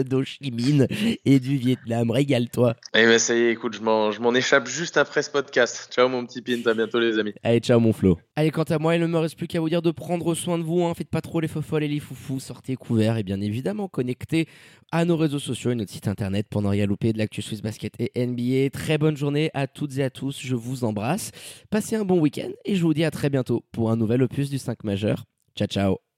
d'Ho 0.04 0.24
Chi 0.26 0.52
Minh 0.52 0.88
et 1.24 1.40
du 1.40 1.56
Vietnam. 1.56 2.12
Régale-toi. 2.12 2.76
Eh 2.94 3.06
ben, 3.06 3.18
ça 3.18 3.34
y 3.34 3.44
est, 3.44 3.52
écoute, 3.52 3.76
je 3.76 3.82
m'en 3.82 4.34
échappe 4.34 4.68
juste 4.68 4.98
après 4.98 5.22
ce 5.22 5.30
podcast. 5.30 5.88
Ciao, 5.94 6.10
mon 6.10 6.26
petit 6.26 6.42
pin. 6.42 6.60
À 6.70 6.74
bientôt, 6.74 7.00
les 7.00 7.18
amis. 7.18 7.34
Allez, 7.44 7.60
ciao, 7.60 7.80
mon 7.80 7.94
Flo. 7.94 8.20
Allez, 8.36 8.52
quant 8.52 8.64
à 8.64 8.78
moi, 8.78 8.96
il 8.96 9.02
ne 9.02 9.08
me 9.08 9.18
reste 9.18 9.38
plus 9.38 9.48
qu'à 9.48 9.62
vous 9.62 9.70
dire 9.70 9.82
de 9.82 9.92
prendre 9.92 10.34
soin 10.36 10.58
de 10.58 10.64
vous. 10.64 10.84
Hein. 10.84 10.94
Faites 10.94 11.10
pas 11.10 11.22
trop 11.22 11.40
les 11.40 11.48
folles 11.48 11.84
et 11.84 11.88
les 11.88 12.00
foufous. 12.00 12.42
Sortez 12.42 12.76
couverts 12.76 13.18
et 13.18 13.24
bien 13.24 13.40
évidemment 13.40 13.88
connectez 13.88 14.48
à 14.92 15.06
nos 15.06 15.18
réseaux 15.18 15.40
sociaux 15.40 15.72
et 15.72 15.76
notre 15.76 15.92
site 15.92 16.08
internet 16.08 16.48
pendant 16.50 16.70
rien 16.70 16.86
louper 16.86 17.14
de 17.14 17.18
l'actu 17.18 17.42
Swiss 17.42 17.62
Basket 17.62 17.94
et 18.00 18.26
NBA. 18.26 18.70
Très 18.72 18.98
bonne 18.98 19.18
journée 19.18 19.52
à 19.54 19.68
toutes 19.68 19.98
et 19.98 20.04
à 20.04 20.10
tous. 20.10 20.40
Je 20.42 20.56
vous 20.56 20.84
embrasse. 20.84 21.32
Passez 21.70 21.96
un 21.96 22.06
bon 22.06 22.20
week-end 22.20 22.50
et 22.66 22.76
je 22.76 22.82
vous 22.82 22.94
dis 22.94 23.04
à 23.04 23.12
très 23.12 23.30
bientôt 23.30 23.64
pour 23.72 23.92
un 23.92 23.96
nouvel 23.96 24.24
opus 24.24 24.50
du 24.50 24.58
5 24.58 24.84
majeur. 24.84 25.26
Ciao, 25.56 25.68
ciao. 25.68 26.09